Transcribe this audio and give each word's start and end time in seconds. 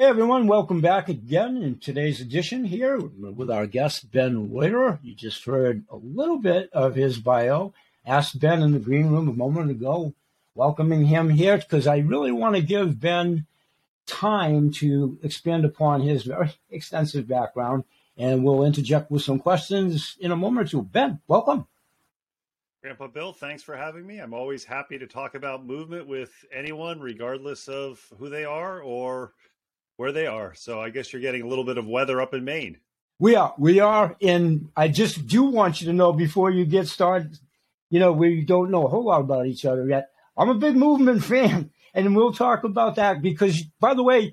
Hey 0.00 0.06
everyone, 0.06 0.46
welcome 0.46 0.80
back 0.80 1.10
again 1.10 1.58
in 1.58 1.78
today's 1.78 2.22
edition 2.22 2.64
here 2.64 2.96
with 2.98 3.50
our 3.50 3.66
guest 3.66 4.10
Ben 4.10 4.50
Reuter. 4.50 4.98
You 5.02 5.14
just 5.14 5.44
heard 5.44 5.84
a 5.90 5.96
little 5.96 6.38
bit 6.38 6.70
of 6.72 6.94
his 6.94 7.18
bio. 7.18 7.74
Asked 8.06 8.40
Ben 8.40 8.62
in 8.62 8.72
the 8.72 8.78
green 8.78 9.10
room 9.10 9.28
a 9.28 9.34
moment 9.34 9.70
ago, 9.70 10.14
welcoming 10.54 11.04
him 11.04 11.28
here 11.28 11.58
because 11.58 11.86
I 11.86 11.98
really 11.98 12.32
want 12.32 12.56
to 12.56 12.62
give 12.62 12.98
Ben 12.98 13.44
time 14.06 14.72
to 14.72 15.18
expand 15.22 15.66
upon 15.66 16.00
his 16.00 16.22
very 16.22 16.54
extensive 16.70 17.28
background, 17.28 17.84
and 18.16 18.42
we'll 18.42 18.64
interject 18.64 19.10
with 19.10 19.20
some 19.20 19.38
questions 19.38 20.16
in 20.18 20.32
a 20.32 20.36
moment 20.36 20.68
or 20.68 20.70
two. 20.70 20.82
Ben, 20.82 21.20
welcome. 21.28 21.66
Grandpa 22.80 23.08
Bill, 23.08 23.34
thanks 23.34 23.62
for 23.62 23.76
having 23.76 24.06
me. 24.06 24.16
I'm 24.16 24.32
always 24.32 24.64
happy 24.64 24.98
to 24.98 25.06
talk 25.06 25.34
about 25.34 25.66
movement 25.66 26.06
with 26.06 26.32
anyone, 26.50 27.00
regardless 27.00 27.68
of 27.68 28.02
who 28.18 28.30
they 28.30 28.46
are 28.46 28.80
or 28.80 29.34
where 30.00 30.12
they 30.12 30.26
are. 30.26 30.54
So 30.54 30.80
I 30.80 30.88
guess 30.88 31.12
you're 31.12 31.20
getting 31.20 31.42
a 31.42 31.46
little 31.46 31.62
bit 31.62 31.76
of 31.76 31.86
weather 31.86 32.22
up 32.22 32.32
in 32.32 32.42
Maine. 32.42 32.78
We 33.18 33.34
are. 33.34 33.52
We 33.58 33.80
are. 33.80 34.16
And 34.22 34.70
I 34.74 34.88
just 34.88 35.26
do 35.26 35.42
want 35.42 35.82
you 35.82 35.88
to 35.88 35.92
know 35.92 36.14
before 36.14 36.50
you 36.50 36.64
get 36.64 36.88
started, 36.88 37.38
you 37.90 38.00
know, 38.00 38.10
we 38.10 38.40
don't 38.40 38.70
know 38.70 38.86
a 38.86 38.88
whole 38.88 39.04
lot 39.04 39.20
about 39.20 39.44
each 39.44 39.66
other 39.66 39.86
yet. 39.86 40.08
I'm 40.38 40.48
a 40.48 40.54
big 40.54 40.74
movement 40.74 41.22
fan, 41.32 41.70
and 41.92 42.16
we'll 42.16 42.32
talk 42.32 42.64
about 42.64 42.94
that 42.94 43.20
because, 43.20 43.62
by 43.78 43.92
the 43.92 44.02
way, 44.02 44.32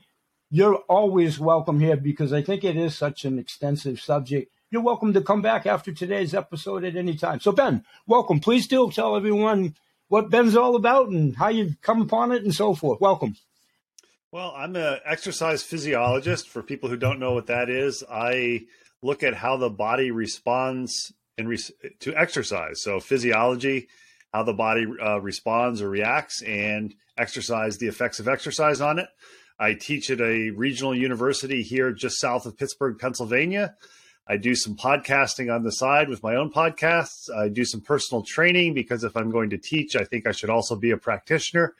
you're 0.49 0.77
always 0.87 1.37
welcome 1.37 1.81
here 1.81 1.97
because 1.97 2.31
I 2.31 2.41
think 2.41 2.63
it 2.63 2.77
is 2.77 2.95
such 2.95 3.25
an 3.25 3.37
extensive 3.37 3.99
subject. 3.99 4.49
You're 4.71 4.83
welcome 4.83 5.11
to 5.15 5.21
come 5.21 5.41
back 5.41 5.65
after 5.65 5.91
today's 5.91 6.33
episode 6.33 6.85
at 6.85 6.95
any 6.95 7.17
time. 7.17 7.41
So, 7.41 7.51
Ben, 7.51 7.83
welcome. 8.07 8.39
Please 8.39 8.67
do 8.67 8.89
tell 8.89 9.17
everyone 9.17 9.75
what 10.07 10.29
Ben's 10.29 10.55
all 10.55 10.77
about 10.77 11.09
and 11.09 11.35
how 11.35 11.49
you've 11.49 11.81
come 11.81 12.01
upon 12.01 12.31
it 12.31 12.45
and 12.45 12.55
so 12.55 12.73
forth. 12.73 13.01
Welcome. 13.01 13.35
Well, 14.29 14.53
I'm 14.57 14.75
an 14.75 14.99
exercise 15.05 15.63
physiologist. 15.63 16.49
For 16.49 16.61
people 16.61 16.89
who 16.89 16.97
don't 16.97 17.19
know 17.19 17.31
what 17.31 17.47
that 17.47 17.69
is, 17.69 18.03
I 18.11 18.65
look 19.01 19.23
at 19.23 19.33
how 19.33 19.55
the 19.55 19.69
body 19.69 20.11
responds 20.11 21.13
in 21.37 21.47
re- 21.47 21.59
to 22.01 22.13
exercise. 22.13 22.81
So, 22.83 22.99
physiology, 22.99 23.87
how 24.33 24.43
the 24.43 24.53
body 24.53 24.85
uh, 25.01 25.21
responds 25.21 25.81
or 25.81 25.89
reacts, 25.89 26.41
and 26.41 26.93
exercise, 27.17 27.77
the 27.77 27.87
effects 27.87 28.19
of 28.19 28.27
exercise 28.27 28.81
on 28.81 28.99
it. 28.99 29.07
I 29.59 29.75
teach 29.75 30.09
at 30.09 30.19
a 30.19 30.49
regional 30.49 30.93
university 30.93 31.63
here 31.63 31.93
just 31.93 32.19
south 32.19 32.45
of 32.45 32.57
Pittsburgh, 32.57 32.99
Pennsylvania. 32.99 33.75
I 34.27 34.35
do 34.35 34.55
some 34.55 34.75
podcasting 34.75 35.55
on 35.55 35.63
the 35.63 35.71
side 35.71 36.09
with 36.09 36.21
my 36.21 36.35
own 36.35 36.51
podcasts. 36.51 37.33
I 37.33 37.47
do 37.47 37.63
some 37.63 37.79
personal 37.79 38.23
training 38.23 38.73
because 38.73 39.05
if 39.05 39.15
I'm 39.15 39.31
going 39.31 39.51
to 39.51 39.57
teach, 39.57 39.95
I 39.95 40.03
think 40.03 40.27
I 40.27 40.33
should 40.33 40.49
also 40.49 40.75
be 40.75 40.91
a 40.91 40.97
practitioner. 40.97 41.75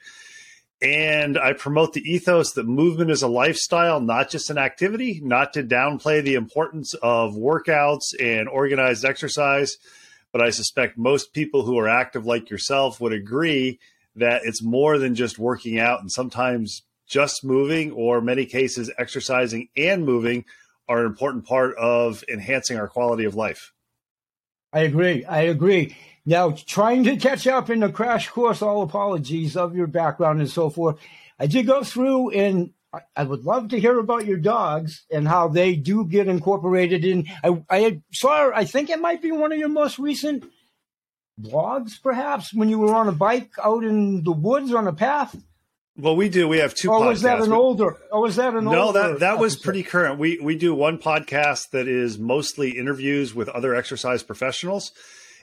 And 0.80 1.36
I 1.36 1.54
promote 1.54 1.92
the 1.92 2.08
ethos 2.08 2.52
that 2.52 2.66
movement 2.66 3.10
is 3.10 3.22
a 3.22 3.28
lifestyle, 3.28 4.00
not 4.00 4.30
just 4.30 4.48
an 4.48 4.58
activity, 4.58 5.20
not 5.22 5.52
to 5.54 5.64
downplay 5.64 6.22
the 6.22 6.34
importance 6.34 6.94
of 6.94 7.34
workouts 7.34 8.14
and 8.20 8.48
organized 8.48 9.04
exercise. 9.04 9.76
But 10.32 10.42
I 10.42 10.50
suspect 10.50 10.96
most 10.96 11.32
people 11.32 11.64
who 11.64 11.78
are 11.78 11.88
active 11.88 12.26
like 12.26 12.48
yourself 12.48 13.00
would 13.00 13.12
agree 13.12 13.80
that 14.14 14.42
it's 14.44 14.62
more 14.62 14.98
than 14.98 15.14
just 15.14 15.38
working 15.38 15.80
out 15.80 16.00
and 16.00 16.12
sometimes 16.12 16.82
just 17.08 17.44
moving 17.44 17.90
or 17.92 18.20
many 18.20 18.46
cases 18.46 18.90
exercising 18.98 19.68
and 19.76 20.04
moving 20.04 20.44
are 20.88 21.00
an 21.00 21.06
important 21.06 21.44
part 21.44 21.76
of 21.76 22.22
enhancing 22.28 22.78
our 22.78 22.88
quality 22.88 23.24
of 23.24 23.34
life. 23.34 23.72
I 24.72 24.80
agree. 24.80 25.24
I 25.24 25.42
agree. 25.42 25.96
Now, 26.28 26.50
trying 26.50 27.04
to 27.04 27.16
catch 27.16 27.46
up 27.46 27.70
in 27.70 27.80
the 27.80 27.88
crash 27.88 28.28
course, 28.28 28.60
all 28.60 28.82
apologies 28.82 29.56
of 29.56 29.74
your 29.74 29.86
background 29.86 30.40
and 30.40 30.50
so 30.50 30.68
forth. 30.68 30.98
I 31.38 31.46
did 31.46 31.66
go 31.66 31.82
through 31.82 32.32
and 32.32 32.74
I 33.16 33.22
would 33.22 33.46
love 33.46 33.68
to 33.68 33.80
hear 33.80 33.98
about 33.98 34.26
your 34.26 34.36
dogs 34.36 35.06
and 35.10 35.26
how 35.26 35.48
they 35.48 35.74
do 35.74 36.04
get 36.04 36.28
incorporated 36.28 37.02
in. 37.06 37.28
I, 37.42 37.62
I 37.70 38.02
saw, 38.12 38.50
I 38.54 38.66
think 38.66 38.90
it 38.90 39.00
might 39.00 39.22
be 39.22 39.32
one 39.32 39.52
of 39.52 39.58
your 39.58 39.70
most 39.70 39.98
recent 39.98 40.44
blogs, 41.40 41.92
perhaps, 42.02 42.52
when 42.52 42.68
you 42.68 42.78
were 42.78 42.94
on 42.94 43.08
a 43.08 43.12
bike 43.12 43.52
out 43.64 43.82
in 43.82 44.22
the 44.22 44.32
woods 44.32 44.74
on 44.74 44.86
a 44.86 44.92
path. 44.92 45.34
Well, 45.96 46.14
we 46.14 46.28
do. 46.28 46.46
We 46.46 46.58
have 46.58 46.74
two. 46.74 46.92
Oh, 46.92 47.00
podcasts. 47.00 47.08
was 47.08 47.22
that 47.22 47.40
an 47.40 47.52
older? 47.54 47.96
Oh, 48.12 48.20
was 48.20 48.36
that 48.36 48.54
an 48.54 48.64
no, 48.64 48.82
older? 48.82 48.98
No, 48.98 49.10
that 49.12 49.20
that 49.20 49.38
was 49.38 49.56
pretty 49.56 49.82
current. 49.82 50.18
We 50.18 50.38
we 50.38 50.56
do 50.56 50.74
one 50.74 50.98
podcast 50.98 51.70
that 51.70 51.88
is 51.88 52.18
mostly 52.18 52.78
interviews 52.78 53.34
with 53.34 53.48
other 53.48 53.74
exercise 53.74 54.22
professionals, 54.22 54.92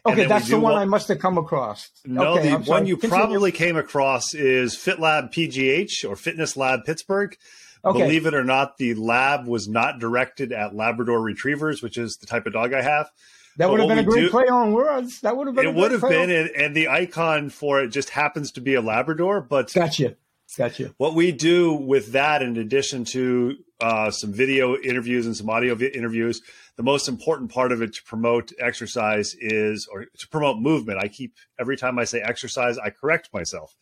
Okay, 0.05 0.25
that's 0.25 0.49
the 0.49 0.59
one, 0.59 0.73
one, 0.73 0.81
I 0.81 0.85
must 0.85 1.07
have 1.07 1.19
come 1.19 1.37
across. 1.37 1.89
No, 2.05 2.37
okay, 2.37 2.49
the 2.51 2.57
one 2.59 2.85
you 2.85 2.95
Continue. 2.95 3.25
probably 3.25 3.51
came 3.51 3.75
across 3.75 4.33
is 4.33 4.75
FitLab 4.75 5.33
PGH 5.33 6.07
or 6.07 6.15
Fitness 6.15 6.55
Lab 6.55 6.85
Pittsburgh. 6.85 7.35
Okay. 7.83 7.99
Believe 7.99 8.25
it 8.25 8.33
or 8.33 8.43
not, 8.43 8.77
the 8.77 8.95
lab 8.95 9.47
was 9.47 9.67
not 9.67 9.99
directed 9.99 10.51
at 10.51 10.75
Labrador 10.75 11.21
Retrievers, 11.21 11.83
which 11.83 11.97
is 11.97 12.17
the 12.19 12.25
type 12.25 12.45
of 12.47 12.53
dog 12.53 12.73
I 12.73 12.81
have. 12.81 13.11
That 13.57 13.69
would 13.69 13.79
have 13.79 13.89
been 13.89 13.99
a 13.99 14.03
great 14.03 14.21
do, 14.21 14.29
play 14.29 14.45
on 14.45 14.73
words. 14.73 15.21
That 15.21 15.37
would 15.37 15.47
have 15.47 15.55
been. 15.55 15.67
It 15.67 15.75
would 15.75 15.91
have 15.91 16.01
been, 16.01 16.29
and, 16.29 16.49
and, 16.49 16.75
the 16.75 16.89
icon 16.89 17.49
for 17.49 17.79
it 17.81 17.89
just 17.89 18.09
happens 18.09 18.51
to 18.53 18.61
be 18.61 18.73
a 18.73 18.81
Labrador. 18.81 19.39
But 19.39 19.71
gotcha, 19.73 20.17
gotcha. 20.57 20.93
What 20.97 21.13
we 21.13 21.31
do 21.31 21.73
with 21.73 22.11
that, 22.13 22.41
in 22.41 22.57
addition 22.57 23.05
to 23.05 23.55
uh, 23.81 24.11
some 24.11 24.33
video 24.33 24.77
interviews 24.77 25.25
and 25.25 25.35
some 25.35 25.49
audio 25.49 25.77
interviews, 25.77 26.41
the 26.77 26.83
most 26.83 27.07
important 27.07 27.51
part 27.51 27.71
of 27.71 27.81
it 27.81 27.93
to 27.93 28.03
promote 28.03 28.51
exercise 28.59 29.35
is, 29.39 29.87
or 29.91 30.05
to 30.05 30.27
promote 30.29 30.59
movement. 30.59 30.99
I 30.99 31.07
keep 31.07 31.35
every 31.59 31.77
time 31.77 31.99
I 31.99 32.05
say 32.05 32.21
exercise, 32.21 32.77
I 32.77 32.89
correct 32.89 33.29
myself. 33.33 33.75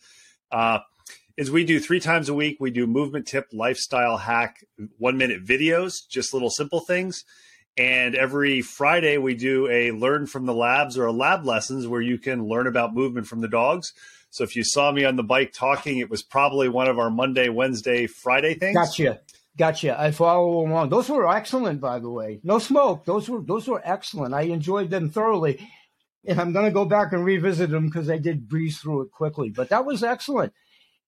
Uh, 0.51 0.79
is 1.35 1.49
we 1.49 1.65
do 1.65 1.79
three 1.79 1.99
times 1.99 2.29
a 2.29 2.33
week. 2.33 2.57
We 2.59 2.71
do 2.71 2.85
movement 2.85 3.27
tip, 3.27 3.47
lifestyle 3.51 4.17
hack, 4.17 4.63
one 4.97 5.17
minute 5.17 5.43
videos, 5.43 6.07
just 6.07 6.33
little 6.33 6.51
simple 6.51 6.79
things. 6.79 7.23
And 7.75 8.13
every 8.13 8.61
Friday, 8.61 9.17
we 9.17 9.33
do 9.33 9.67
a 9.67 9.91
learn 9.91 10.27
from 10.27 10.45
the 10.45 10.53
labs 10.53 10.95
or 10.95 11.05
a 11.07 11.11
lab 11.11 11.43
lessons 11.43 11.87
where 11.87 12.01
you 12.01 12.19
can 12.19 12.45
learn 12.45 12.67
about 12.67 12.93
movement 12.93 13.25
from 13.25 13.41
the 13.41 13.47
dogs. 13.47 13.93
So 14.29 14.43
if 14.43 14.55
you 14.55 14.63
saw 14.63 14.91
me 14.91 15.05
on 15.05 15.15
the 15.15 15.23
bike 15.23 15.53
talking, 15.53 15.97
it 15.97 16.09
was 16.09 16.21
probably 16.21 16.69
one 16.69 16.87
of 16.87 16.99
our 16.99 17.09
Monday, 17.09 17.49
Wednesday, 17.49 18.05
Friday 18.05 18.53
things. 18.53 18.75
Gotcha. 18.75 19.19
Gotcha. 19.57 19.99
I 19.99 20.11
follow 20.11 20.65
along. 20.65 20.89
Those 20.89 21.09
were 21.09 21.29
excellent, 21.29 21.79
by 21.79 21.99
the 21.99 22.09
way. 22.09 22.39
No 22.43 22.57
smoke. 22.57 23.05
Those 23.05 23.29
were 23.29 23.41
those 23.41 23.67
were 23.67 23.81
excellent. 23.83 24.33
I 24.33 24.43
enjoyed 24.43 24.89
them 24.89 25.09
thoroughly, 25.09 25.67
and 26.25 26.41
I'm 26.41 26.53
going 26.53 26.65
to 26.65 26.71
go 26.71 26.85
back 26.85 27.13
and 27.13 27.23
revisit 27.23 27.69
them 27.69 27.85
because 27.85 28.09
I 28.09 28.17
did 28.17 28.49
breeze 28.49 28.79
through 28.79 29.03
it 29.03 29.11
quickly. 29.11 29.51
But 29.51 29.69
that 29.69 29.85
was 29.85 30.03
excellent. 30.03 30.53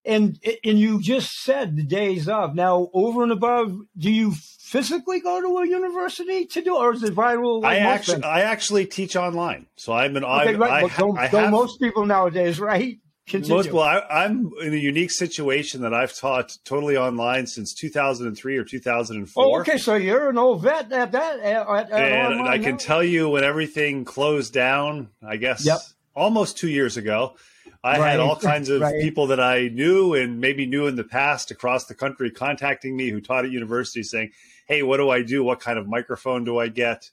And 0.06 0.40
and 0.64 0.80
you 0.80 1.02
just 1.02 1.42
said 1.42 1.76
the 1.76 1.84
days 1.84 2.30
of 2.30 2.54
now 2.54 2.90
over 2.94 3.24
and 3.24 3.32
above. 3.32 3.76
Do 3.98 4.12
you 4.12 4.34
physically 4.60 5.22
go 5.22 5.42
to 5.42 5.58
a 5.58 5.68
university 5.68 6.46
to 6.46 6.62
do, 6.62 6.76
or 6.76 6.94
is 6.94 7.02
it 7.02 7.16
viral? 7.16 7.64
Like 7.64 7.78
I 7.78 7.80
actually 7.80 8.24
I 8.24 8.42
actually 8.42 8.86
teach 8.86 9.16
online, 9.16 9.66
so 9.76 9.94
I'm 9.94 10.16
an 10.16 10.24
okay, 10.24 10.56
right. 10.56 10.84
I, 10.84 10.98
don't, 10.98 11.18
I 11.18 11.28
don't 11.30 11.50
most 11.50 11.80
people 11.80 12.06
nowadays, 12.06 12.60
right? 12.72 13.00
Continue. 13.28 13.56
Most, 13.56 13.72
well, 13.72 13.84
I, 13.84 14.26
am 14.26 14.52
in 14.62 14.74
a 14.74 14.78
unique 14.78 15.10
situation 15.10 15.82
that 15.82 15.96
I've 15.96 16.16
taught 16.16 16.56
totally 16.64 16.96
online 16.96 17.48
since 17.48 17.74
2003 17.74 18.58
or 18.58 18.64
2004. 18.64 19.44
Oh, 19.44 19.60
okay. 19.62 19.80
So 19.80 19.96
you're 19.96 20.30
an 20.30 20.38
old 20.38 20.62
vet 20.62 20.92
at 20.92 21.12
that. 21.12 21.40
At, 21.40 21.68
at 21.68 21.92
and 21.92 22.44
I 22.44 22.60
can 22.60 22.72
now. 22.72 22.78
tell 22.78 23.04
you 23.04 23.30
when 23.30 23.44
everything 23.44 24.06
closed 24.06 24.54
down, 24.54 25.10
I 25.28 25.38
guess 25.38 25.66
yep. 25.66 25.80
almost 26.14 26.60
two 26.60 26.70
years 26.70 26.98
ago, 26.98 27.36
I 27.84 27.98
right. 27.98 28.12
had 28.12 28.20
all 28.20 28.36
kinds 28.36 28.70
of 28.70 28.82
right. 28.82 29.02
people 29.02 29.28
that 29.28 29.40
I 29.40 29.70
knew 29.70 30.14
and 30.14 30.40
maybe 30.40 30.68
knew 30.68 30.86
in 30.86 30.96
the 30.96 31.04
past 31.04 31.50
across 31.50 31.86
the 31.86 31.96
country 31.96 32.30
contacting 32.30 32.96
me 32.96 33.10
who 33.10 33.22
taught 33.22 33.46
at 33.46 33.52
university 33.52 34.04
saying, 34.04 34.32
Hey, 34.68 34.84
what 34.84 34.98
do 34.98 35.10
I 35.10 35.24
do? 35.24 35.44
What 35.44 35.60
kind 35.60 35.80
of 35.80 35.88
microphone 35.88 36.44
do 36.44 36.60
I 36.60 36.68
get? 36.68 37.10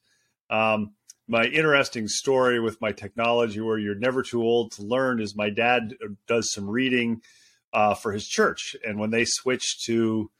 Um, 0.50 0.92
my 1.32 1.46
interesting 1.46 2.08
story 2.08 2.60
with 2.60 2.78
my 2.82 2.92
technology 2.92 3.58
where 3.58 3.78
you're 3.78 3.94
never 3.94 4.22
too 4.22 4.42
old 4.42 4.70
to 4.70 4.82
learn 4.82 5.18
is 5.18 5.34
my 5.34 5.48
dad 5.48 5.94
does 6.28 6.52
some 6.52 6.68
reading 6.68 7.22
uh, 7.72 7.94
for 7.94 8.12
his 8.12 8.28
church 8.28 8.76
and 8.86 9.00
when 9.00 9.10
they 9.10 9.24
switched 9.24 9.82
to 9.86 10.30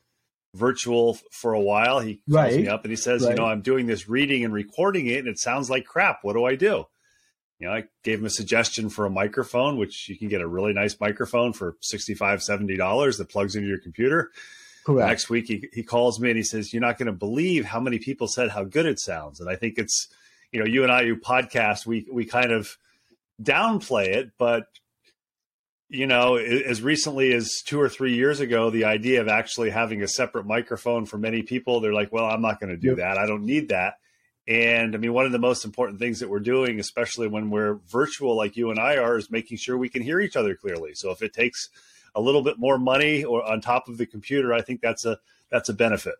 virtual 0.54 1.18
for 1.30 1.54
a 1.54 1.60
while 1.60 1.98
he 1.98 2.20
calls 2.30 2.36
right. 2.36 2.60
me 2.60 2.68
up 2.68 2.84
and 2.84 2.92
he 2.92 2.96
says 2.96 3.22
right. 3.22 3.30
you 3.30 3.36
know 3.36 3.46
i'm 3.46 3.62
doing 3.62 3.86
this 3.86 4.06
reading 4.06 4.44
and 4.44 4.52
recording 4.52 5.06
it 5.06 5.20
and 5.20 5.28
it 5.28 5.38
sounds 5.38 5.70
like 5.70 5.86
crap 5.86 6.18
what 6.20 6.34
do 6.34 6.44
i 6.44 6.54
do 6.54 6.84
you 7.58 7.66
know 7.66 7.72
i 7.72 7.84
gave 8.04 8.18
him 8.18 8.26
a 8.26 8.30
suggestion 8.30 8.90
for 8.90 9.06
a 9.06 9.10
microphone 9.10 9.78
which 9.78 10.10
you 10.10 10.18
can 10.18 10.28
get 10.28 10.42
a 10.42 10.46
really 10.46 10.74
nice 10.74 11.00
microphone 11.00 11.54
for 11.54 11.78
65 11.80 12.42
70 12.42 12.76
dollars 12.76 13.16
that 13.16 13.30
plugs 13.30 13.56
into 13.56 13.66
your 13.66 13.80
computer 13.80 14.30
Correct. 14.84 15.08
next 15.08 15.30
week 15.30 15.46
he, 15.46 15.66
he 15.72 15.82
calls 15.82 16.20
me 16.20 16.28
and 16.28 16.36
he 16.36 16.42
says 16.42 16.74
you're 16.74 16.82
not 16.82 16.98
going 16.98 17.06
to 17.06 17.12
believe 17.12 17.64
how 17.64 17.80
many 17.80 17.98
people 17.98 18.28
said 18.28 18.50
how 18.50 18.64
good 18.64 18.84
it 18.84 19.00
sounds 19.00 19.40
and 19.40 19.48
i 19.48 19.56
think 19.56 19.78
it's 19.78 20.08
you 20.52 20.60
know, 20.60 20.66
you 20.66 20.82
and 20.82 20.92
I 20.92 21.04
who 21.04 21.16
podcast, 21.16 21.86
we 21.86 22.06
we 22.12 22.24
kind 22.24 22.52
of 22.52 22.76
downplay 23.42 24.08
it, 24.08 24.32
but 24.38 24.66
you 25.88 26.06
know, 26.06 26.36
as 26.36 26.80
recently 26.80 27.34
as 27.34 27.60
two 27.66 27.78
or 27.78 27.88
three 27.88 28.14
years 28.14 28.40
ago, 28.40 28.70
the 28.70 28.86
idea 28.86 29.20
of 29.20 29.28
actually 29.28 29.68
having 29.68 30.02
a 30.02 30.08
separate 30.08 30.46
microphone 30.46 31.04
for 31.04 31.18
many 31.18 31.42
people, 31.42 31.80
they're 31.80 31.92
like, 31.92 32.10
well, 32.10 32.24
I'm 32.24 32.40
not 32.40 32.60
going 32.60 32.70
to 32.70 32.78
do 32.78 32.88
yep. 32.88 32.96
that. 32.96 33.18
I 33.18 33.26
don't 33.26 33.44
need 33.44 33.68
that. 33.68 33.96
And 34.48 34.94
I 34.94 34.98
mean, 34.98 35.12
one 35.12 35.26
of 35.26 35.32
the 35.32 35.38
most 35.38 35.66
important 35.66 35.98
things 35.98 36.20
that 36.20 36.30
we're 36.30 36.40
doing, 36.40 36.80
especially 36.80 37.28
when 37.28 37.50
we're 37.50 37.74
virtual 37.90 38.34
like 38.36 38.56
you 38.56 38.70
and 38.70 38.80
I 38.80 38.96
are, 38.96 39.18
is 39.18 39.30
making 39.30 39.58
sure 39.58 39.76
we 39.76 39.90
can 39.90 40.02
hear 40.02 40.18
each 40.18 40.34
other 40.34 40.54
clearly. 40.54 40.94
So 40.94 41.10
if 41.10 41.20
it 41.20 41.34
takes 41.34 41.68
a 42.14 42.22
little 42.22 42.42
bit 42.42 42.58
more 42.58 42.78
money 42.78 43.22
or 43.22 43.44
on 43.44 43.60
top 43.60 43.86
of 43.86 43.98
the 43.98 44.06
computer, 44.06 44.54
I 44.54 44.62
think 44.62 44.80
that's 44.80 45.04
a 45.04 45.18
that's 45.50 45.68
a 45.68 45.74
benefit. 45.74 46.14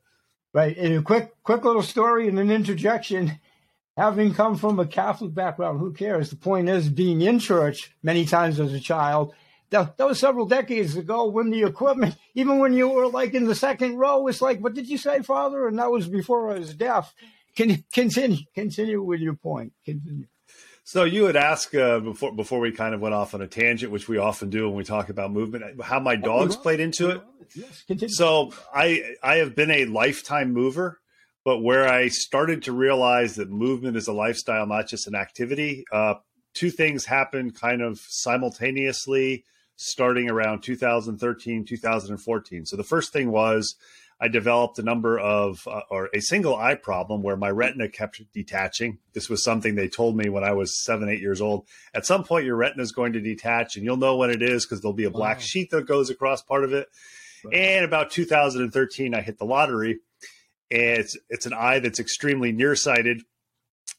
Right. 0.53 0.77
And 0.77 0.95
a 0.95 1.03
quick 1.03 1.35
quick 1.43 1.65
little 1.65 1.83
story 1.83 2.29
and 2.29 2.39
an 2.39 2.51
interjection. 2.51 3.41
Having 3.97 4.35
come 4.35 4.57
from 4.57 4.81
a 4.81 4.87
Catholic 4.87 5.35
background, 5.35 5.79
who 5.79 5.93
cares? 5.93 6.31
The 6.31 6.37
point 6.37 6.69
is 6.69 6.89
being 6.89 7.21
in 7.21 7.39
church 7.39 7.95
many 8.03 8.25
times 8.25 8.59
as 8.59 8.73
a 8.73 8.81
child. 8.81 9.35
That, 9.69 9.97
that 9.97 10.07
was 10.07 10.19
several 10.19 10.47
decades 10.47 10.97
ago 10.97 11.29
when 11.29 11.51
the 11.51 11.63
equipment, 11.63 12.17
even 12.35 12.59
when 12.59 12.73
you 12.73 12.89
were 12.89 13.07
like 13.07 13.35
in 13.35 13.47
the 13.47 13.55
second 13.55 13.97
row, 13.97 14.27
it's 14.29 14.43
like, 14.43 14.61
what 14.61 14.75
did 14.75 14.89
you 14.89 14.99
say, 14.99 15.21
Father? 15.21 15.67
And 15.67 15.79
that 15.79 15.91
was 15.91 16.09
before 16.09 16.53
I 16.53 16.59
was 16.59 16.75
deaf. 16.75 17.15
Can 17.55 17.85
continue 17.93 18.39
continue 18.55 19.03
with 19.03 19.21
your 19.21 19.35
point. 19.35 19.75
Continue. 19.85 20.27
So 20.85 21.05
you 21.05 21.25
would 21.25 21.37
ask 21.37 21.75
uh, 21.75 22.01
before 22.01 22.33
before 22.33 22.61
we 22.61 22.73
kind 22.73 22.95
of 22.95 23.01
went 23.01 23.15
off 23.15 23.35
on 23.35 23.43
a 23.43 23.47
tangent, 23.47 23.93
which 23.93 24.09
we 24.09 24.17
often 24.17 24.49
do 24.49 24.69
when 24.69 24.77
we 24.77 24.85
talk 24.85 25.11
about 25.11 25.31
movement, 25.31 25.81
how 25.83 26.01
my 26.01 26.17
dogs 26.17 26.57
played 26.57 26.81
into 26.81 27.11
it. 27.11 27.23
Yes, 27.55 27.83
continue. 27.87 28.15
So 28.15 28.53
I 28.75 29.17
I 29.23 29.37
have 29.37 29.55
been 29.55 29.71
a 29.71 29.85
lifetime 29.85 30.55
mover, 30.55 30.99
but 31.45 31.59
where 31.59 31.89
I 31.89 32.09
started 32.09 32.63
to 32.65 32.73
realize 32.73 33.37
that 33.37 33.51
movement 33.51 33.97
is 33.97 34.09
a 34.09 34.13
lifestyle, 34.13 34.67
not 34.67 34.89
just 34.89 35.07
an 35.07 35.15
activity. 35.15 35.85
Uh, 35.93 36.15
two 36.55 36.71
things 36.71 37.05
happened 37.05 37.55
kind 37.55 37.83
of 37.83 37.99
simultaneously, 37.99 39.45
starting 39.77 40.31
around 40.31 40.63
2013, 40.63 41.65
2014. 41.65 42.67
So 42.67 42.77
the 42.77 42.85
first 42.85 43.13
thing 43.13 43.31
was 43.31 43.75
I 44.21 44.29
developed 44.29 44.79
a 44.79 44.85
number 44.85 45.19
of, 45.19 45.67
uh, 45.67 45.81
or 45.91 46.09
a 46.15 46.21
single 46.21 46.55
eye 46.55 46.77
problem 46.77 47.23
where 47.23 47.37
my 47.37 47.51
retina 47.51 47.89
kept 47.89 48.23
detaching. 48.33 48.99
This 49.15 49.29
was 49.29 49.43
something 49.43 49.75
they 49.75 49.89
told 49.89 50.17
me 50.17 50.29
when 50.29 50.45
I 50.45 50.53
was 50.53 50.85
seven, 50.85 51.09
eight 51.09 51.21
years 51.21 51.41
old. 51.41 51.67
At 51.93 52.07
some 52.07 52.23
point, 52.23 52.47
your 52.47 52.55
retina 52.55 52.85
is 52.85 52.93
going 52.93 53.15
to 53.15 53.21
detach, 53.21 53.75
and 53.75 53.85
you'll 53.85 53.97
know 53.97 54.17
when 54.17 54.31
it 54.31 54.41
is 54.41 54.65
because 54.65 54.81
there'll 54.81 54.93
be 54.93 55.05
a 55.05 55.11
black 55.11 55.39
wow. 55.39 55.43
sheet 55.43 55.71
that 55.71 55.89
goes 55.89 56.09
across 56.09 56.41
part 56.41 56.63
of 56.63 56.73
it. 56.73 56.87
Right. 57.45 57.55
And 57.55 57.85
about 57.85 58.13
2013, 58.13 59.13
I 59.13 59.23
hit 59.23 59.39
the 59.39 59.45
lottery. 59.45 59.99
It's 60.75 61.19
it's 61.29 61.45
an 61.45 61.53
eye 61.53 61.81
that's 61.81 62.01
extremely 62.01 62.51
nearsighted. 62.51 63.23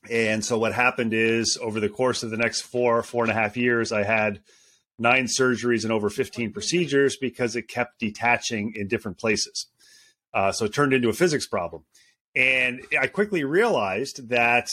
And 0.09 0.43
so 0.43 0.57
what 0.57 0.73
happened 0.73 1.13
is 1.13 1.57
over 1.61 1.79
the 1.79 1.87
course 1.87 2.23
of 2.23 2.31
the 2.31 2.37
next 2.37 2.61
four, 2.61 3.03
four 3.03 3.23
and 3.23 3.31
a 3.31 3.35
half 3.35 3.55
years, 3.55 3.91
I 3.91 4.03
had 4.03 4.41
nine 4.97 5.25
surgeries 5.27 5.83
and 5.83 5.93
over 5.93 6.09
15 6.09 6.51
procedures 6.51 7.15
because 7.15 7.55
it 7.55 7.67
kept 7.67 7.99
detaching 7.99 8.73
in 8.75 8.87
different 8.87 9.19
places. 9.19 9.67
Uh, 10.33 10.51
so 10.51 10.65
it 10.65 10.73
turned 10.73 10.93
into 10.93 11.09
a 11.09 11.13
physics 11.13 11.47
problem. 11.47 11.83
And 12.35 12.81
I 12.99 13.05
quickly 13.05 13.43
realized 13.43 14.29
that 14.29 14.67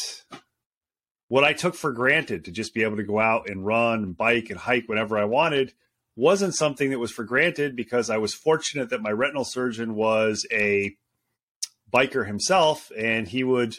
what 1.29 1.45
I 1.45 1.53
took 1.53 1.75
for 1.75 1.93
granted 1.93 2.47
to 2.47 2.51
just 2.51 2.73
be 2.73 2.83
able 2.83 2.97
to 2.97 3.05
go 3.05 3.21
out 3.21 3.49
and 3.51 3.65
run, 3.65 4.03
and 4.03 4.17
bike, 4.17 4.49
and 4.49 4.59
hike 4.59 4.89
whenever 4.89 5.19
I 5.19 5.25
wanted 5.25 5.75
wasn't 6.17 6.55
something 6.55 6.91
that 6.91 6.99
was 6.99 7.13
for 7.13 7.25
granted 7.25 7.77
because 7.77 8.09
I 8.09 8.17
was 8.17 8.35
fortunate 8.35 8.89
that 8.89 9.03
my 9.03 9.11
retinal 9.11 9.45
surgeon 9.45 9.95
was 9.95 10.47
a 10.51 10.97
biker 11.91 12.27
himself 12.27 12.91
and 12.97 13.29
he 13.29 13.45
would 13.45 13.77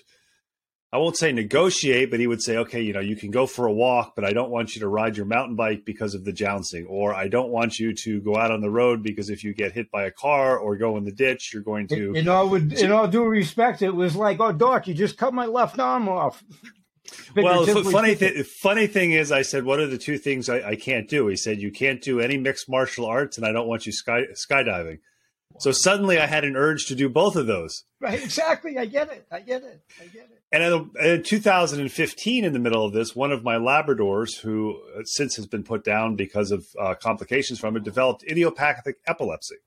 I 0.94 0.98
won't 0.98 1.16
say 1.16 1.32
negotiate, 1.32 2.12
but 2.12 2.20
he 2.20 2.28
would 2.28 2.42
say, 2.42 2.58
okay, 2.58 2.82
you 2.82 2.92
know, 2.92 3.00
you 3.00 3.16
can 3.16 3.32
go 3.32 3.48
for 3.48 3.66
a 3.66 3.72
walk, 3.72 4.12
but 4.14 4.26
I 4.26 4.34
don't 4.34 4.52
want 4.52 4.76
you 4.76 4.82
to 4.82 4.90
ride 4.90 5.16
your 5.16 5.26
mountain 5.26 5.56
bike 5.56 5.84
because 5.86 6.16
of 6.16 6.26
the 6.26 6.34
jouncing, 6.34 6.86
or 6.86 7.14
I 7.14 7.30
don't 7.30 7.50
want 7.50 7.80
you 7.80 7.94
to 7.94 8.20
go 8.20 8.36
out 8.36 8.52
on 8.52 8.60
the 8.60 8.70
road 8.70 9.02
because 9.02 9.30
if 9.30 9.42
you 9.42 9.54
get 9.54 9.72
hit 9.72 9.90
by 9.90 10.04
a 10.04 10.12
car 10.12 10.58
or 10.58 10.76
go 10.76 10.98
in 10.98 11.06
the 11.06 11.14
ditch, 11.14 11.52
you're 11.54 11.64
going 11.64 11.88
to. 11.88 12.12
In 12.12 12.28
all, 12.28 12.50
would, 12.50 12.74
in 12.74 12.92
all 12.92 13.08
due 13.08 13.24
respect, 13.24 13.82
it 13.82 13.92
was 13.92 14.18
like, 14.18 14.42
oh, 14.42 14.52
doc, 14.52 14.86
you 14.86 14.94
just 14.94 15.18
cut 15.18 15.34
my 15.34 15.46
left 15.46 15.80
arm 15.80 16.10
off. 16.10 16.44
well, 17.38 17.66
funny 17.84 18.16
thing, 18.16 18.44
funny 18.44 18.88
thing 18.88 19.12
is, 19.12 19.32
I 19.32 19.44
said, 19.44 19.64
what 19.64 19.80
are 19.80 19.88
the 19.88 19.98
two 19.98 20.18
things 20.18 20.50
I, 20.50 20.62
I, 20.72 20.76
can't 20.76 21.08
do? 21.08 21.28
He 21.28 21.38
said, 21.38 21.62
you 21.62 21.72
can't 21.72 22.02
do 22.02 22.20
any 22.20 22.38
mixed 22.38 22.70
martial 22.70 23.06
arts, 23.06 23.38
and 23.38 23.48
I 23.48 23.54
don't 23.54 23.68
want 23.68 23.86
you 23.86 23.94
sky, 23.94 24.24
skydiving. 24.34 25.00
So 25.62 25.72
suddenly 25.72 26.18
I 26.18 26.26
had 26.26 26.44
an 26.44 26.56
urge 26.56 26.86
to 26.88 26.96
do 26.96 27.08
both 27.08 27.36
of 27.36 27.46
those. 27.46 27.84
Right, 28.00 28.22
exactly. 28.24 28.80
I 28.80 28.86
get 28.86 29.12
it. 29.12 29.28
I 29.32 29.42
get 29.42 29.62
it. 29.62 29.80
I 30.02 30.06
get 30.06 30.24
it. 30.24 30.42
And 30.52 30.90
in 31.00 31.22
2015, 31.22 32.44
in 32.44 32.54
the 32.54 32.60
middle 32.60 32.84
of 32.84 32.94
this, 32.94 33.16
one 33.16 33.32
of 33.32 33.44
my 33.44 33.58
Labradors, 33.58 34.40
who 34.42 34.82
uh, 34.98 35.04
since 35.06 35.36
has 35.36 35.46
been 35.46 35.64
put 35.64 35.84
down 35.84 36.16
because 36.16 36.50
of 36.50 36.66
uh, 36.80 36.96
complications 36.96 37.60
from 37.60 37.78
it, 37.78 37.84
developed 37.84 38.24
idiopathic 38.24 38.98
epilepsy. 39.06 39.58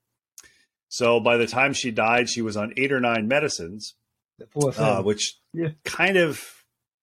So 0.88 1.20
by 1.20 1.36
the 1.36 1.46
time 1.46 1.72
she 1.72 1.92
died, 1.92 2.28
she 2.28 2.42
was 2.42 2.56
on 2.56 2.72
eight 2.76 2.92
or 2.92 3.00
nine 3.00 3.28
medicines, 3.28 3.94
uh, 4.76 5.02
which 5.02 5.38
yeah. 5.52 5.68
kind 5.84 6.16
of 6.16 6.44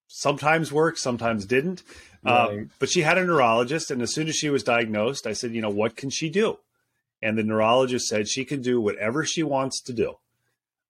sometimes 0.06 0.70
worked, 0.70 0.98
sometimes 0.98 1.46
didn't. 1.46 1.82
Uh, 2.24 2.56
but 2.78 2.90
she 2.90 3.00
had 3.00 3.18
a 3.18 3.24
neurologist, 3.24 3.90
and 3.90 4.00
as 4.02 4.14
soon 4.14 4.28
as 4.28 4.36
she 4.36 4.50
was 4.50 4.62
diagnosed, 4.62 5.26
I 5.26 5.32
said, 5.32 5.52
you 5.54 5.62
know, 5.62 5.70
what 5.70 5.96
can 5.96 6.08
she 6.08 6.28
do? 6.28 6.58
And 7.22 7.38
the 7.38 7.44
neurologist 7.44 8.08
said 8.08 8.28
she 8.28 8.44
can 8.44 8.60
do 8.60 8.80
whatever 8.80 9.24
she 9.24 9.42
wants 9.42 9.80
to 9.82 9.92
do. 9.92 10.16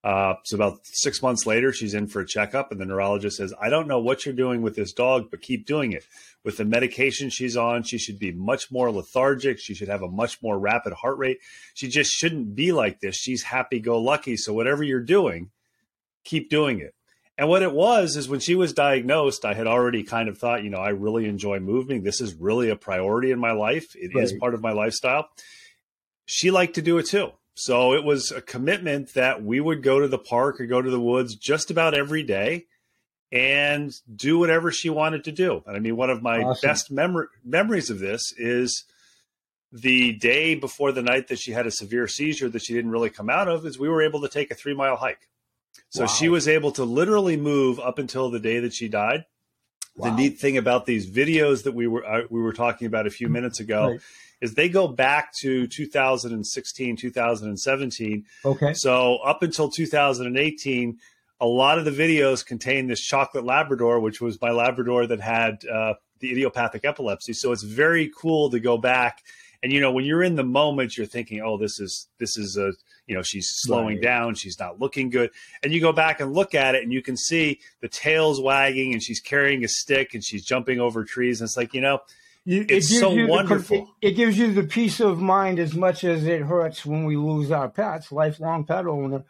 Uh, 0.05 0.35
so 0.43 0.57
about 0.57 0.81
six 0.83 1.23
months 1.23 1.47
later, 1.47 1.73
she's 1.73 1.95
in 1.95 2.09
for 2.09 2.21
a 2.21 2.27
checkup, 2.27 2.73
and 2.73 2.81
the 2.81 2.85
neurologist 2.85 3.37
says, 3.37 3.55
"I 3.61 3.69
don't 3.69 3.87
know 3.87 4.01
what 4.01 4.27
you're 4.27 4.35
doing 4.35 4.61
with 4.61 4.75
this 4.75 4.93
dog, 4.93 5.31
but 5.31 5.43
keep 5.43 5.65
doing 5.65 5.93
it. 5.93 6.05
With 6.43 6.57
the 6.57 6.65
medication 6.65 7.31
she's 7.31 7.57
on, 7.57 7.85
she 7.85 7.99
should 7.99 8.19
be 8.19 8.33
much 8.33 8.73
more 8.73 8.91
lethargic. 8.91 9.61
She 9.61 9.75
should 9.75 9.87
have 9.87 10.03
a 10.03 10.09
much 10.09 10.43
more 10.43 10.59
rapid 10.59 10.93
heart 10.95 11.19
rate. 11.19 11.39
She 11.75 11.87
just 11.87 12.11
shouldn't 12.11 12.57
be 12.57 12.73
like 12.73 12.99
this. 12.99 13.15
She's 13.15 13.45
happy-go-lucky. 13.45 14.39
So 14.39 14.53
whatever 14.53 14.83
you're 14.83 14.99
doing, 14.99 15.51
keep 16.25 16.51
doing 16.51 16.81
it." 16.81 16.97
And 17.39 17.49
what 17.49 17.63
it 17.63 17.73
was 17.73 18.17
is 18.17 18.29
when 18.29 18.41
she 18.41 18.57
was 18.57 18.73
diagnosed, 18.73 19.45
I 19.45 19.55
had 19.55 19.69
already 19.69 20.03
kind 20.03 20.29
of 20.29 20.37
thought, 20.37 20.65
you 20.65 20.71
know, 20.71 20.79
I 20.79 20.91
really 20.91 21.27
enjoy 21.27 21.61
moving. 21.61 22.03
This 22.03 22.21
is 22.21 22.35
really 22.35 22.71
a 22.71 22.77
priority 22.77 23.31
in 23.31 23.39
my 23.39 23.53
life. 23.53 23.95
It 23.95 24.15
right. 24.15 24.25
is 24.25 24.33
part 24.33 24.55
of 24.55 24.63
my 24.63 24.73
lifestyle 24.73 25.29
she 26.25 26.51
liked 26.51 26.75
to 26.75 26.83
do 26.83 26.99
it 26.99 27.07
too. 27.07 27.33
So 27.55 27.95
it 27.95 28.05
was 28.05 28.31
a 28.31 28.41
commitment 28.41 29.15
that 29.15 29.43
we 29.43 29.61
would 29.61 29.83
go 29.83 30.01
to 30.01 30.09
the 30.09 30.19
park 30.19 30.61
or 30.61 30.67
go 30.67 30.81
to 30.81 30.91
the 30.91 31.01
woods 31.01 31.35
just 31.35 31.71
about 31.71 31.95
every 31.95 32.23
day 32.23 32.67
and 33.31 33.93
do 34.15 34.39
whatever 34.39 34.71
she 34.71 34.91
wanted 34.91 35.25
to 35.25 35.33
do. 35.33 35.63
And 35.67 35.77
I 35.77 35.79
mean, 35.79 35.97
one 35.97 36.11
of 36.11 36.23
my 36.23 36.43
awesome. 36.43 36.67
best 36.67 36.91
mem- 36.91 37.29
memories 37.45 37.91
of 37.91 37.99
this 37.99 38.33
is 38.37 38.85
the 39.71 40.13
day 40.13 40.55
before 40.55 40.93
the 40.93 41.03
night 41.03 41.29
that 41.29 41.39
she 41.39 41.53
had 41.53 41.67
a 41.67 41.71
severe 41.71 42.07
seizure 42.07 42.49
that 42.49 42.63
she 42.63 42.75
didn't 42.75 42.91
really 42.91 43.11
come 43.11 43.31
out 43.31 43.49
of 43.49 43.65
is 43.65 43.79
we 43.79 43.89
were 43.89 44.03
able 44.03 44.21
to 44.23 44.29
take 44.29 44.51
a 44.51 44.55
three 44.55 44.75
mile 44.75 44.97
hike. 44.97 45.29
So 45.89 46.03
wow. 46.03 46.09
she 46.09 46.29
was 46.29 46.49
able 46.49 46.73
to 46.73 46.85
literally 46.85 47.37
move 47.37 47.81
up 47.81 47.99
until 47.99 48.31
the 48.31 48.41
day 48.41 48.61
that 48.61 48.75
she 48.75 48.89
died. 48.89 49.25
Wow. 49.97 50.11
The 50.11 50.17
neat 50.17 50.39
thing 50.39 50.57
about 50.57 50.87
these 50.87 51.11
videos 51.11 51.65
that 51.65 51.73
we 51.73 51.87
were 51.87 52.05
uh, 52.05 52.23
we 52.31 52.41
were 52.41 52.55
talking 52.55 52.87
about 52.87 53.07
a 53.07 53.11
few 53.11 53.29
minutes 53.29 53.61
ago 53.61 53.91
right 53.91 54.01
is 54.43 54.55
they 54.55 54.69
go 54.69 54.89
back 54.89 55.33
to 55.33 55.69
2016, 55.69 56.97
2017. 56.97 58.25
Okay. 58.45 58.75
So 58.75 59.17
up 59.19 59.43
until 59.45 59.71
2018, 59.71 60.99
a 61.41 61.47
lot 61.47 61.79
of 61.79 61.85
the 61.85 61.93
videos 61.93 62.45
contain 62.45 62.89
this 62.89 63.01
chocolate 63.01 63.45
Labrador, 63.45 64.01
which 64.01 64.21
was 64.21 64.41
my 64.41 64.51
Labrador 64.51 65.07
that 65.07 65.21
had 65.21 65.65
uh, 65.65 65.95
the 66.19 66.33
idiopathic 66.33 66.85
epilepsy. 66.85 67.33
So 67.33 67.53
it's 67.53 67.63
very 67.63 68.11
cool 68.17 68.51
to 68.51 68.59
go 68.59 68.77
back. 68.77 69.23
And 69.63 69.73
you 69.73 69.81
know, 69.81 69.93
when 69.93 70.05
you're 70.05 70.25
in 70.25 70.35
the 70.35 70.45
moment, 70.45 70.97
you're 70.97 71.07
thinking, 71.07 71.41
"Oh, 71.41 71.57
this 71.57 71.79
is 71.79 72.09
this 72.19 72.37
is 72.37 72.57
a 72.57 72.73
you 73.07 73.15
know 73.15 73.23
she's 73.23 73.49
slowing 73.49 73.97
right. 73.97 74.03
down, 74.03 74.35
she's 74.35 74.59
not 74.59 74.81
looking 74.81 75.09
good." 75.09 75.31
And 75.63 75.73
you 75.73 75.81
go 75.81 75.93
back 75.93 76.21
and 76.21 76.33
look 76.33 76.53
at 76.53 76.75
it, 76.75 76.83
and 76.83 76.93
you 76.93 77.01
can 77.01 77.17
see 77.17 77.61
the 77.81 77.89
tail's 77.89 78.41
wagging, 78.41 78.93
and 78.93 79.01
she's 79.01 79.21
carrying 79.21 79.63
a 79.63 79.69
stick, 79.69 80.15
and 80.15 80.25
she's 80.25 80.45
jumping 80.45 80.81
over 80.81 81.05
trees. 81.05 81.41
And 81.41 81.47
it's 81.47 81.57
like, 81.57 81.75
you 81.75 81.81
know, 81.81 82.01
you, 82.45 82.67
it's 82.69 82.91
it 82.91 83.01
so 83.01 83.27
wonderful. 83.27 83.77
The, 84.01 84.09
it, 84.09 84.13
it, 84.13 84.17
gives 84.17 84.39
you 84.39 84.53
the 84.53 84.65
peace 84.65 85.01
of 85.01 85.21
mind 85.21 85.59
as 85.59 85.75
much 85.75 86.03
as 86.03 86.27
it 86.27 86.43
hurts 86.43 86.85
when 86.85 87.05
we 87.05 87.17
lose 87.17 87.51
our 87.51 87.69
pets, 87.69 88.11
lifelong 88.11 88.65
pet 88.65 88.87
owner. 88.87 89.25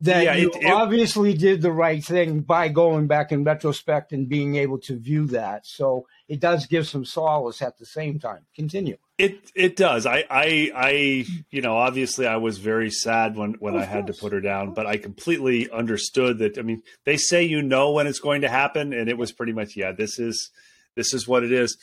That 0.00 0.24
yeah, 0.24 0.34
you 0.34 0.52
it, 0.54 0.70
obviously 0.70 1.34
did 1.34 1.62
the 1.62 1.72
right 1.72 2.04
thing 2.04 2.40
by 2.40 2.68
going 2.68 3.06
back 3.06 3.32
in 3.32 3.42
retrospect 3.42 4.12
and 4.12 4.28
being 4.28 4.56
able 4.56 4.78
to 4.80 4.98
view 4.98 5.26
that. 5.28 5.66
So 5.66 6.06
it 6.28 6.40
does 6.40 6.66
give 6.66 6.86
some 6.86 7.04
solace 7.04 7.62
at 7.62 7.78
the 7.78 7.86
same 7.86 8.18
time. 8.18 8.44
Continue. 8.54 8.98
It 9.16 9.50
it 9.54 9.76
does. 9.76 10.04
I 10.06 10.24
I 10.28 10.70
I 10.74 11.24
you 11.50 11.62
know 11.62 11.76
obviously 11.76 12.26
I 12.26 12.36
was 12.36 12.58
very 12.58 12.90
sad 12.90 13.36
when 13.36 13.54
when 13.54 13.76
I 13.76 13.84
had 13.84 14.08
to 14.08 14.12
put 14.12 14.32
her 14.32 14.40
down, 14.40 14.74
but 14.74 14.86
I 14.86 14.96
completely 14.96 15.70
understood 15.70 16.38
that. 16.38 16.58
I 16.58 16.62
mean, 16.62 16.82
they 17.04 17.16
say 17.16 17.44
you 17.44 17.62
know 17.62 17.92
when 17.92 18.06
it's 18.06 18.20
going 18.20 18.42
to 18.42 18.48
happen, 18.48 18.92
and 18.92 19.08
it 19.08 19.16
was 19.16 19.32
pretty 19.32 19.52
much 19.52 19.76
yeah. 19.76 19.92
This 19.92 20.18
is 20.18 20.50
this 20.96 21.14
is 21.14 21.26
what 21.26 21.44
it 21.44 21.52
is. 21.52 21.78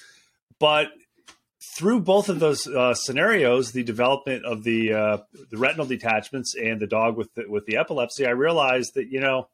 But 0.62 0.92
through 1.76 2.02
both 2.02 2.30
of 2.30 2.40
those 2.40 2.68
uh, 2.68 2.94
scenarios, 2.94 3.72
the 3.72 3.82
development 3.84 4.46
of 4.46 4.64
the 4.64 4.94
uh, 4.94 5.18
the 5.50 5.58
retinal 5.58 5.88
detachments 5.88 6.56
and 6.56 6.80
the 6.80 6.86
dog 6.86 7.18
with 7.18 7.34
the, 7.34 7.46
with 7.50 7.66
the 7.66 7.78
epilepsy, 7.78 8.28
I 8.28 8.30
realized 8.30 8.94
that 8.94 9.08
you 9.08 9.20
know 9.20 9.50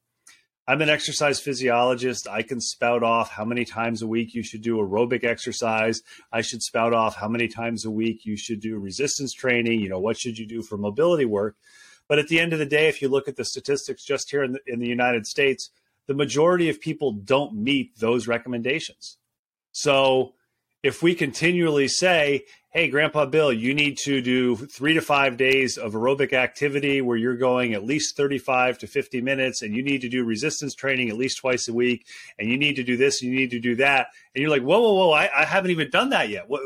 I'm 0.68 0.82
an 0.82 0.90
exercise 0.90 1.40
physiologist. 1.40 2.28
I 2.28 2.42
can 2.42 2.60
spout 2.60 3.04
off 3.04 3.32
how 3.32 3.46
many 3.46 3.64
times 3.64 4.02
a 4.02 4.08
week 4.08 4.34
you 4.34 4.44
should 4.44 4.62
do 4.62 4.80
aerobic 4.80 5.24
exercise. 5.24 6.02
I 6.34 6.42
should 6.42 6.62
spout 6.62 6.94
off 6.94 7.16
how 7.16 7.30
many 7.30 7.48
times 7.48 7.86
a 7.86 7.92
week 7.92 8.26
you 8.26 8.36
should 8.36 8.60
do 8.60 8.78
resistance 8.78 9.34
training. 9.34 9.80
You 9.80 9.88
know 9.88 10.00
what 10.00 10.20
should 10.20 10.38
you 10.38 10.46
do 10.46 10.62
for 10.62 10.78
mobility 10.78 11.26
work? 11.26 11.56
But 12.10 12.20
at 12.20 12.28
the 12.28 12.42
end 12.42 12.52
of 12.52 12.60
the 12.60 12.66
day, 12.66 12.90
if 12.90 13.02
you 13.02 13.08
look 13.08 13.30
at 13.30 13.38
the 13.38 13.46
statistics 13.46 14.04
just 14.04 14.30
here 14.30 14.44
in 14.44 14.52
the, 14.54 14.60
in 14.68 14.80
the 14.80 14.88
United 14.88 15.26
States, 15.26 15.70
the 16.06 16.14
majority 16.14 16.68
of 16.68 16.82
people 16.82 17.14
don't 17.14 17.54
meet 17.54 17.98
those 17.98 18.28
recommendations. 18.28 19.18
So 19.72 20.34
if 20.84 21.01
we 21.01 21.15
continually 21.15 21.88
say, 21.88 22.46
hey, 22.77 22.89
Grandpa 22.89 23.25
Bill, 23.25 23.51
you 23.51 23.74
need 23.74 23.98
to 23.98 24.22
do 24.22 24.55
three 24.55 24.93
to 24.93 25.01
five 25.01 25.36
days 25.36 25.77
of 25.77 25.93
aerobic 25.93 26.34
activity 26.34 27.01
where 27.01 27.17
you're 27.17 27.36
going 27.36 27.74
at 27.74 27.84
least 27.84 28.15
35 28.15 28.77
to 28.79 28.88
50 28.88 29.19
minutes, 29.22 29.63
and 29.63 29.75
you 29.75 29.81
need 29.81 30.01
to 30.01 30.10
do 30.10 30.24
resistance 30.24 30.75
training 30.75 31.10
at 31.10 31.17
least 31.17 31.39
twice 31.39 31.67
a 31.67 31.74
week, 31.74 32.05
and 32.38 32.50
you 32.50 32.57
need 32.57 32.75
to 32.75 32.84
do 32.84 32.96
this, 32.96 33.22
and 33.22 33.31
you 33.31 33.38
need 33.38 33.50
to 33.50 33.60
do 33.60 33.75
that. 33.77 34.10
And 34.36 34.41
you're 34.43 34.51
like, 34.51 34.62
whoa, 34.62 34.79
whoa, 34.79 34.93
whoa, 34.93 35.12
I, 35.12 35.29
I 35.36 35.46
haven't 35.46 35.72
even 35.72 35.89
done 35.89 36.12
that 36.12 36.29
yet. 36.29 36.48
What, 36.48 36.62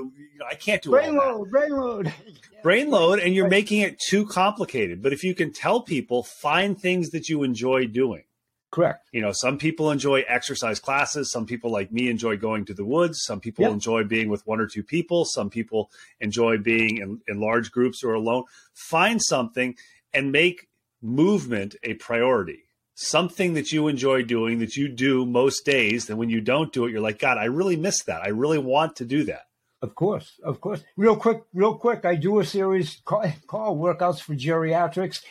I 0.46 0.56
can't 0.56 0.82
do 0.82 0.89
brain 0.89 1.15
load, 1.15 1.50
brain 1.50 1.72
load. 1.72 2.13
brain 2.63 2.89
load, 2.89 3.20
and 3.20 3.34
you're 3.34 3.48
making 3.48 3.80
it 3.80 3.98
too 3.98 4.25
complicated. 4.25 5.01
But 5.01 5.13
if 5.13 5.24
you 5.24 5.34
can 5.34 5.53
tell 5.53 5.82
people, 5.82 6.24
find 6.24 6.77
things 6.77 7.12
that 7.12 7.30
you 7.30 7.44
enjoy 7.44 7.88
doing 7.88 8.24
Correct. 8.72 9.10
You 9.12 9.22
know, 9.22 9.34
some 9.34 9.58
people 9.58 9.92
enjoy 9.92 10.22
exercise 10.22 10.80
classes. 10.80 11.30
Some 11.30 11.46
people, 11.46 11.72
like 11.72 11.92
me, 11.92 12.10
enjoy 12.10 12.38
going 12.38 12.63
to 12.66 12.74
the 12.74 12.86
woods. 12.86 13.22
Some 13.24 13.42
people 13.42 13.63
yep. 13.63 13.74
enjoy 13.74 14.06
being 14.06 14.30
with 14.30 14.48
one 14.48 14.62
or 14.62 14.68
two 14.68 14.82
people. 14.82 15.25
Some 15.25 15.50
people 15.50 15.92
enjoy 16.22 16.58
being 16.58 16.98
in, 16.98 17.20
in 17.28 17.42
large 17.42 17.72
groups 17.72 18.01
or 18.01 18.13
alone. 18.13 18.46
Find 18.74 19.22
something 19.22 19.75
and 20.13 20.32
make 20.32 20.70
movement 21.01 21.75
a 21.84 21.96
priority. 21.96 22.63
Something 22.96 23.56
that 23.56 23.74
you 23.74 23.90
enjoy 23.90 24.24
doing 24.24 24.60
that 24.60 24.78
you 24.78 24.88
do 24.88 25.25
most 25.25 25.66
days. 25.66 26.10
And 26.10 26.18
when 26.18 26.30
you 26.30 26.40
don't 26.40 26.72
do 26.72 26.86
it, 26.86 26.92
you're 26.92 27.01
like, 27.01 27.20
God, 27.20 27.38
I 27.38 27.46
really 27.46 27.75
miss 27.75 28.04
that. 28.04 28.22
I 28.22 28.30
really 28.30 28.60
want 28.60 28.96
to 28.98 29.06
do 29.06 29.25
that. 29.25 29.48
Of 29.82 29.96
course, 29.96 30.40
of 30.44 30.62
course. 30.62 30.82
Real 30.96 31.18
quick, 31.18 31.42
real 31.54 31.75
quick. 31.75 32.06
I 32.06 32.16
do 32.16 32.40
a 32.40 32.46
series 32.46 33.01
called, 33.04 33.34
called 33.48 33.80
Workouts 33.80 34.22
for 34.22 34.36
Geriatrics. 34.36 35.24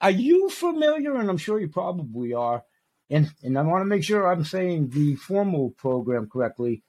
Are 0.00 0.10
you 0.10 0.48
familiar? 0.48 1.16
And 1.16 1.28
I'm 1.28 1.36
sure 1.36 1.58
you 1.58 1.68
probably 1.68 2.32
are 2.32 2.62
and 3.10 3.30
and 3.42 3.58
I 3.58 3.62
want 3.62 3.82
to 3.82 3.86
make 3.86 4.04
sure 4.04 4.26
I'm 4.26 4.44
saying 4.44 4.90
the 4.90 5.16
formal 5.16 5.70
program 5.70 6.28
correctly. 6.28 6.82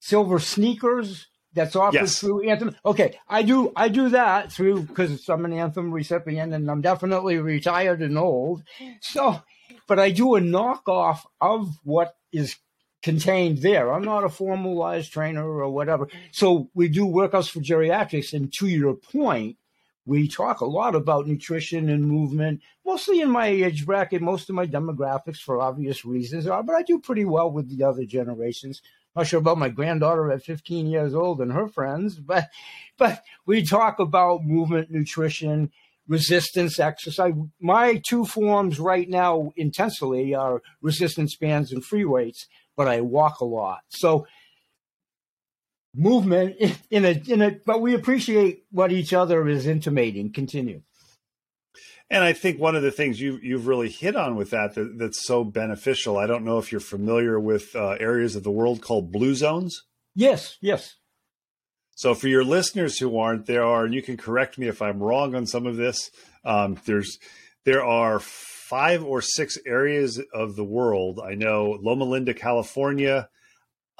Silver 0.00 0.38
sneakers 0.38 1.26
that's 1.52 1.76
offered 1.76 2.00
yes. 2.00 2.20
through 2.20 2.48
Anthem. 2.48 2.76
Okay, 2.84 3.18
I 3.28 3.42
do 3.42 3.72
I 3.74 3.88
do 3.88 4.10
that 4.10 4.52
through 4.52 4.82
because 4.82 5.28
I'm 5.28 5.44
an 5.44 5.52
Anthem 5.52 5.92
recipient 5.92 6.52
and 6.54 6.70
I'm 6.70 6.80
definitely 6.80 7.38
retired 7.38 8.02
and 8.02 8.18
old. 8.18 8.62
So, 9.00 9.42
but 9.86 9.98
I 9.98 10.10
do 10.10 10.36
a 10.36 10.40
knockoff 10.40 11.20
of 11.40 11.76
what 11.82 12.14
is 12.32 12.56
contained 13.02 13.58
there. 13.58 13.92
I'm 13.92 14.04
not 14.04 14.24
a 14.24 14.28
formalized 14.28 15.12
trainer 15.12 15.46
or 15.46 15.70
whatever. 15.70 16.08
So 16.32 16.70
we 16.74 16.88
do 16.88 17.06
workouts 17.06 17.50
for 17.50 17.60
geriatrics, 17.60 18.32
and 18.32 18.52
to 18.54 18.68
your 18.68 18.94
point, 18.94 19.56
we 20.10 20.26
talk 20.26 20.60
a 20.60 20.64
lot 20.64 20.96
about 20.96 21.28
nutrition 21.28 21.88
and 21.88 22.04
movement, 22.04 22.60
mostly 22.84 23.20
in 23.20 23.30
my 23.30 23.46
age 23.46 23.86
bracket, 23.86 24.20
most 24.20 24.48
of 24.48 24.56
my 24.56 24.66
demographics 24.66 25.36
for 25.36 25.60
obvious 25.60 26.04
reasons, 26.04 26.48
are, 26.48 26.64
but 26.64 26.74
I 26.74 26.82
do 26.82 26.98
pretty 26.98 27.24
well 27.24 27.48
with 27.48 27.70
the 27.70 27.84
other 27.84 28.04
generations. 28.04 28.82
Not 29.14 29.28
sure 29.28 29.38
about 29.38 29.58
my 29.58 29.68
granddaughter 29.68 30.32
at 30.32 30.42
15 30.42 30.88
years 30.88 31.14
old 31.14 31.40
and 31.40 31.52
her 31.52 31.68
friends, 31.68 32.16
but 32.18 32.48
but 32.98 33.22
we 33.46 33.64
talk 33.64 34.00
about 34.00 34.42
movement, 34.42 34.90
nutrition, 34.90 35.70
resistance 36.08 36.80
exercise. 36.80 37.34
My 37.60 38.02
two 38.04 38.24
forms 38.24 38.80
right 38.80 39.08
now 39.08 39.52
intensely 39.54 40.34
are 40.34 40.60
resistance 40.82 41.36
bands 41.36 41.70
and 41.70 41.84
free 41.84 42.04
weights, 42.04 42.48
but 42.76 42.88
I 42.88 43.00
walk 43.00 43.38
a 43.38 43.44
lot. 43.44 43.82
So 43.90 44.26
movement 45.94 46.56
in 46.90 47.04
a 47.04 47.22
in 47.26 47.42
a 47.42 47.50
but 47.64 47.80
we 47.80 47.94
appreciate 47.94 48.64
what 48.70 48.92
each 48.92 49.12
other 49.12 49.48
is 49.48 49.66
intimating. 49.66 50.32
Continue. 50.32 50.82
And 52.12 52.24
i 52.24 52.32
think 52.32 52.58
one 52.58 52.76
of 52.76 52.82
the 52.82 52.90
things 52.90 53.20
you 53.20 53.38
you've 53.42 53.66
really 53.66 53.88
hit 53.88 54.16
on 54.16 54.36
with 54.36 54.50
that, 54.50 54.74
that 54.74 54.98
that's 54.98 55.24
so 55.24 55.44
beneficial 55.44 56.16
i 56.18 56.26
don't 56.26 56.44
know 56.44 56.58
if 56.58 56.72
you're 56.72 56.80
familiar 56.80 57.38
with 57.38 57.74
uh, 57.74 57.90
areas 58.00 58.36
of 58.36 58.42
the 58.42 58.50
world 58.50 58.80
called 58.80 59.12
blue 59.12 59.34
zones. 59.34 59.82
Yes 60.14 60.58
yes. 60.60 60.96
So 61.94 62.14
for 62.14 62.28
your 62.28 62.44
listeners 62.44 62.98
who 62.98 63.18
aren't 63.18 63.46
there 63.46 63.64
are 63.64 63.84
and 63.84 63.94
you 63.94 64.02
can 64.02 64.16
correct 64.16 64.58
me 64.58 64.68
if 64.68 64.82
i'm 64.82 65.02
wrong 65.02 65.34
on 65.34 65.46
some 65.46 65.66
of 65.66 65.76
this 65.76 66.10
um, 66.44 66.78
there's 66.86 67.18
there 67.64 67.84
are 67.84 68.18
five 68.20 69.04
or 69.04 69.20
six 69.20 69.58
areas 69.66 70.20
of 70.32 70.56
the 70.56 70.64
world. 70.64 71.20
I 71.24 71.34
know 71.34 71.78
loma 71.82 72.04
linda 72.04 72.34
california 72.34 73.28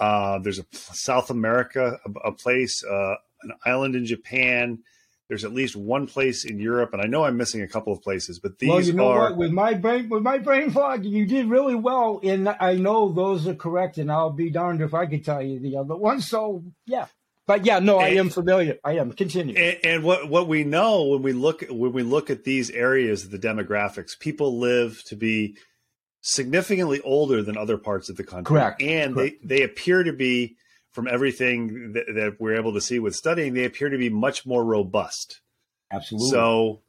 uh, 0.01 0.39
there's 0.39 0.59
a 0.59 0.65
South 0.73 1.31
America, 1.31 2.01
a, 2.05 2.29
a 2.29 2.33
place, 2.33 2.83
uh, 2.85 3.17
an 3.43 3.53
island 3.65 3.95
in 3.95 4.07
Japan. 4.07 4.79
There's 5.29 5.45
at 5.45 5.53
least 5.53 5.77
one 5.77 6.09
place 6.09 6.45
in 6.45 6.59
Europe, 6.59 6.93
and 6.93 7.01
I 7.01 7.07
know 7.07 7.25
I'm 7.25 7.37
missing 7.37 7.63
a 7.63 7.69
couple 7.69 7.93
of 7.93 8.03
places, 8.03 8.41
but 8.41 8.59
these 8.59 8.69
well, 8.69 8.81
you 8.81 8.93
know 8.95 9.09
are 9.11 9.31
what? 9.31 9.37
with 9.37 9.53
my 9.53 9.75
brain 9.75 10.09
with 10.09 10.25
my 10.25 10.39
brain 10.39 10.71
fog. 10.71 11.05
You 11.05 11.25
did 11.25 11.47
really 11.47 11.77
well, 11.77 12.19
and 12.25 12.49
I 12.49 12.75
know 12.75 13.13
those 13.13 13.47
are 13.47 13.55
correct, 13.55 13.99
and 13.99 14.11
I'll 14.11 14.33
be 14.33 14.51
darned 14.51 14.81
if 14.81 14.93
I 14.93 15.07
could 15.07 15.25
tell 15.25 15.41
you 15.41 15.61
the 15.61 15.77
other 15.77 15.95
one. 15.95 16.21
So 16.21 16.65
yeah, 16.85 17.07
but 17.47 17.65
yeah, 17.65 17.79
no, 17.79 17.99
I 17.99 18.09
am 18.11 18.31
familiar. 18.31 18.79
I 18.83 18.99
am. 18.99 19.13
Continue. 19.13 19.57
And, 19.57 19.79
and, 19.85 20.03
what 20.03 20.29
what 20.29 20.49
we 20.49 20.65
know 20.65 21.05
when 21.05 21.23
we 21.23 21.33
look 21.33 21.65
when 21.69 21.93
we 21.93 22.03
look 22.03 22.31
at 22.31 22.43
these 22.43 22.71
areas, 22.71 23.29
the 23.29 23.39
demographics, 23.39 24.19
people 24.19 24.59
live 24.59 25.03
to 25.05 25.17
be 25.17 25.57
significantly 26.21 27.01
older 27.03 27.43
than 27.43 27.57
other 27.57 27.79
parts 27.79 28.11
of 28.11 28.17
the 28.17 28.25
country. 28.25 28.45
Correct. 28.45 28.83
And 28.83 29.15
Correct. 29.15 29.37
they 29.43 29.59
they 29.59 29.63
appear 29.63 30.03
to 30.03 30.13
be, 30.13 30.57
from 30.93 31.09
everything 31.09 31.93
that, 31.93 32.07
that, 32.15 32.37
we're 32.41 32.57
able 32.57 32.75
to 32.75 32.81
see 32.81 32.99
with 32.99 33.15
studying, 33.15 33.55
they 33.55 33.65
appear 33.65 33.89
to 33.89 33.99
be 33.99 34.11
much 34.11 34.45
more 34.45 34.65
robust. 34.65 35.41
Absolutely. 35.93 36.31
So 36.31 36.83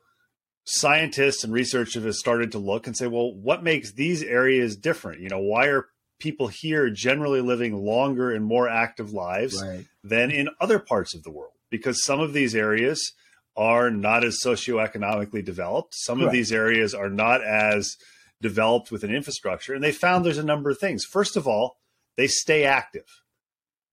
scientists 0.63 1.43
and 1.43 1.53
researchers 1.53 2.03
have 2.03 2.15
started 2.15 2.51
to 2.51 2.59
look 2.59 2.87
and 2.87 2.95
say, 2.95 3.07
well, 3.07 3.33
what 3.33 3.63
makes 3.63 3.93
these 3.93 4.23
areas 4.23 4.75
different? 4.75 5.21
You 5.21 5.29
know, 5.29 5.39
why 5.39 5.67
are 5.67 5.87
people 6.19 6.47
here 6.47 6.89
generally 6.89 7.41
living 7.41 7.75
longer 7.75 8.31
and 8.31 8.45
more 8.45 8.69
active 8.69 9.11
lives 9.11 9.61
right. 9.61 9.85
than 10.03 10.29
in 10.29 10.49
other 10.59 10.79
parts 10.79 11.15
of 11.15 11.23
the 11.23 11.31
world? 11.31 11.53
Because 11.69 12.03
some 12.03 12.19
of 12.19 12.33
these 12.33 12.53
areas 12.53 13.13
are 13.55 13.89
not 13.89 14.23
as 14.23 14.39
socioeconomically 14.43 15.43
developed. 15.43 15.93
Some 15.95 16.19
Correct. 16.19 16.27
of 16.27 16.33
these 16.33 16.51
areas 16.51 16.93
are 16.93 17.09
not 17.09 17.43
as 17.43 17.97
developed 18.41 18.91
with 18.91 19.03
an 19.03 19.13
infrastructure. 19.13 19.73
And 19.73 19.83
they 19.83 19.91
found 19.91 20.25
there's 20.25 20.37
a 20.37 20.43
number 20.43 20.69
of 20.69 20.79
things. 20.79 21.05
First 21.05 21.37
of 21.37 21.47
all, 21.47 21.77
they 22.17 22.27
stay 22.27 22.65
active. 22.65 23.05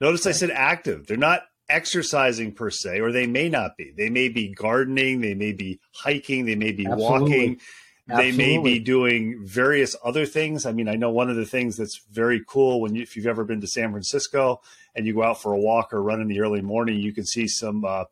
Notice 0.00 0.26
I 0.26 0.32
said 0.32 0.50
active. 0.50 1.06
They're 1.06 1.16
not 1.16 1.42
exercising 1.68 2.52
per 2.52 2.70
se, 2.70 3.00
or 3.00 3.12
they 3.12 3.26
may 3.26 3.48
not 3.48 3.76
be. 3.76 3.92
They 3.96 4.08
may 4.08 4.28
be 4.28 4.48
gardening, 4.54 5.20
they 5.20 5.34
may 5.34 5.52
be 5.52 5.80
hiking, 5.92 6.46
they 6.46 6.54
may 6.54 6.72
be 6.72 6.86
Absolutely. 6.86 7.28
walking, 7.28 7.60
Absolutely. 8.08 8.30
they 8.30 8.36
may 8.36 8.62
be 8.62 8.78
doing 8.78 9.44
various 9.44 9.94
other 10.02 10.24
things. 10.24 10.64
I 10.64 10.72
mean, 10.72 10.88
I 10.88 10.94
know 10.94 11.10
one 11.10 11.28
of 11.28 11.36
the 11.36 11.44
things 11.44 11.76
that's 11.76 12.00
very 12.10 12.42
cool 12.46 12.80
when 12.80 12.94
you, 12.94 13.02
if 13.02 13.16
you've 13.16 13.26
ever 13.26 13.44
been 13.44 13.60
to 13.60 13.66
San 13.66 13.90
Francisco 13.90 14.62
and 14.94 15.06
you 15.06 15.14
go 15.14 15.22
out 15.22 15.42
for 15.42 15.52
a 15.52 15.58
walk 15.58 15.92
or 15.92 16.02
run 16.02 16.20
in 16.20 16.28
the 16.28 16.40
early 16.40 16.62
morning, 16.62 17.00
you 17.00 17.12
can 17.12 17.26
see 17.26 17.46
some 17.46 17.84
uh, 17.84 18.04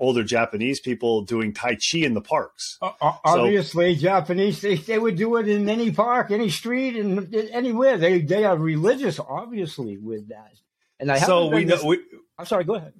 older 0.00 0.24
Japanese 0.24 0.80
people 0.80 1.22
doing 1.22 1.52
Tai 1.52 1.76
Chi 1.76 1.98
in 1.98 2.14
the 2.14 2.20
parks. 2.20 2.78
Uh, 2.82 2.92
obviously, 3.00 3.94
so, 3.94 4.02
Japanese, 4.02 4.60
they, 4.60 4.76
they 4.76 4.98
would 4.98 5.16
do 5.16 5.36
it 5.36 5.48
in 5.48 5.68
any 5.68 5.90
park, 5.90 6.30
any 6.30 6.50
street, 6.50 6.96
and 6.96 7.34
anywhere. 7.34 7.96
They 7.96 8.20
they 8.20 8.44
are 8.44 8.56
religious, 8.56 9.18
obviously, 9.20 9.96
with 9.96 10.28
that. 10.28 10.52
And 10.98 11.10
I 11.10 11.18
so 11.18 11.48
we 11.48 11.64
know. 11.64 11.84
We, 11.84 12.00
I'm 12.38 12.46
sorry. 12.46 12.64
Go 12.64 12.74
ahead. 12.74 12.92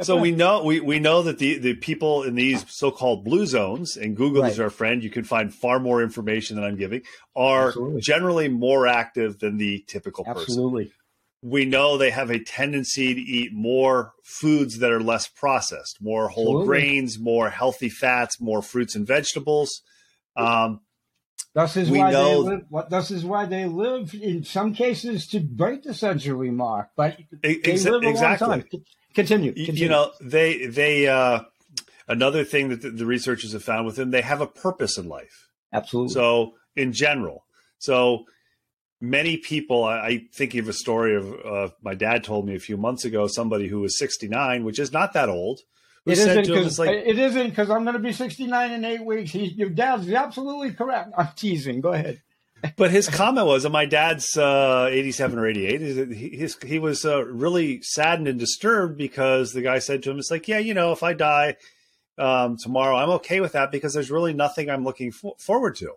So 0.00 0.16
we 0.16 0.32
know 0.32 0.64
we, 0.64 0.80
we 0.80 0.98
know 0.98 1.22
that 1.22 1.38
the, 1.38 1.58
the 1.58 1.74
people 1.74 2.24
in 2.24 2.34
these 2.34 2.68
so-called 2.68 3.24
blue 3.24 3.46
zones, 3.46 3.96
and 3.96 4.16
Google 4.16 4.42
right. 4.42 4.50
is 4.50 4.58
our 4.58 4.70
friend, 4.70 5.04
you 5.04 5.10
can 5.10 5.22
find 5.22 5.54
far 5.54 5.78
more 5.78 6.02
information 6.02 6.56
than 6.56 6.64
I'm 6.64 6.76
giving, 6.76 7.02
are 7.36 7.68
Absolutely. 7.68 8.00
generally 8.00 8.48
more 8.48 8.88
active 8.88 9.38
than 9.38 9.56
the 9.56 9.84
typical 9.86 10.24
person. 10.24 10.40
Absolutely 10.40 10.92
we 11.44 11.66
know 11.66 11.98
they 11.98 12.10
have 12.10 12.30
a 12.30 12.42
tendency 12.42 13.12
to 13.12 13.20
eat 13.20 13.52
more 13.52 14.14
foods 14.24 14.78
that 14.78 14.90
are 14.90 15.00
less 15.00 15.28
processed, 15.28 15.98
more 16.00 16.28
whole 16.28 16.60
Absolutely. 16.60 16.66
grains, 16.66 17.18
more 17.18 17.50
healthy 17.50 17.90
fats, 17.90 18.40
more 18.40 18.62
fruits 18.62 18.94
and 18.94 19.06
vegetables. 19.06 19.82
Um, 20.36 20.80
this 21.54 21.76
is 21.76 21.90
why 21.90 22.10
know, 22.10 22.44
they 22.44 22.50
live. 22.50 22.88
This 22.88 23.10
is 23.10 23.24
why 23.26 23.44
they 23.44 23.66
live 23.66 24.14
in 24.14 24.42
some 24.42 24.72
cases 24.72 25.26
to 25.28 25.40
break 25.40 25.82
the 25.82 25.92
century 25.92 26.50
mark, 26.50 26.88
but 26.96 27.18
they 27.42 27.60
ex- 27.62 27.84
live 27.84 28.02
a 28.02 28.08
exactly. 28.08 28.48
long 28.48 28.60
time. 28.62 28.68
Continue, 29.14 29.52
continue. 29.52 29.82
You 29.82 29.88
know, 29.90 30.12
they 30.22 30.64
they 30.64 31.06
uh, 31.08 31.40
another 32.08 32.42
thing 32.42 32.70
that 32.70 32.80
the, 32.80 32.90
the 32.90 33.06
researchers 33.06 33.52
have 33.52 33.62
found 33.62 33.84
with 33.84 33.96
them, 33.96 34.10
they 34.12 34.22
have 34.22 34.40
a 34.40 34.46
purpose 34.46 34.96
in 34.96 35.08
life. 35.08 35.48
Absolutely. 35.74 36.14
So 36.14 36.54
in 36.74 36.92
general, 36.92 37.44
so 37.78 38.24
many 39.10 39.36
people 39.36 39.84
I, 39.84 39.98
I 39.98 40.24
think 40.32 40.54
of 40.54 40.68
a 40.68 40.72
story 40.72 41.16
of 41.16 41.34
uh, 41.44 41.68
my 41.82 41.94
dad 41.94 42.24
told 42.24 42.46
me 42.46 42.54
a 42.54 42.60
few 42.60 42.76
months 42.76 43.04
ago 43.04 43.26
somebody 43.26 43.68
who 43.68 43.80
was 43.80 43.98
69 43.98 44.64
which 44.64 44.78
is 44.78 44.92
not 44.92 45.12
that 45.12 45.28
old 45.28 45.60
it 46.06 46.18
isn't 46.18 46.46
because 46.46 46.78
like, 46.78 46.90
it 46.90 47.18
isn't 47.18 47.48
because 47.48 47.70
I'm 47.70 47.84
going 47.84 47.94
to 47.94 47.98
be 47.98 48.12
69 48.12 48.72
in 48.72 48.84
eight 48.84 49.02
weeks. 49.02 49.30
He, 49.30 49.46
your 49.46 49.70
dad's 49.70 50.10
absolutely 50.10 50.72
correct. 50.72 51.12
I'm 51.16 51.30
teasing. 51.34 51.80
Go 51.80 51.92
ahead. 51.92 52.20
but 52.76 52.90
his 52.90 53.08
comment 53.08 53.46
was, 53.46 53.64
and 53.64 53.72
my 53.72 53.86
dad's 53.86 54.36
uh, 54.36 54.88
87 54.90 55.38
or 55.38 55.46
88. 55.46 55.80
He, 56.12 56.28
his, 56.36 56.56
he 56.62 56.78
was 56.78 57.04
uh, 57.04 57.24
really 57.24 57.80
saddened 57.82 58.28
and 58.28 58.38
disturbed 58.38 58.96
because 58.96 59.52
the 59.52 59.62
guy 59.62 59.78
said 59.78 60.02
to 60.02 60.10
him, 60.10 60.18
"It's 60.18 60.30
like, 60.30 60.48
yeah, 60.48 60.58
you 60.58 60.74
know, 60.74 60.92
if 60.92 61.02
I 61.02 61.14
die 61.14 61.56
um, 62.18 62.56
tomorrow, 62.62 62.96
I'm 62.96 63.10
okay 63.10 63.40
with 63.40 63.52
that 63.52 63.70
because 63.70 63.94
there's 63.94 64.10
really 64.10 64.34
nothing 64.34 64.70
I'm 64.70 64.84
looking 64.84 65.10
for- 65.10 65.36
forward 65.38 65.76
to." 65.76 65.92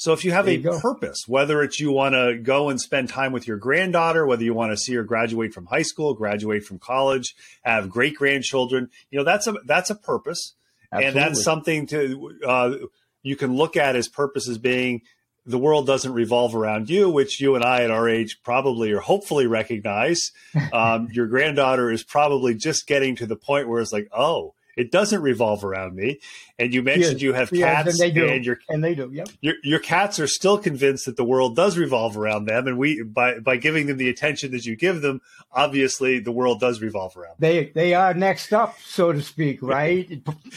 So 0.00 0.14
if 0.14 0.24
you 0.24 0.32
have 0.32 0.46
there 0.46 0.54
a 0.54 0.56
you 0.56 0.80
purpose, 0.80 1.24
whether 1.26 1.62
it's 1.62 1.78
you 1.78 1.92
want 1.92 2.14
to 2.14 2.38
go 2.42 2.70
and 2.70 2.80
spend 2.80 3.10
time 3.10 3.32
with 3.32 3.46
your 3.46 3.58
granddaughter, 3.58 4.24
whether 4.24 4.42
you 4.42 4.54
want 4.54 4.72
to 4.72 4.78
see 4.78 4.94
her 4.94 5.04
graduate 5.04 5.52
from 5.52 5.66
high 5.66 5.82
school, 5.82 6.14
graduate 6.14 6.64
from 6.64 6.78
college, 6.78 7.34
have 7.64 7.90
great 7.90 8.16
grandchildren, 8.16 8.88
you 9.10 9.18
know 9.18 9.24
that's 9.26 9.46
a 9.46 9.56
that's 9.66 9.90
a 9.90 9.94
purpose, 9.94 10.54
Absolutely. 10.90 11.06
and 11.06 11.16
that's 11.16 11.44
something 11.44 11.86
to 11.88 12.32
uh, 12.46 12.76
you 13.22 13.36
can 13.36 13.54
look 13.54 13.76
at 13.76 13.94
as 13.94 14.08
purpose 14.08 14.48
as 14.48 14.56
being 14.56 15.02
the 15.44 15.58
world 15.58 15.86
doesn't 15.86 16.14
revolve 16.14 16.54
around 16.54 16.88
you, 16.88 17.10
which 17.10 17.38
you 17.38 17.54
and 17.54 17.62
I 17.62 17.82
at 17.82 17.90
our 17.90 18.08
age 18.08 18.38
probably 18.42 18.92
or 18.92 19.00
hopefully 19.00 19.46
recognize. 19.46 20.30
Um, 20.72 21.08
your 21.12 21.26
granddaughter 21.26 21.90
is 21.90 22.04
probably 22.04 22.54
just 22.54 22.86
getting 22.86 23.16
to 23.16 23.26
the 23.26 23.36
point 23.36 23.68
where 23.68 23.80
it's 23.80 23.92
like, 23.92 24.08
oh, 24.16 24.54
it 24.80 24.90
doesn't 24.90 25.20
revolve 25.20 25.62
around 25.62 25.94
me. 25.94 26.18
And 26.58 26.72
you 26.72 26.82
mentioned 26.82 27.20
yes. 27.20 27.22
you 27.22 27.32
have 27.34 27.50
cats, 27.50 27.86
yes, 27.86 27.86
and 27.88 27.98
they 27.98 28.10
do. 28.10 28.26
And, 28.26 28.44
your, 28.46 28.58
and 28.70 28.82
they 28.82 28.94
do. 28.94 29.10
Yep. 29.12 29.28
Your, 29.42 29.54
your 29.62 29.78
cats 29.78 30.18
are 30.18 30.26
still 30.26 30.56
convinced 30.56 31.04
that 31.04 31.16
the 31.16 31.24
world 31.24 31.54
does 31.54 31.76
revolve 31.76 32.16
around 32.16 32.46
them, 32.46 32.66
and 32.66 32.78
we 32.78 33.02
by 33.02 33.38
by 33.40 33.56
giving 33.56 33.86
them 33.86 33.98
the 33.98 34.08
attention 34.08 34.52
that 34.52 34.64
you 34.64 34.76
give 34.76 35.02
them, 35.02 35.20
obviously 35.52 36.18
the 36.18 36.32
world 36.32 36.60
does 36.60 36.80
revolve 36.80 37.14
around. 37.16 37.32
Them. 37.38 37.50
They 37.50 37.66
they 37.74 37.94
are 37.94 38.14
next 38.14 38.54
up, 38.54 38.78
so 38.80 39.12
to 39.12 39.22
speak, 39.22 39.58
right? 39.62 40.08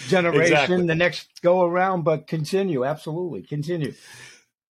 Generation, 0.07 0.53
exactly. 0.53 0.87
the 0.87 0.95
next 0.95 1.41
go 1.41 1.63
around, 1.63 2.03
but 2.03 2.27
continue, 2.27 2.85
absolutely, 2.85 3.43
continue. 3.43 3.93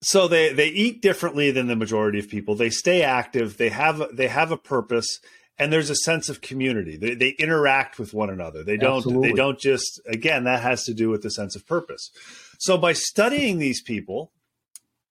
So 0.02 0.28
they 0.28 0.52
they 0.52 0.68
eat 0.68 1.02
differently 1.02 1.52
than 1.52 1.68
the 1.68 1.76
majority 1.76 2.20
of 2.20 2.28
people. 2.28 2.56
They 2.56 2.72
stay 2.72 3.04
active. 3.04 3.58
They 3.58 3.70
have 3.70 4.04
they 4.12 4.28
have 4.28 4.52
a 4.52 4.58
purpose 4.58 5.20
and 5.60 5.72
there's 5.72 5.90
a 5.90 5.96
sense 5.96 6.30
of 6.30 6.42
community. 6.42 6.98
They, 6.98 7.14
they 7.14 7.30
interact 7.30 8.00
with 8.00 8.14
one 8.14 8.30
another. 8.30 8.64
They 8.64 8.78
don't. 8.78 8.98
Absolutely. 8.98 9.30
They 9.30 9.36
don't 9.36 9.60
just. 9.60 10.02
Again, 10.08 10.46
that 10.46 10.62
has 10.62 10.84
to 10.86 10.94
do 10.94 11.10
with 11.10 11.22
the 11.22 11.32
sense 11.32 11.56
of 11.56 11.68
purpose. 11.68 12.12
So 12.60 12.78
by 12.78 12.94
studying 12.94 13.60
these 13.60 13.82
people, 13.82 14.32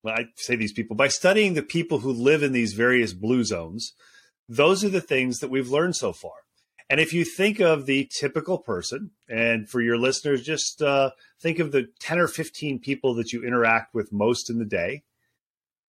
well, 0.03 0.15
I 0.15 0.27
say 0.37 0.57
these 0.57 0.73
people 0.73 0.97
by 0.97 1.09
studying 1.09 1.55
the 1.55 1.63
people 1.63 2.01
who 2.01 2.13
live 2.13 2.43
in 2.43 2.53
these 2.53 2.73
various 2.73 3.13
blue 3.13 3.45
zones, 3.45 3.93
those 4.49 4.85
are 4.85 4.89
the 4.89 5.01
things 5.01 5.39
that 5.39 5.51
we've 5.51 5.71
learned 5.71 5.97
so 5.97 6.13
far. 6.13 6.33
And 6.91 7.01
if 7.01 7.13
you 7.15 7.25
think 7.25 7.59
of 7.59 7.87
the 7.87 8.11
typical 8.19 8.59
person, 8.59 9.13
and 9.27 9.69
for 9.69 9.81
your 9.81 9.97
listeners, 9.97 10.43
just 10.43 10.83
uh, 10.83 11.13
think 11.41 11.59
of 11.59 11.73
the 11.73 11.89
10 12.01 12.19
or 12.19 12.29
15 12.29 12.81
people 12.81 13.15
that 13.15 13.33
you 13.33 13.43
interact 13.43 13.95
with 13.95 14.13
most 14.13 14.51
in 14.51 14.59
the 14.59 14.67
day 14.67 15.05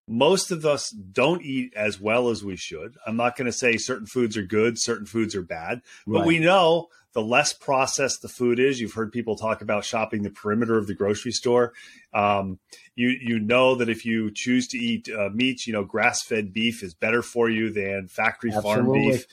most 0.08 0.52
of 0.52 0.66
us 0.66 0.90
don't 0.90 1.44
eat 1.44 1.74
as 1.76 2.00
well 2.00 2.30
as 2.30 2.44
we 2.44 2.58
should. 2.58 2.98
I'm 3.06 3.16
not 3.16 3.38
going 3.38 3.46
to 3.46 3.58
say 3.58 3.78
certain 3.78 4.08
foods 4.08 4.36
are 4.36 4.46
good, 4.46 4.80
certain 4.80 5.06
foods 5.06 5.36
are 5.36 5.42
bad, 5.42 5.82
but 6.06 6.20
right. 6.20 6.28
we 6.28 6.40
know 6.40 6.90
the 7.14 7.22
less 7.22 7.54
processed 7.54 8.22
the 8.22 8.28
food 8.28 8.60
is. 8.60 8.82
You've 8.82 8.94
heard 8.94 9.12
people 9.12 9.36
talk 9.36 9.62
about 9.62 9.86
shopping 9.86 10.24
the 10.24 10.30
perimeter 10.30 10.78
of 10.78 10.88
the 10.88 10.94
grocery 10.94 11.32
store. 11.32 11.74
Um, 12.14 12.60
you 12.96 13.10
you 13.10 13.40
know 13.40 13.76
that 13.76 13.90
if 13.90 14.06
you 14.06 14.32
choose 14.32 14.68
to 14.70 14.78
eat 14.78 15.10
uh, 15.10 15.30
meat, 15.30 15.66
you 15.66 15.74
know 15.74 15.84
grass 15.84 16.24
fed 16.24 16.54
beef 16.54 16.84
is 16.84 16.94
better 16.94 17.22
for 17.22 17.50
you 17.50 17.72
than 17.72 18.08
factory 18.08 18.52
farm 18.52 18.92
beef. 18.92 19.26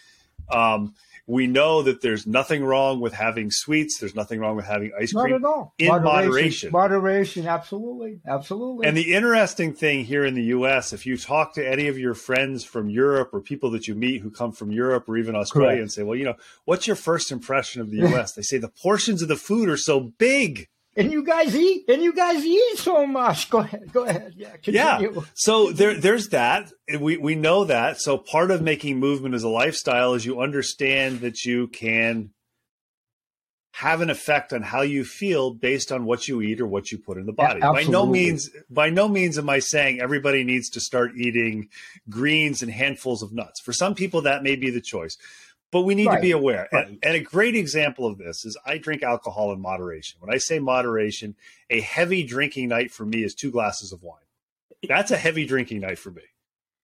Um, 0.50 0.94
we 1.30 1.46
know 1.46 1.82
that 1.82 2.02
there's 2.02 2.26
nothing 2.26 2.64
wrong 2.64 3.00
with 3.00 3.12
having 3.12 3.52
sweets. 3.52 3.98
There's 3.98 4.16
nothing 4.16 4.40
wrong 4.40 4.56
with 4.56 4.64
having 4.64 4.90
ice 4.98 5.12
cream. 5.12 5.30
Not 5.30 5.36
at 5.36 5.44
all. 5.44 5.74
In 5.78 5.86
moderation. 5.86 6.72
Moderation, 6.72 6.72
moderation 6.72 7.46
absolutely. 7.46 8.20
Absolutely. 8.26 8.88
And 8.88 8.96
the 8.96 9.14
interesting 9.14 9.72
thing 9.72 10.04
here 10.04 10.24
in 10.24 10.34
the 10.34 10.42
US, 10.56 10.92
if 10.92 11.06
you 11.06 11.16
talk 11.16 11.54
to 11.54 11.66
any 11.66 11.86
of 11.86 11.96
your 11.96 12.14
friends 12.14 12.64
from 12.64 12.90
Europe 12.90 13.30
or 13.32 13.40
people 13.40 13.70
that 13.70 13.86
you 13.86 13.94
meet 13.94 14.22
who 14.22 14.30
come 14.30 14.50
from 14.50 14.72
Europe 14.72 15.08
or 15.08 15.16
even 15.16 15.36
Australia 15.36 15.68
Correct. 15.68 15.82
and 15.82 15.92
say, 15.92 16.02
well, 16.02 16.16
you 16.16 16.24
know, 16.24 16.34
what's 16.64 16.88
your 16.88 16.96
first 16.96 17.30
impression 17.30 17.80
of 17.80 17.90
the 17.90 17.98
US? 18.08 18.32
they 18.32 18.42
say 18.42 18.58
the 18.58 18.68
portions 18.68 19.22
of 19.22 19.28
the 19.28 19.36
food 19.36 19.68
are 19.68 19.76
so 19.76 20.00
big 20.00 20.68
and 20.96 21.12
you 21.12 21.24
guys 21.24 21.54
eat 21.54 21.84
and 21.88 22.02
you 22.02 22.12
guys 22.12 22.44
eat 22.44 22.78
so 22.78 23.06
much 23.06 23.50
go 23.50 23.58
ahead 23.58 23.92
go 23.92 24.04
ahead 24.04 24.32
yeah 24.36 24.56
continue. 24.62 25.14
yeah 25.14 25.22
so 25.34 25.70
there 25.72 25.94
there's 25.94 26.28
that 26.28 26.70
we 26.98 27.16
we 27.16 27.34
know 27.34 27.64
that 27.64 28.00
so 28.00 28.18
part 28.18 28.50
of 28.50 28.62
making 28.62 28.98
movement 28.98 29.34
as 29.34 29.42
a 29.42 29.48
lifestyle 29.48 30.14
is 30.14 30.24
you 30.26 30.40
understand 30.40 31.20
that 31.20 31.44
you 31.44 31.68
can 31.68 32.30
have 33.72 34.00
an 34.00 34.10
effect 34.10 34.52
on 34.52 34.62
how 34.62 34.82
you 34.82 35.04
feel 35.04 35.54
based 35.54 35.92
on 35.92 36.04
what 36.04 36.28
you 36.28 36.42
eat 36.42 36.60
or 36.60 36.66
what 36.66 36.90
you 36.90 36.98
put 36.98 37.16
in 37.16 37.24
the 37.24 37.32
body. 37.32 37.60
Yeah, 37.62 37.72
by 37.72 37.84
no 37.84 38.04
means 38.04 38.50
by 38.68 38.90
no 38.90 39.08
means 39.08 39.38
am 39.38 39.48
I 39.48 39.60
saying 39.60 40.00
everybody 40.00 40.44
needs 40.44 40.68
to 40.70 40.80
start 40.80 41.12
eating 41.16 41.68
greens 42.08 42.62
and 42.62 42.70
handfuls 42.70 43.22
of 43.22 43.32
nuts. 43.32 43.60
For 43.60 43.72
some 43.72 43.94
people 43.94 44.22
that 44.22 44.42
may 44.42 44.56
be 44.56 44.70
the 44.70 44.80
choice. 44.80 45.16
But 45.72 45.82
we 45.82 45.94
need 45.94 46.06
right. 46.06 46.16
to 46.16 46.20
be 46.20 46.32
aware. 46.32 46.68
Right. 46.72 46.88
And, 46.88 46.98
and, 47.02 47.14
a 47.14 47.20
great 47.20 47.54
example 47.54 48.06
of 48.06 48.18
this 48.18 48.44
is 48.44 48.58
I 48.66 48.78
drink 48.78 49.04
alcohol 49.04 49.52
in 49.52 49.60
moderation. 49.60 50.18
When 50.20 50.34
I 50.34 50.38
say 50.38 50.58
moderation, 50.58 51.36
a 51.68 51.80
heavy 51.80 52.24
drinking 52.24 52.68
night 52.68 52.90
for 52.90 53.06
me 53.06 53.22
is 53.22 53.34
two 53.34 53.52
glasses 53.52 53.92
of 53.92 54.02
wine. 54.02 54.18
That's 54.88 55.12
a 55.12 55.16
heavy 55.16 55.46
drinking 55.46 55.80
night 55.80 55.98
for 55.98 56.10
me. 56.10 56.22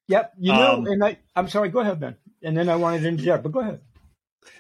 Yep. 0.09 0.35
You 0.39 0.53
know, 0.53 0.75
um, 0.77 0.87
and 0.87 1.05
I, 1.05 1.19
I'm 1.35 1.49
sorry, 1.49 1.69
go 1.69 1.81
ahead, 1.81 1.99
Ben. 1.99 2.17
And 2.43 2.57
then 2.57 2.69
I 2.69 2.77
wanted 2.77 3.03
to 3.03 3.09
interject, 3.09 3.43
but 3.43 3.53
go 3.53 3.61
ahead. 3.61 3.81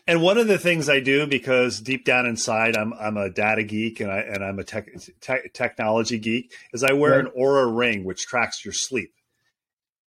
And 0.06 0.22
one 0.22 0.38
of 0.38 0.48
the 0.48 0.58
things 0.58 0.88
I 0.88 1.00
do, 1.00 1.26
because 1.26 1.80
deep 1.80 2.04
down 2.04 2.26
inside, 2.26 2.76
I'm 2.76 2.92
I'm 2.94 3.16
a 3.16 3.30
data 3.30 3.62
geek 3.62 4.00
and 4.00 4.10
I 4.10 4.18
and 4.18 4.44
I'm 4.44 4.58
a 4.58 4.64
tech, 4.64 4.88
te- 5.20 5.48
technology 5.52 6.18
geek, 6.18 6.52
is 6.72 6.82
I 6.82 6.92
wear 6.92 7.12
right. 7.12 7.20
an 7.20 7.30
Oura 7.38 7.76
ring 7.76 8.04
which 8.04 8.26
tracks 8.26 8.64
your 8.64 8.74
sleep. 8.74 9.12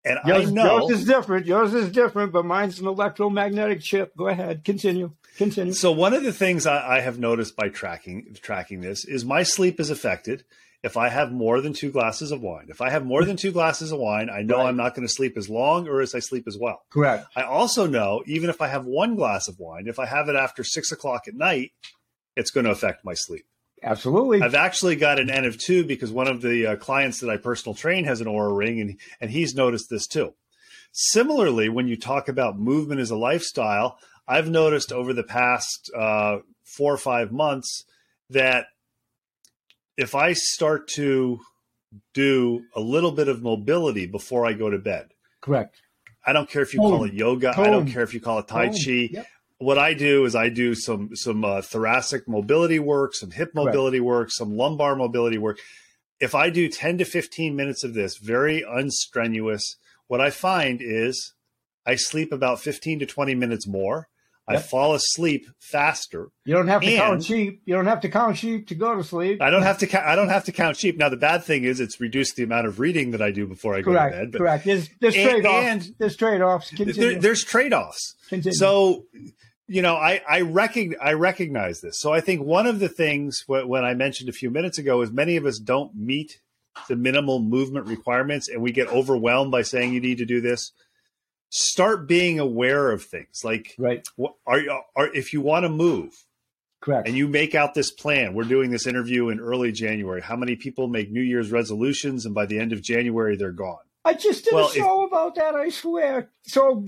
And 0.09 0.19
yours, 0.25 0.47
I 0.47 0.51
know 0.51 0.79
yours 0.79 0.99
is 0.99 1.05
different. 1.05 1.45
Yours 1.45 1.73
is 1.73 1.91
different, 1.91 2.31
but 2.31 2.43
mine's 2.43 2.79
an 2.79 2.87
electromagnetic 2.87 3.81
chip. 3.81 4.15
Go 4.17 4.27
ahead, 4.27 4.65
continue. 4.65 5.11
Continue. 5.37 5.73
So 5.73 5.91
one 5.91 6.13
of 6.13 6.23
the 6.23 6.33
things 6.33 6.65
I, 6.65 6.97
I 6.97 6.99
have 7.01 7.19
noticed 7.19 7.55
by 7.55 7.69
tracking 7.69 8.35
tracking 8.41 8.81
this 8.81 9.05
is 9.05 9.23
my 9.23 9.43
sleep 9.43 9.79
is 9.79 9.89
affected 9.89 10.43
if 10.81 10.97
I 10.97 11.09
have 11.09 11.31
more 11.31 11.61
than 11.61 11.73
two 11.73 11.91
glasses 11.91 12.31
of 12.31 12.41
wine. 12.41 12.67
If 12.69 12.81
I 12.81 12.89
have 12.89 13.05
more 13.05 13.23
than 13.23 13.37
two 13.37 13.51
glasses 13.51 13.91
of 13.91 13.99
wine, 13.99 14.29
I 14.29 14.41
know 14.41 14.57
right. 14.57 14.67
I'm 14.67 14.77
not 14.77 14.95
going 14.95 15.07
to 15.07 15.13
sleep 15.13 15.37
as 15.37 15.49
long 15.49 15.87
or 15.87 16.01
as 16.01 16.15
I 16.15 16.19
sleep 16.19 16.45
as 16.47 16.57
well. 16.57 16.81
Correct. 16.89 17.27
I 17.35 17.43
also 17.43 17.85
know 17.85 18.23
even 18.25 18.49
if 18.49 18.61
I 18.61 18.67
have 18.67 18.85
one 18.85 19.15
glass 19.15 19.47
of 19.47 19.59
wine, 19.59 19.87
if 19.87 19.99
I 19.99 20.05
have 20.05 20.27
it 20.29 20.35
after 20.35 20.63
six 20.63 20.91
o'clock 20.91 21.27
at 21.27 21.35
night, 21.35 21.71
it's 22.35 22.51
going 22.51 22.65
to 22.65 22.71
affect 22.71 23.05
my 23.05 23.13
sleep. 23.13 23.45
Absolutely. 23.83 24.41
I've 24.41 24.55
actually 24.55 24.95
got 24.95 25.19
an 25.19 25.29
N 25.29 25.45
of 25.45 25.57
two 25.57 25.83
because 25.83 26.11
one 26.11 26.27
of 26.27 26.41
the 26.41 26.67
uh, 26.67 26.75
clients 26.75 27.19
that 27.19 27.29
I 27.29 27.37
personal 27.37 27.75
train 27.75 28.05
has 28.05 28.21
an 28.21 28.27
Oura 28.27 28.55
ring, 28.55 28.81
and 28.81 28.99
and 29.21 29.31
he's 29.31 29.55
noticed 29.55 29.89
this 29.89 30.07
too. 30.07 30.33
Similarly, 30.91 31.69
when 31.69 31.87
you 31.87 31.95
talk 31.95 32.27
about 32.27 32.59
movement 32.59 32.99
as 32.99 33.11
a 33.11 33.15
lifestyle, 33.15 33.97
I've 34.27 34.49
noticed 34.49 34.91
over 34.91 35.13
the 35.13 35.23
past 35.23 35.91
uh, 35.95 36.39
four 36.63 36.93
or 36.93 36.97
five 36.97 37.31
months 37.31 37.85
that 38.29 38.65
if 39.97 40.15
I 40.15 40.33
start 40.33 40.87
to 40.95 41.39
do 42.13 42.63
a 42.75 42.79
little 42.79 43.11
bit 43.11 43.27
of 43.27 43.41
mobility 43.41 44.05
before 44.05 44.45
I 44.45 44.53
go 44.53 44.69
to 44.69 44.77
bed, 44.77 45.09
correct. 45.41 45.81
I 46.25 46.33
don't 46.33 46.49
care 46.49 46.61
if 46.61 46.73
you 46.73 46.79
call 46.79 47.05
it 47.05 47.13
yoga. 47.13 47.53
I 47.57 47.69
don't 47.69 47.87
care 47.87 48.03
if 48.03 48.13
you 48.13 48.19
call 48.19 48.39
it 48.39 48.47
tai 48.47 48.69
chi. 48.69 49.09
Yep 49.11 49.27
what 49.59 49.77
I 49.77 49.93
do 49.93 50.25
is 50.25 50.35
I 50.35 50.49
do 50.49 50.73
some 50.73 51.15
some 51.15 51.45
uh, 51.45 51.61
thoracic 51.61 52.27
mobility 52.27 52.79
work, 52.79 53.13
some 53.13 53.31
hip 53.31 53.51
mobility 53.53 53.99
right. 53.99 54.07
work, 54.07 54.31
some 54.31 54.55
lumbar 54.55 54.95
mobility 54.95 55.37
work. 55.37 55.59
If 56.19 56.33
I 56.33 56.49
do 56.49 56.67
10 56.67 56.97
to 56.97 57.05
15 57.05 57.55
minutes 57.55 57.83
of 57.83 57.93
this, 57.93 58.17
very 58.17 58.61
unstrenuous, 58.61 59.61
what 60.07 60.19
I 60.19 60.31
find 60.31 60.81
is 60.81 61.33
I 61.85 61.95
sleep 61.95 62.31
about 62.31 62.59
15 62.59 62.99
to 62.99 63.05
20 63.05 63.35
minutes 63.35 63.67
more. 63.67 64.07
Yep. 64.49 64.57
I 64.57 64.61
fall 64.61 64.95
asleep 64.95 65.45
faster. 65.59 66.29
You 66.43 66.55
don't 66.55 66.67
have 66.69 66.81
to 66.81 66.95
count 66.95 67.23
sheep. 67.23 67.61
You 67.65 67.75
don't 67.75 67.85
have 67.85 68.01
to 68.01 68.09
count 68.09 68.35
sheep 68.35 68.67
to 68.69 68.75
go 68.75 68.95
to 68.95 69.03
sleep. 69.03 69.43
I 69.43 69.51
don't 69.51 69.61
have 69.61 69.77
to. 69.79 69.87
Ca- 69.87 70.03
I 70.03 70.15
don't 70.15 70.29
have 70.29 70.45
to 70.45 70.51
count 70.51 70.75
sheep. 70.75 70.97
Now 70.97 71.09
the 71.09 71.17
bad 71.17 71.43
thing 71.43 71.65
is 71.65 71.79
it's 71.79 72.01
reduced 72.01 72.35
the 72.35 72.43
amount 72.43 72.65
of 72.65 72.79
reading 72.79 73.11
that 73.11 73.21
I 73.21 73.29
do 73.29 73.45
before 73.45 73.75
I 73.75 73.83
correct, 73.83 74.13
go 74.13 74.17
to 74.17 74.23
bed. 74.23 74.31
But, 74.31 74.37
correct. 74.39 74.65
There's, 74.65 74.89
there's 74.99 75.13
trade 75.13 75.45
offs. 75.45 75.91
There's 75.99 76.15
trade 76.15 76.41
offs. 76.41 76.71
There, 76.71 77.19
there's 77.19 77.43
trade 77.43 77.73
offs. 77.73 78.15
So 78.53 79.05
you 79.69 79.83
know, 79.83 79.95
I 79.95 80.21
I, 80.27 80.41
recog- 80.41 80.97
I 80.99 81.13
recognize 81.13 81.79
this. 81.79 81.99
So 81.99 82.11
I 82.11 82.21
think 82.21 82.41
one 82.41 82.65
of 82.65 82.79
the 82.79 82.89
things 82.89 83.43
when 83.47 83.85
I 83.85 83.93
mentioned 83.93 84.27
a 84.27 84.33
few 84.33 84.49
minutes 84.49 84.79
ago 84.79 85.01
is 85.01 85.11
many 85.11 85.37
of 85.37 85.45
us 85.45 85.59
don't 85.59 85.95
meet 85.95 86.41
the 86.87 86.95
minimal 86.95 87.39
movement 87.39 87.85
requirements, 87.85 88.47
and 88.49 88.61
we 88.61 88.71
get 88.71 88.87
overwhelmed 88.87 89.51
by 89.51 89.61
saying 89.61 89.93
you 89.93 90.01
need 90.01 90.17
to 90.17 90.25
do 90.25 90.41
this. 90.41 90.71
Start 91.51 92.07
being 92.07 92.39
aware 92.39 92.91
of 92.91 93.03
things 93.03 93.41
like 93.43 93.75
right. 93.77 94.05
Are, 94.45 94.61
are 94.95 95.13
if 95.13 95.33
you 95.33 95.41
want 95.41 95.63
to 95.65 95.69
move, 95.69 96.13
correct, 96.81 97.07
and 97.07 97.15
you 97.15 97.27
make 97.27 97.53
out 97.53 97.73
this 97.73 97.91
plan. 97.91 98.33
We're 98.33 98.43
doing 98.43 98.71
this 98.71 98.87
interview 98.87 99.29
in 99.29 99.39
early 99.39 99.71
January. 99.71 100.21
How 100.21 100.35
many 100.35 100.55
people 100.55 100.87
make 100.87 101.11
New 101.11 101.21
Year's 101.21 101.51
resolutions, 101.51 102.25
and 102.25 102.33
by 102.33 102.45
the 102.45 102.59
end 102.59 102.73
of 102.73 102.81
January 102.81 103.35
they're 103.35 103.51
gone? 103.51 103.77
I 104.09 104.13
just 104.15 104.45
did 104.45 104.55
well, 104.55 104.67
a 104.67 104.73
show 104.73 105.03
if, 105.03 105.11
about 105.11 105.35
that, 105.35 105.53
I 105.53 105.69
swear. 105.69 106.31
So 106.41 106.83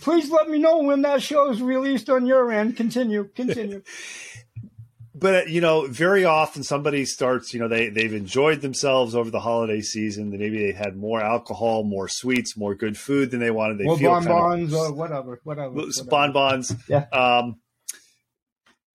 please 0.00 0.28
let 0.28 0.48
me 0.48 0.58
know 0.58 0.78
when 0.78 1.02
that 1.02 1.22
show 1.22 1.50
is 1.50 1.62
released 1.62 2.10
on 2.10 2.26
your 2.26 2.50
end. 2.50 2.76
Continue, 2.76 3.28
continue. 3.28 3.82
but 5.14 5.34
uh, 5.34 5.46
you 5.46 5.60
know, 5.60 5.86
very 5.86 6.24
often 6.24 6.64
somebody 6.64 7.04
starts. 7.04 7.54
You 7.54 7.60
know, 7.60 7.68
they 7.68 7.90
they've 7.90 8.12
enjoyed 8.12 8.60
themselves 8.60 9.14
over 9.14 9.30
the 9.30 9.38
holiday 9.38 9.82
season. 9.82 10.30
Maybe 10.30 10.66
they 10.66 10.72
had 10.72 10.96
more 10.96 11.20
alcohol, 11.20 11.84
more 11.84 12.08
sweets, 12.08 12.56
more 12.56 12.74
good 12.74 12.98
food 12.98 13.30
than 13.30 13.38
they 13.38 13.52
wanted. 13.52 13.78
They 13.78 13.84
more 13.84 13.96
feel 13.96 14.10
bonbons 14.10 14.72
kind 14.72 14.74
of, 14.74 14.74
or 14.74 14.92
whatever, 14.94 15.40
whatever, 15.44 15.74
whatever. 15.74 16.10
bonbons. 16.10 16.74
Yeah. 16.88 17.06
Um, 17.12 17.60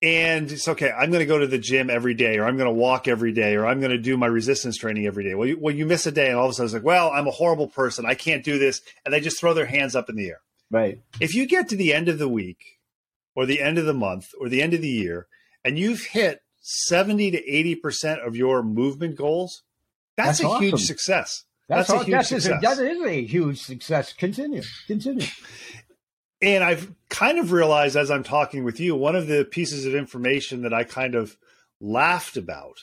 and 0.02 0.50
it's 0.52 0.68
okay. 0.68 0.92
I'm 0.92 1.12
going 1.12 1.20
to 1.20 1.26
go 1.26 1.38
to 1.38 1.48
the 1.48 1.58
gym 1.58 1.90
every 1.90 2.14
day, 2.14 2.38
or 2.38 2.46
I'm 2.46 2.58
going 2.58 2.70
to 2.70 2.74
walk 2.74 3.08
every 3.08 3.34
day, 3.34 3.56
or 3.56 3.66
I'm 3.66 3.80
going 3.80 3.92
to 3.92 3.98
do 3.98 4.18
my 4.18 4.28
resistance 4.28 4.78
training 4.78 5.06
every 5.06 5.24
day. 5.24 5.36
Well, 5.36 5.48
you, 5.48 5.58
well, 5.60 5.76
you 5.76 5.86
miss 5.86 6.06
a 6.06 6.12
day, 6.12 6.30
and 6.30 6.38
all 6.38 6.46
of 6.46 6.52
a 6.52 6.54
sudden 6.54 6.68
it's 6.68 6.74
like, 6.74 6.84
well, 6.84 7.12
I'm 7.12 7.28
a 7.28 7.32
horrible 7.32 7.68
person. 7.68 8.06
I 8.06 8.16
can't 8.16 8.44
do 8.44 8.58
this, 8.58 8.82
and 9.04 9.14
they 9.14 9.20
just 9.20 9.40
throw 9.40 9.54
their 9.54 9.66
hands 9.66 9.96
up 9.96 10.10
in 10.10 10.16
the 10.16 10.30
air. 10.30 10.42
Right. 10.72 11.02
If 11.20 11.34
you 11.34 11.48
get 11.48 11.70
to 11.70 11.76
the 11.76 11.94
end 11.94 12.08
of 12.08 12.18
the 12.18 12.30
week, 12.30 12.80
or 13.36 13.46
the 13.46 13.62
end 13.62 13.78
of 13.78 13.86
the 13.86 13.94
month, 13.94 14.30
or 14.40 14.48
the 14.48 14.62
end 14.62 14.74
of 14.74 14.82
the 14.82 14.90
year, 14.90 15.28
and 15.66 15.78
you've 15.78 16.02
hit 16.02 16.42
70 16.62 17.32
to 17.32 17.50
80 17.50 17.76
percent 17.76 18.22
of 18.22 18.36
your 18.36 18.64
movement 18.64 19.18
goals, 19.18 19.64
that's, 20.16 20.40
that's 20.40 20.44
a 20.44 20.48
awesome. 20.48 20.64
huge 20.64 20.86
success. 20.86 21.44
That's, 21.68 21.88
that's 21.88 22.02
a 22.02 22.06
huge 22.06 22.12
that's 22.12 22.30
success. 22.30 22.64
A, 22.64 22.76
that 22.76 22.80
is 22.80 23.04
a 23.04 23.26
huge 23.26 23.62
success. 23.62 24.14
Continue. 24.14 24.64
Continue. 24.88 25.28
And 26.41 26.63
I've 26.63 26.93
kind 27.10 27.38
of 27.38 27.52
realized 27.52 27.97
as 27.97 28.10
I'm 28.10 28.23
talking 28.23 28.63
with 28.63 28.80
you, 28.80 28.95
one 28.95 29.15
of 29.15 29.28
the 29.28 29.43
pieces 29.43 29.86
of 29.86 29.93
information 29.93 30.62
that 30.62 30.73
I 30.73 30.84
kind 30.84 31.15
of 31.15 31.38
laughed 31.82 32.38
about, 32.38 32.78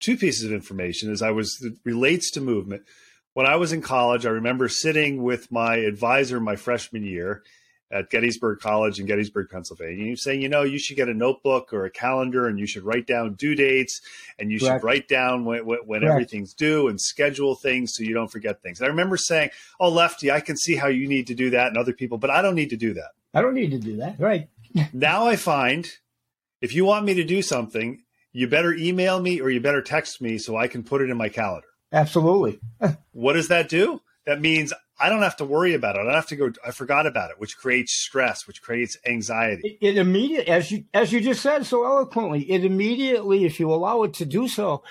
two 0.00 0.16
pieces 0.16 0.44
of 0.44 0.52
information, 0.52 1.12
is 1.12 1.22
I 1.22 1.30
was 1.30 1.64
relates 1.84 2.30
to 2.32 2.40
movement. 2.40 2.82
When 3.34 3.46
I 3.46 3.56
was 3.56 3.72
in 3.72 3.82
college, 3.82 4.26
I 4.26 4.30
remember 4.30 4.68
sitting 4.68 5.22
with 5.22 5.52
my 5.52 5.76
advisor 5.76 6.40
my 6.40 6.56
freshman 6.56 7.04
year, 7.04 7.44
at 7.90 8.10
Gettysburg 8.10 8.60
College 8.60 9.00
in 9.00 9.06
Gettysburg, 9.06 9.48
Pennsylvania. 9.50 10.04
You're 10.04 10.16
saying, 10.16 10.42
you 10.42 10.48
know, 10.48 10.62
you 10.62 10.78
should 10.78 10.96
get 10.96 11.08
a 11.08 11.14
notebook 11.14 11.72
or 11.72 11.84
a 11.84 11.90
calendar 11.90 12.46
and 12.46 12.58
you 12.58 12.66
should 12.66 12.82
write 12.82 13.06
down 13.06 13.34
due 13.34 13.54
dates 13.54 14.00
and 14.38 14.50
you 14.50 14.58
Correct. 14.58 14.80
should 14.80 14.86
write 14.86 15.08
down 15.08 15.44
when, 15.44 15.60
when 15.64 16.04
everything's 16.04 16.52
due 16.52 16.88
and 16.88 17.00
schedule 17.00 17.54
things 17.54 17.94
so 17.94 18.02
you 18.02 18.14
don't 18.14 18.30
forget 18.30 18.62
things. 18.62 18.80
And 18.80 18.86
I 18.86 18.90
remember 18.90 19.16
saying, 19.16 19.50
oh, 19.80 19.88
Lefty, 19.88 20.30
I 20.30 20.40
can 20.40 20.56
see 20.56 20.76
how 20.76 20.88
you 20.88 21.08
need 21.08 21.26
to 21.28 21.34
do 21.34 21.50
that 21.50 21.68
and 21.68 21.78
other 21.78 21.92
people, 21.92 22.18
but 22.18 22.30
I 22.30 22.42
don't 22.42 22.54
need 22.54 22.70
to 22.70 22.76
do 22.76 22.94
that. 22.94 23.10
I 23.32 23.40
don't 23.40 23.54
need 23.54 23.70
to 23.70 23.78
do 23.78 23.96
that. 23.96 24.18
Right. 24.18 24.48
now 24.92 25.26
I 25.26 25.36
find 25.36 25.88
if 26.60 26.74
you 26.74 26.84
want 26.84 27.06
me 27.06 27.14
to 27.14 27.24
do 27.24 27.40
something, 27.40 28.02
you 28.32 28.48
better 28.48 28.74
email 28.74 29.20
me 29.20 29.40
or 29.40 29.48
you 29.48 29.60
better 29.60 29.82
text 29.82 30.20
me 30.20 30.38
so 30.38 30.56
I 30.56 30.68
can 30.68 30.82
put 30.82 31.00
it 31.00 31.10
in 31.10 31.16
my 31.16 31.28
calendar. 31.28 31.68
Absolutely. 31.92 32.60
what 33.12 33.32
does 33.32 33.48
that 33.48 33.68
do? 33.68 34.00
That 34.28 34.42
means 34.42 34.74
I 35.00 35.08
don't 35.08 35.22
have 35.22 35.36
to 35.36 35.46
worry 35.46 35.72
about 35.72 35.96
it. 35.96 36.00
I 36.00 36.04
don't 36.04 36.12
have 36.12 36.26
to 36.26 36.36
go. 36.36 36.52
I 36.66 36.70
forgot 36.70 37.06
about 37.06 37.30
it, 37.30 37.40
which 37.40 37.56
creates 37.56 37.94
stress, 37.94 38.46
which 38.46 38.60
creates 38.60 38.98
anxiety. 39.06 39.78
It, 39.80 39.94
it 39.94 39.96
immediately, 39.96 40.52
as 40.52 40.70
you 40.70 40.84
as 40.92 41.14
you 41.14 41.20
just 41.20 41.40
said 41.40 41.64
so 41.64 41.86
eloquently, 41.86 42.42
it 42.50 42.62
immediately, 42.62 43.46
if 43.46 43.58
you 43.58 43.72
allow 43.72 44.02
it 44.02 44.12
to 44.14 44.26
do 44.26 44.46
so, 44.46 44.82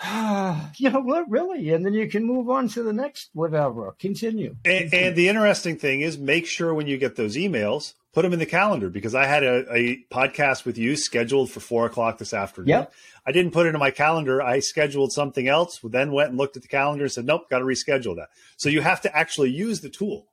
you 0.76 0.88
know, 0.88 1.00
what, 1.00 1.28
really, 1.28 1.70
and 1.70 1.84
then 1.84 1.94
you 1.94 2.08
can 2.08 2.24
move 2.24 2.48
on 2.48 2.68
to 2.68 2.84
the 2.84 2.92
next 2.92 3.30
whatever. 3.32 3.96
Continue. 3.98 4.54
And, 4.64 4.94
and 4.94 5.16
the 5.16 5.28
interesting 5.28 5.76
thing 5.76 6.02
is, 6.02 6.16
make 6.16 6.46
sure 6.46 6.72
when 6.72 6.86
you 6.86 6.96
get 6.96 7.16
those 7.16 7.34
emails, 7.34 7.94
put 8.12 8.22
them 8.22 8.32
in 8.32 8.38
the 8.38 8.46
calendar 8.46 8.90
because 8.90 9.14
I 9.14 9.26
had 9.26 9.44
a, 9.44 9.72
a 9.72 10.04
podcast 10.10 10.64
with 10.64 10.76
you 10.76 10.96
scheduled 10.96 11.50
for 11.50 11.60
four 11.60 11.86
o'clock 11.86 12.18
this 12.18 12.34
afternoon. 12.34 12.68
Yep. 12.68 12.92
I 13.26 13.32
didn't 13.32 13.52
put 13.52 13.66
it 13.66 13.74
in 13.74 13.78
my 13.78 13.90
calendar. 13.90 14.42
I 14.42 14.60
scheduled 14.60 15.12
something 15.12 15.46
else, 15.46 15.78
then 15.82 16.12
went 16.12 16.30
and 16.30 16.38
looked 16.38 16.56
at 16.56 16.62
the 16.62 16.68
calendar 16.68 17.04
and 17.04 17.12
said, 17.12 17.26
nope, 17.26 17.48
got 17.50 17.58
to 17.60 17.64
reschedule 17.64 18.16
that. 18.16 18.28
So 18.56 18.68
you 18.68 18.80
have 18.80 19.00
to 19.02 19.16
actually 19.16 19.50
use 19.50 19.80
the 19.80 19.90
tool. 19.90 20.26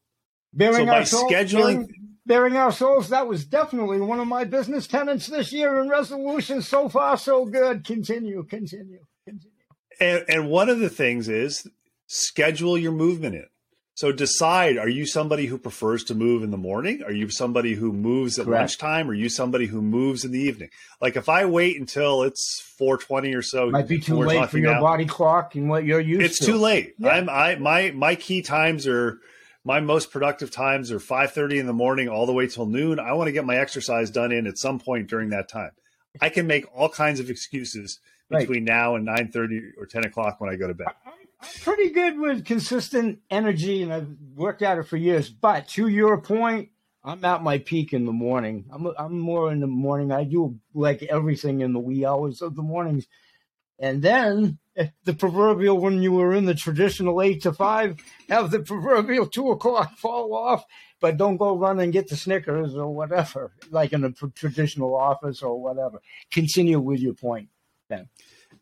Bearing 0.54 0.88
so 1.06 1.26
by 1.26 1.34
scheduling. 1.34 1.88
Bearing, 2.26 2.58
our 2.58 2.72
souls, 2.74 3.10
that 3.10 3.28
was 3.28 3.46
definitely 3.46 4.02
one 4.02 4.20
of 4.20 4.28
my 4.28 4.44
business 4.44 4.86
tenants 4.86 5.28
this 5.28 5.54
year 5.54 5.80
and 5.80 5.90
resolutions. 5.90 6.68
So 6.68 6.90
far, 6.90 7.18
so 7.18 7.46
good. 7.46 7.86
Continue, 7.86 8.44
continue, 8.44 9.00
continue. 9.24 9.52
And, 10.00 10.26
and 10.28 10.50
one 10.50 10.68
of 10.68 10.80
the 10.80 10.90
things 10.90 11.30
is 11.30 11.68
schedule 12.08 12.78
your 12.78 12.92
movement 12.92 13.36
in. 13.36 13.46
So 13.98 14.12
decide: 14.12 14.78
Are 14.78 14.88
you 14.88 15.08
somebody 15.08 15.48
who 15.48 15.58
prefers 15.58 16.04
to 16.04 16.14
move 16.14 16.44
in 16.44 16.52
the 16.52 16.58
morning? 16.58 17.02
Are 17.02 17.12
you 17.12 17.32
somebody 17.32 17.74
who 17.74 17.92
moves 17.92 18.38
at 18.38 18.46
Correct. 18.46 18.60
lunchtime? 18.60 19.10
Are 19.10 19.14
you 19.16 19.28
somebody 19.28 19.66
who 19.66 19.82
moves 19.82 20.24
in 20.24 20.32
the 20.32 20.40
evening? 20.40 20.70
Like 21.02 21.16
if 21.16 21.28
I 21.28 21.46
wait 21.46 21.80
until 21.80 22.22
it's 22.22 22.62
four 22.78 23.00
twenty 23.00 23.34
or 23.34 23.42
so, 23.42 23.72
might 23.72 23.88
be 23.88 24.00
too 24.00 24.20
late 24.20 24.52
for 24.52 24.60
your 24.60 24.76
now, 24.76 24.82
body 24.82 25.06
clock 25.06 25.56
and 25.56 25.68
what 25.68 25.84
you're 25.84 26.00
used 26.00 26.22
it's 26.22 26.38
to. 26.38 26.44
It's 26.44 26.46
too 26.46 26.60
late. 26.60 26.94
Yeah. 27.00 27.10
I'm 27.10 27.28
I 27.28 27.56
my 27.56 27.90
my 27.90 28.14
key 28.14 28.44
times 28.44 28.86
are 28.86 29.18
my 29.66 29.80
most 29.80 30.12
productive 30.12 30.52
times 30.52 30.92
are 30.92 31.00
five 31.00 31.32
thirty 31.32 31.58
in 31.58 31.66
the 31.66 31.74
morning 31.74 32.08
all 32.08 32.28
the 32.28 32.34
way 32.34 32.46
till 32.46 32.68
noon. 32.68 33.00
I 33.00 33.14
want 33.14 33.30
to 33.30 33.32
get 33.32 33.46
my 33.46 33.58
exercise 33.58 34.12
done 34.12 34.32
in 34.32 34.46
at 34.46 34.60
some 34.60 34.78
point 34.78 35.08
during 35.10 35.32
that 35.32 35.50
time. 35.50 35.72
I 36.22 36.30
can 36.30 36.46
make 36.46 36.66
all 36.72 36.90
kinds 36.90 37.20
of 37.20 37.32
excuses 37.32 38.00
between 38.30 38.64
right. 38.64 38.76
now 38.76 38.96
and 38.96 39.06
nine 39.06 39.32
thirty 39.32 39.72
or 39.76 39.88
ten 39.88 40.06
o'clock 40.06 40.40
when 40.40 40.52
I 40.52 40.56
go 40.56 40.68
to 40.68 40.76
bed. 40.76 40.86
Uh-huh. 40.86 41.12
Pretty 41.62 41.92
good 41.92 42.20
with 42.20 42.46
consistent 42.46 43.20
energy, 43.30 43.84
and 43.84 43.94
I've 43.94 44.10
worked 44.36 44.64
at 44.64 44.80
it 44.80 44.84
for 44.84 44.98
years. 44.98 45.30
But 45.30 45.68
to 45.70 45.88
your 45.88 46.20
point, 46.20 46.70
I'm 47.04 47.24
at 47.24 47.44
my 47.44 47.60
peak 47.60 47.94
in 47.94 48.06
the 48.06 48.12
morning. 48.12 48.66
I'm 48.72 48.88
I'm 48.98 49.20
more 49.20 49.52
in 49.52 49.60
the 49.60 49.68
morning. 49.68 50.12
I 50.12 50.24
do 50.24 50.60
like 50.74 51.04
everything 51.04 51.62
in 51.62 51.74
the 51.74 51.80
wee 51.80 52.06
hours 52.06 52.42
of 52.42 52.56
the 52.56 52.64
mornings, 52.64 53.08
and 53.78 54.02
then 54.02 54.58
the 55.04 55.14
proverbial 55.14 55.80
when 55.80 56.02
you 56.02 56.12
were 56.12 56.34
in 56.34 56.46
the 56.46 56.56
traditional 56.56 57.22
eight 57.22 57.44
to 57.44 57.54
five, 57.54 57.98
have 58.30 58.52
the 58.52 58.60
proverbial 58.60 59.28
two 59.28 59.52
o'clock 59.52 59.96
fall 59.98 60.34
off, 60.34 60.66
but 61.00 61.18
don't 61.18 61.38
go 61.38 61.56
run 61.56 61.80
and 61.80 61.94
get 61.94 62.08
the 62.08 62.16
Snickers 62.16 62.76
or 62.76 62.94
whatever, 62.94 63.54
like 63.70 63.94
in 63.94 64.04
a 64.04 64.12
traditional 64.12 64.96
office 64.96 65.42
or 65.42 65.62
whatever. 65.62 66.02
Continue 66.32 66.80
with 66.80 67.00
your 67.00 67.14
point, 67.14 67.50
then. 67.90 68.10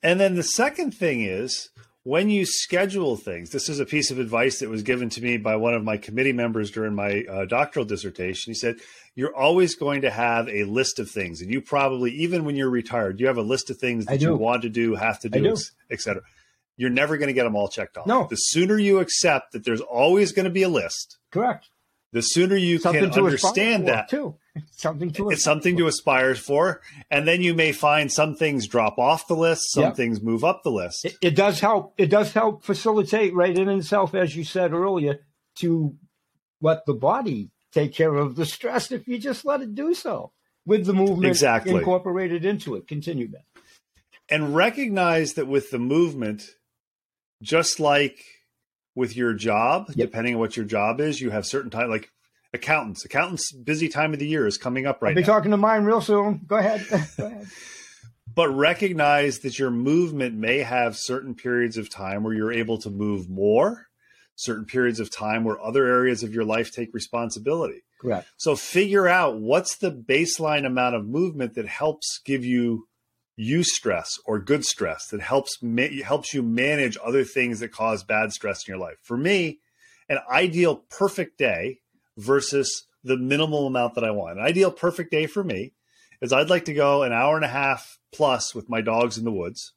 And 0.04 0.20
then 0.20 0.36
the 0.36 0.44
second 0.44 0.92
thing 0.92 1.22
is 1.24 1.70
when 2.06 2.30
you 2.30 2.46
schedule 2.46 3.18
things, 3.18 3.50
this 3.50 3.68
is 3.68 3.80
a 3.80 3.86
piece 3.86 4.12
of 4.12 4.20
advice 4.20 4.60
that 4.60 4.70
was 4.70 4.84
given 4.84 5.10
to 5.10 5.22
me 5.24 5.38
by 5.38 5.56
one 5.56 5.74
of 5.74 5.84
my 5.84 5.98
committee 5.98 6.34
members 6.34 6.70
during 6.70 6.94
my 6.94 7.24
uh, 7.24 7.46
doctoral 7.46 7.84
dissertation. 7.84 8.52
He 8.52 8.54
said, 8.54 8.78
You're 9.16 9.36
always 9.36 9.74
going 9.74 10.02
to 10.02 10.12
have 10.12 10.48
a 10.48 10.66
list 10.66 11.00
of 11.00 11.10
things. 11.10 11.42
And 11.42 11.50
you 11.50 11.62
probably, 11.62 12.12
even 12.12 12.46
when 12.46 12.56
you're 12.56 12.70
retired, 12.70 13.20
you 13.20 13.26
have 13.26 13.40
a 13.40 13.42
list 13.42 13.72
of 13.72 13.78
things 13.78 14.06
that 14.06 14.22
you 14.22 14.36
want 14.36 14.62
to 14.62 14.70
do, 14.70 14.94
have 14.94 15.20
to 15.22 15.30
do, 15.30 15.42
do. 15.42 15.58
etc. 15.90 16.22
You're 16.78 16.92
never 16.92 17.18
going 17.18 17.28
to 17.28 17.34
get 17.34 17.46
them 17.46 17.56
all 17.56 17.70
checked 17.70 17.98
off. 17.98 18.06
No. 18.06 18.28
The 18.30 18.36
sooner 18.36 18.78
you 18.78 19.00
accept 19.00 19.54
that 19.54 19.66
there's 19.66 19.82
always 19.82 20.32
going 20.32 20.44
to 20.44 20.52
be 20.52 20.62
a 20.62 20.70
list. 20.70 21.18
Correct. 21.32 21.70
The 22.16 22.22
sooner 22.22 22.56
you 22.56 22.80
Something 22.80 23.12
can 23.12 23.26
understand 23.26 23.90
that. 23.90 24.08
Too 24.08 24.36
something 24.72 25.12
to 25.12 25.30
it's 25.32 25.44
something 25.44 25.76
to 25.76 25.88
aspire 25.88 26.34
for 26.34 26.82
and 27.12 27.28
then 27.28 27.42
you 27.42 27.54
may 27.54 27.74
find 27.74 28.10
some 28.10 28.36
things 28.36 28.68
drop 28.68 28.98
off 28.98 29.28
the 29.28 29.36
list 29.36 29.72
some 29.72 29.84
yep. 29.84 29.96
things 29.98 30.22
move 30.22 30.46
up 30.46 30.64
the 30.64 30.72
list 30.72 31.04
it, 31.04 31.18
it, 31.22 31.36
does 31.36 31.60
help 31.60 31.94
it 31.98 32.08
does 32.08 32.32
help 32.32 32.64
facilitate 32.64 33.34
right 33.34 33.58
in 33.58 33.68
itself 33.68 34.16
as 34.16 34.34
you 34.34 34.46
said 34.46 34.72
earlier 34.72 35.20
to 35.56 35.94
let 36.62 36.86
the 36.86 36.94
body 36.94 37.50
take 37.74 37.94
care 37.94 38.16
of 38.16 38.36
the 38.38 38.46
stress 38.46 38.92
if 38.94 39.08
you 39.08 39.18
just 39.18 39.44
let 39.44 39.62
it 39.62 39.76
do 39.76 39.94
so 39.94 40.32
with 40.66 40.86
the 40.86 40.94
movement 40.94 41.26
exactly. 41.26 41.74
incorporated 41.74 42.46
into 42.46 42.76
it 42.76 42.88
continue 42.88 43.28
that 43.28 43.44
and 44.30 44.56
recognize 44.56 45.34
that 45.34 45.48
with 45.48 45.70
the 45.70 45.80
movement 45.80 46.44
just 47.42 47.80
like 47.82 48.24
with 48.96 49.16
your 49.16 49.34
job 49.34 49.88
yep. 49.90 50.08
depending 50.08 50.36
on 50.36 50.40
what 50.40 50.56
your 50.56 50.66
job 50.66 51.00
is 51.00 51.20
you 51.22 51.30
have 51.30 51.46
certain 51.46 51.70
time 51.70 51.90
like 51.90 52.10
accountants. 52.56 53.06
Accountants' 53.06 53.52
busy 53.52 53.88
time 53.88 54.14
of 54.14 54.20
the 54.20 54.28
year 54.28 54.48
is 54.48 54.58
coming 54.58 54.88
up 54.88 55.02
right 55.02 55.10
I'll 55.10 55.16
be 55.16 55.22
now. 55.22 55.28
talking 55.28 55.52
to 55.52 55.58
mine 55.58 55.84
real 55.84 56.02
soon. 56.02 56.42
Go 56.48 56.56
ahead. 56.56 56.86
Go 57.18 57.28
ahead. 57.28 57.48
but 58.34 58.50
recognize 58.50 59.40
that 59.40 59.60
your 59.60 59.70
movement 59.70 60.36
may 60.36 60.60
have 60.60 60.98
certain 60.98 61.36
periods 61.36 61.78
of 61.78 61.90
time 61.90 62.24
where 62.24 62.34
you're 62.34 62.52
able 62.52 62.80
to 62.80 62.90
move 62.90 63.30
more, 63.30 63.88
certain 64.36 64.66
periods 64.66 65.00
of 65.00 65.12
time 65.12 65.44
where 65.44 65.62
other 65.62 65.86
areas 65.86 66.24
of 66.24 66.34
your 66.34 66.46
life 66.46 66.72
take 66.72 66.94
responsibility. 66.94 67.84
Correct. 68.02 68.28
So 68.38 68.56
figure 68.56 69.08
out 69.08 69.40
what's 69.40 69.78
the 69.78 69.92
baseline 69.92 70.66
amount 70.66 70.96
of 70.96 71.06
movement 71.06 71.54
that 71.56 71.68
helps 71.68 72.20
give 72.26 72.44
you 72.44 72.88
eustress 73.40 74.08
or 74.26 74.40
good 74.40 74.64
stress 74.64 75.08
that 75.08 75.22
helps 75.22 75.62
ma- 75.62 75.88
helps 76.04 76.34
you 76.34 76.42
manage 76.42 76.98
other 77.04 77.24
things 77.24 77.60
that 77.60 77.72
cause 77.72 78.04
bad 78.04 78.32
stress 78.32 78.68
in 78.68 78.72
your 78.72 78.80
life. 78.80 78.98
For 79.02 79.18
me, 79.18 79.60
an 80.08 80.20
ideal 80.30 80.84
perfect 80.90 81.38
day 81.38 81.80
versus 82.18 82.88
the 83.04 83.18
minimal 83.18 83.68
amount 83.68 83.96
that 83.96 84.04
I 84.04 84.12
want. 84.12 84.40
An 84.40 84.46
ideal 84.46 84.72
perfect 84.72 85.12
day 85.12 85.28
for 85.28 85.44
me 85.44 85.74
is 86.22 86.32
I'd 86.32 86.50
like 86.50 86.66
to 86.66 86.74
go 86.74 87.04
an 87.04 87.12
hour 87.12 87.36
and 87.36 87.46
a 87.46 87.50
half 87.50 88.00
plus 88.14 88.56
with 88.56 88.70
my 88.70 88.82
dogs 88.82 89.18
in 89.18 89.26
the 89.26 89.32
woods. 89.32 89.74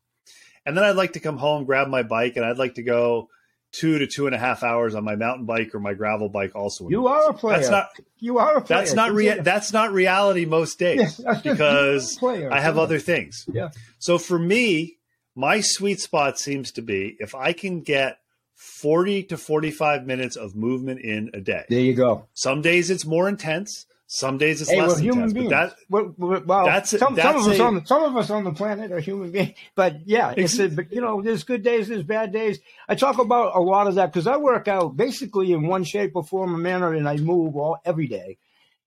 And 0.64 0.76
then 0.76 0.84
I'd 0.84 0.96
like 0.96 1.14
to 1.14 1.20
come 1.20 1.38
home, 1.38 1.64
grab 1.64 1.88
my 1.88 2.02
bike, 2.02 2.36
and 2.36 2.44
I'd 2.44 2.58
like 2.58 2.74
to 2.74 2.82
go 2.82 3.28
two 3.72 3.98
to 3.98 4.06
two 4.06 4.26
and 4.26 4.34
a 4.34 4.38
half 4.38 4.62
hours 4.62 4.94
on 4.94 5.04
my 5.04 5.14
mountain 5.16 5.44
bike 5.46 5.74
or 5.74 5.80
my 5.80 5.94
gravel 5.94 6.28
bike 6.28 6.54
also. 6.54 6.88
You 6.88 7.06
are 7.06 7.30
a 7.30 7.34
player. 7.34 7.56
That's 7.58 7.70
not, 7.70 7.88
you 8.18 8.38
are 8.38 8.56
a 8.56 8.60
player. 8.60 8.78
That's 8.80 8.94
not 8.94 9.12
rea- 9.12 9.40
that's 9.40 9.72
not 9.72 9.92
reality 9.92 10.44
most 10.44 10.78
days 10.78 11.20
because 11.42 12.18
I 12.22 12.60
have 12.60 12.78
other 12.78 12.98
things. 12.98 13.44
Yeah. 13.52 13.70
So 13.98 14.18
for 14.18 14.38
me, 14.38 14.96
my 15.34 15.60
sweet 15.60 16.00
spot 16.00 16.38
seems 16.38 16.72
to 16.72 16.82
be 16.82 17.16
if 17.20 17.34
I 17.34 17.52
can 17.52 17.80
get 17.82 18.18
40 18.54 19.22
to 19.24 19.36
45 19.36 20.04
minutes 20.06 20.34
of 20.36 20.56
movement 20.56 21.00
in 21.00 21.30
a 21.32 21.40
day. 21.40 21.64
There 21.68 21.78
you 21.80 21.94
go. 21.94 22.26
Some 22.34 22.60
days 22.60 22.90
it's 22.90 23.04
more 23.04 23.28
intense. 23.28 23.86
Some 24.10 24.38
days 24.38 24.62
it's 24.62 24.70
hey, 24.70 24.80
less 24.80 24.98
intense. 25.00 25.34
Beings. 25.34 25.50
That, 25.50 25.74
we're, 25.90 26.08
we're, 26.16 26.40
well, 26.40 26.64
that's, 26.64 26.98
some, 26.98 27.14
that's 27.14 27.28
some 27.28 27.36
of 27.36 27.46
us 27.46 27.58
a, 27.58 27.62
on 27.62 27.74
the, 27.74 27.84
some 27.84 28.02
of 28.04 28.16
us 28.16 28.30
on 28.30 28.44
the 28.44 28.52
planet 28.52 28.90
are 28.90 29.00
human 29.00 29.30
beings. 29.30 29.54
But 29.74 30.06
yeah, 30.06 30.32
it's 30.34 30.58
a, 30.58 30.70
you 30.90 31.02
know, 31.02 31.20
there's 31.20 31.44
good 31.44 31.62
days, 31.62 31.88
there's 31.88 32.04
bad 32.04 32.32
days. 32.32 32.58
I 32.88 32.94
talk 32.94 33.18
about 33.18 33.54
a 33.54 33.60
lot 33.60 33.86
of 33.86 33.96
that 33.96 34.06
because 34.10 34.26
I 34.26 34.38
work 34.38 34.66
out 34.66 34.96
basically 34.96 35.52
in 35.52 35.66
one 35.66 35.84
shape 35.84 36.12
or 36.14 36.24
form 36.24 36.54
or 36.54 36.58
manner, 36.58 36.94
and 36.94 37.06
I 37.06 37.18
move 37.18 37.54
all 37.54 37.76
every 37.84 38.06
day. 38.06 38.38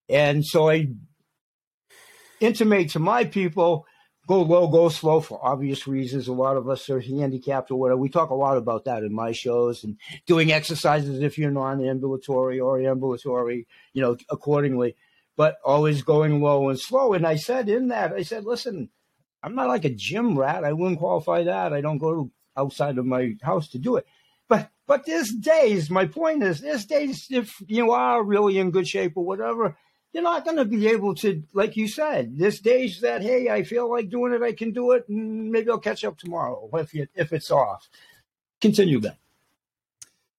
And 0.09 0.43
so 0.43 0.71
I 0.71 0.87
intimate 2.39 2.89
to 2.89 2.99
my 2.99 3.25
people 3.25 3.85
go 4.27 4.41
low, 4.41 4.67
go 4.69 4.89
slow 4.89 5.19
for 5.19 5.39
obvious 5.45 5.87
reasons. 5.87 6.27
A 6.27 6.33
lot 6.33 6.57
of 6.57 6.67
us 6.67 6.89
are 6.89 6.99
handicapped 6.99 7.69
or 7.69 7.75
whatever. 7.75 7.99
We 7.99 8.09
talk 8.09 8.31
a 8.31 8.35
lot 8.35 8.57
about 8.57 8.85
that 8.85 9.03
in 9.03 9.13
my 9.13 9.33
shows 9.33 9.83
and 9.83 9.97
doing 10.25 10.51
exercises 10.51 11.21
if 11.21 11.37
you're 11.37 11.51
non-ambulatory 11.51 12.59
or 12.59 12.81
ambulatory, 12.81 13.67
you 13.93 14.01
know, 14.01 14.17
accordingly. 14.31 14.95
But 15.41 15.57
always 15.65 16.03
going 16.03 16.39
low 16.39 16.69
and 16.69 16.79
slow. 16.79 17.13
And 17.13 17.25
I 17.25 17.35
said 17.35 17.67
in 17.67 17.87
that, 17.87 18.13
I 18.13 18.21
said, 18.21 18.45
listen, 18.45 18.91
I'm 19.41 19.55
not 19.55 19.69
like 19.69 19.85
a 19.85 19.89
gym 19.89 20.37
rat. 20.37 20.63
I 20.63 20.71
wouldn't 20.71 20.99
qualify 20.99 21.41
that. 21.45 21.73
I 21.73 21.81
don't 21.81 21.97
go 21.97 22.29
outside 22.55 22.99
of 22.99 23.07
my 23.07 23.37
house 23.41 23.67
to 23.69 23.79
do 23.79 23.95
it. 23.95 24.05
But 24.47 24.69
but 24.85 25.07
there's 25.07 25.31
days. 25.31 25.89
My 25.89 26.05
point 26.05 26.43
is, 26.43 26.61
there's 26.61 26.85
days 26.85 27.25
if 27.31 27.55
you 27.65 27.91
are 27.91 28.23
really 28.23 28.59
in 28.59 28.69
good 28.69 28.87
shape 28.87 29.13
or 29.15 29.25
whatever 29.25 29.75
you're 30.13 30.21
not 30.21 30.45
going 30.45 30.57
to 30.57 30.65
be 30.65 30.87
able 30.87 31.15
to, 31.15 31.41
like 31.53 31.75
you 31.75 31.87
said, 31.87 32.37
this 32.37 32.59
days 32.59 32.99
that 33.01 33.23
hey, 33.23 33.49
I 33.49 33.63
feel 33.63 33.89
like 33.89 34.09
doing 34.09 34.33
it, 34.33 34.43
I 34.43 34.53
can 34.53 34.73
do 34.73 34.91
it, 34.91 35.07
and 35.09 35.51
maybe 35.51 35.71
I'll 35.71 35.79
catch 35.79 36.03
up 36.03 36.19
tomorrow 36.19 36.69
if 36.73 36.93
you, 36.93 37.07
if 37.15 37.33
it's 37.33 37.49
off. 37.49 37.89
Continue 38.59 38.99
that. 38.99 39.17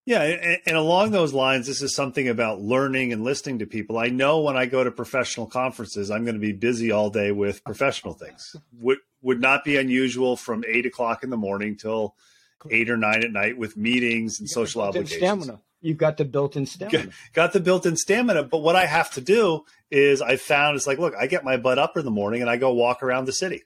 Yeah, 0.05 0.21
and, 0.65 0.75
along 0.75 1.11
those 1.11 1.33
lines, 1.33 1.65
this 1.67 1.81
is 1.81 1.95
something 1.95 2.27
about 2.27 2.59
learning 2.59 3.13
and 3.13 3.23
listening 3.23 3.59
to 3.59 3.65
people. 3.65 3.97
I 3.97 4.07
know 4.07 4.41
when 4.41 4.57
I 4.57 4.65
go 4.65 4.83
to 4.83 4.91
professional 4.91 5.47
conferences, 5.47 6.11
I'm 6.11 6.25
going 6.25 6.35
to 6.35 6.41
be 6.41 6.51
busy 6.51 6.91
all 6.91 7.09
day 7.09 7.31
with 7.31 7.63
professional 7.63 8.13
things. 8.13 8.55
Would 8.79 8.97
would 9.21 9.39
not 9.39 9.63
be 9.63 9.77
unusual 9.77 10.35
from 10.35 10.65
eight 10.67 10.85
o'clock 10.85 11.23
in 11.23 11.29
the 11.29 11.37
morning 11.37 11.77
till 11.77 12.15
eight 12.69 12.89
or 12.89 12.97
nine 12.97 13.23
at 13.23 13.31
night 13.31 13.57
with 13.57 13.77
meetings 13.77 14.39
and 14.39 14.49
social 14.49 14.81
obligations. 14.81 15.17
Stamina. 15.17 15.61
You've 15.81 15.97
got 15.97 16.15
the 16.15 16.23
built-in 16.23 16.65
stamina. 16.65 17.09
Got 17.33 17.51
the 17.51 17.59
built-in 17.59 17.97
stamina, 17.97 18.43
but 18.43 18.59
what 18.59 18.77
I 18.77 18.85
have 18.85 19.11
to 19.11 19.21
do 19.21 19.65
is 19.91 20.21
I 20.21 20.37
found 20.37 20.77
it's 20.77 20.87
like, 20.87 20.97
look, 20.97 21.13
I 21.13 21.27
get 21.27 21.43
my 21.43 21.57
butt 21.57 21.77
up 21.77 21.97
in 21.97 22.05
the 22.05 22.11
morning 22.11 22.41
and 22.41 22.49
I 22.49 22.55
go 22.55 22.73
walk 22.73 23.03
around 23.03 23.25
the 23.25 23.33
city. 23.33 23.63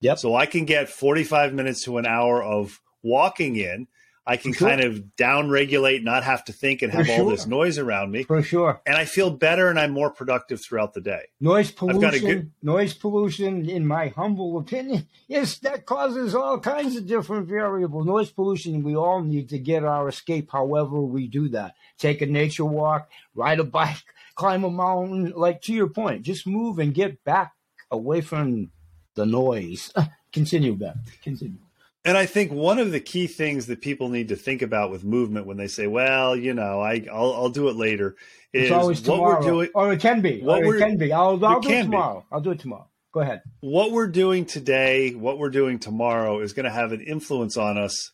Yep. 0.00 0.18
So 0.18 0.36
I 0.36 0.46
can 0.46 0.64
get 0.64 0.88
45 0.88 1.54
minutes 1.54 1.82
to 1.84 1.98
an 1.98 2.06
hour 2.06 2.40
of 2.40 2.80
walking 3.02 3.56
in 3.56 3.88
I 4.26 4.36
can 4.36 4.52
sure. 4.52 4.68
kind 4.68 4.80
of 4.80 5.16
down 5.16 5.50
regulate, 5.50 6.02
not 6.02 6.24
have 6.24 6.44
to 6.46 6.52
think 6.52 6.82
and 6.82 6.92
have 6.92 7.06
sure. 7.06 7.20
all 7.20 7.26
this 7.26 7.46
noise 7.46 7.78
around 7.78 8.10
me. 8.10 8.24
For 8.24 8.42
sure. 8.42 8.80
And 8.84 8.96
I 8.96 9.04
feel 9.04 9.30
better 9.30 9.68
and 9.68 9.78
I'm 9.78 9.92
more 9.92 10.10
productive 10.10 10.60
throughout 10.60 10.94
the 10.94 11.00
day. 11.00 11.26
Noise 11.40 11.70
pollution, 11.70 12.26
good... 12.26 12.50
noise 12.60 12.92
pollution, 12.92 13.68
in 13.68 13.86
my 13.86 14.08
humble 14.08 14.58
opinion, 14.58 15.06
yes, 15.28 15.58
that 15.58 15.86
causes 15.86 16.34
all 16.34 16.58
kinds 16.58 16.96
of 16.96 17.06
different 17.06 17.46
variables. 17.46 18.04
Noise 18.04 18.32
pollution, 18.32 18.82
we 18.82 18.96
all 18.96 19.22
need 19.22 19.48
to 19.50 19.58
get 19.60 19.84
our 19.84 20.08
escape 20.08 20.50
however 20.50 21.00
we 21.00 21.28
do 21.28 21.48
that. 21.50 21.74
Take 21.96 22.20
a 22.20 22.26
nature 22.26 22.64
walk, 22.64 23.08
ride 23.34 23.60
a 23.60 23.64
bike, 23.64 24.02
climb 24.34 24.64
a 24.64 24.70
mountain. 24.70 25.34
Like 25.36 25.62
to 25.62 25.72
your 25.72 25.88
point, 25.88 26.22
just 26.22 26.48
move 26.48 26.80
and 26.80 26.92
get 26.92 27.22
back 27.22 27.52
away 27.92 28.22
from 28.22 28.72
the 29.14 29.24
noise. 29.24 29.92
Continue, 30.32 30.74
Ben. 30.74 31.00
Continue. 31.22 31.58
And 32.06 32.16
I 32.16 32.24
think 32.24 32.52
one 32.52 32.78
of 32.78 32.92
the 32.92 33.00
key 33.00 33.26
things 33.26 33.66
that 33.66 33.80
people 33.80 34.08
need 34.08 34.28
to 34.28 34.36
think 34.36 34.62
about 34.62 34.92
with 34.92 35.02
movement 35.04 35.46
when 35.46 35.56
they 35.56 35.66
say, 35.66 35.88
"Well, 35.88 36.36
you 36.36 36.54
know, 36.54 36.80
I 36.80 37.04
I'll, 37.12 37.34
I'll 37.34 37.48
do 37.48 37.68
it 37.68 37.74
later," 37.74 38.14
is 38.52 38.70
what 38.70 39.20
we're 39.20 39.40
doing, 39.40 39.68
or 39.74 39.92
it 39.92 40.00
can 40.00 40.20
be, 40.20 40.40
what 40.40 40.64
it 40.64 40.78
can 40.78 40.96
be. 40.96 41.12
I'll, 41.12 41.44
I'll 41.44 41.60
do 41.60 41.68
it 41.70 41.82
tomorrow. 41.82 42.20
Be. 42.20 42.26
I'll 42.30 42.40
do 42.40 42.50
it 42.52 42.60
tomorrow. 42.60 42.88
Go 43.12 43.20
ahead. 43.20 43.42
What 43.60 43.90
we're 43.90 44.06
doing 44.06 44.44
today, 44.44 45.14
what 45.14 45.38
we're 45.38 45.50
doing 45.50 45.80
tomorrow, 45.80 46.40
is 46.40 46.52
going 46.52 46.64
to 46.64 46.70
have 46.70 46.92
an 46.92 47.00
influence 47.00 47.56
on 47.56 47.76
us 47.76 48.12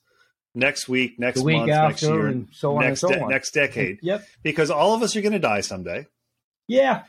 next 0.54 0.88
week, 0.88 1.18
next 1.18 1.42
week 1.42 1.58
month, 1.58 1.68
next 1.68 2.02
year, 2.02 2.28
and 2.28 2.48
so 2.52 2.76
on 2.76 2.84
next, 2.84 3.02
and 3.02 3.14
so 3.14 3.22
on. 3.24 3.30
next 3.30 3.52
decade. 3.52 3.98
Yep. 4.00 4.24
Because 4.42 4.70
all 4.70 4.94
of 4.94 5.02
us 5.02 5.16
are 5.16 5.20
going 5.20 5.32
to 5.32 5.38
die 5.38 5.60
someday. 5.60 6.06
Yeah. 6.66 7.02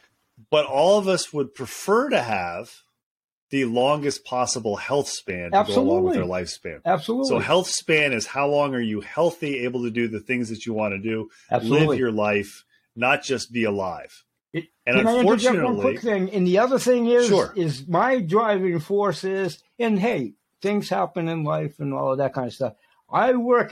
But 0.49 0.65
all 0.65 0.97
of 0.97 1.07
us 1.07 1.31
would 1.31 1.53
prefer 1.53 2.09
to 2.09 2.21
have 2.21 2.71
the 3.53 3.65
longest 3.65 4.25
possible 4.25 4.75
health 4.75 5.07
span 5.07 5.51
to 5.51 5.57
Absolutely. 5.57 5.85
go 5.85 5.91
along 5.91 6.03
with 6.05 6.15
their 6.15 6.23
lifespan. 6.23 6.79
Absolutely. 6.83 7.29
So 7.29 7.37
health 7.37 7.67
span 7.67 8.11
is 8.11 8.25
how 8.25 8.47
long 8.47 8.73
are 8.73 8.81
you 8.81 8.99
healthy, 8.99 9.59
able 9.59 9.83
to 9.83 9.91
do 9.91 10.07
the 10.07 10.19
things 10.19 10.49
that 10.49 10.65
you 10.65 10.73
want 10.73 10.95
to 10.95 10.97
do, 10.97 11.29
Absolutely. 11.51 11.87
live 11.87 11.99
your 11.99 12.11
life, 12.11 12.65
not 12.95 13.21
just 13.21 13.53
be 13.53 13.65
alive. 13.65 14.23
It, 14.53 14.69
and 14.87 14.97
can 14.97 15.05
unfortunately, 15.05 15.59
I 15.59 15.63
one 15.65 15.81
quick 15.81 16.01
thing? 16.01 16.31
And 16.31 16.47
the 16.47 16.57
other 16.57 16.79
thing 16.79 17.05
is, 17.05 17.27
sure. 17.27 17.53
is 17.55 17.87
my 17.87 18.21
driving 18.21 18.79
force 18.79 19.23
is, 19.23 19.61
and 19.77 19.99
hey, 19.99 20.33
things 20.63 20.89
happen 20.89 21.29
in 21.29 21.43
life 21.43 21.79
and 21.79 21.93
all 21.93 22.13
of 22.13 22.17
that 22.17 22.33
kind 22.33 22.47
of 22.47 22.53
stuff. 22.53 22.73
I 23.07 23.33
work 23.33 23.71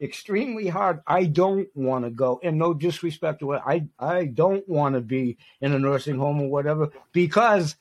extremely 0.00 0.68
hard. 0.68 1.02
I 1.06 1.24
don't 1.24 1.68
want 1.74 2.06
to 2.06 2.10
go, 2.10 2.40
and 2.42 2.58
no 2.58 2.72
disrespect 2.72 3.40
to 3.40 3.52
it, 3.52 3.62
I 3.66 3.86
I 3.98 4.24
don't 4.24 4.66
want 4.66 4.94
to 4.94 5.02
be 5.02 5.36
in 5.60 5.74
a 5.74 5.78
nursing 5.78 6.16
home 6.16 6.40
or 6.40 6.48
whatever 6.48 6.90
because 7.12 7.76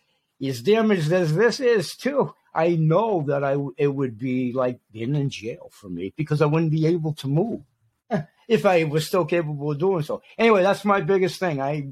as 0.49 0.61
damaged 0.61 1.11
as 1.11 1.35
this 1.35 1.59
is 1.59 1.95
too, 1.95 2.33
I 2.53 2.75
know 2.75 3.23
that 3.27 3.43
I 3.43 3.57
it 3.77 3.87
would 3.87 4.17
be 4.17 4.53
like 4.53 4.79
being 4.91 5.15
in 5.15 5.29
jail 5.29 5.69
for 5.71 5.89
me 5.89 6.13
because 6.15 6.41
I 6.41 6.45
wouldn't 6.45 6.71
be 6.71 6.85
able 6.87 7.13
to 7.15 7.27
move 7.27 7.61
if 8.47 8.65
I 8.65 8.83
was 8.83 9.07
still 9.07 9.25
capable 9.25 9.71
of 9.71 9.79
doing 9.79 10.03
so. 10.03 10.21
Anyway, 10.37 10.63
that's 10.63 10.85
my 10.85 11.01
biggest 11.01 11.39
thing. 11.39 11.61
I 11.61 11.89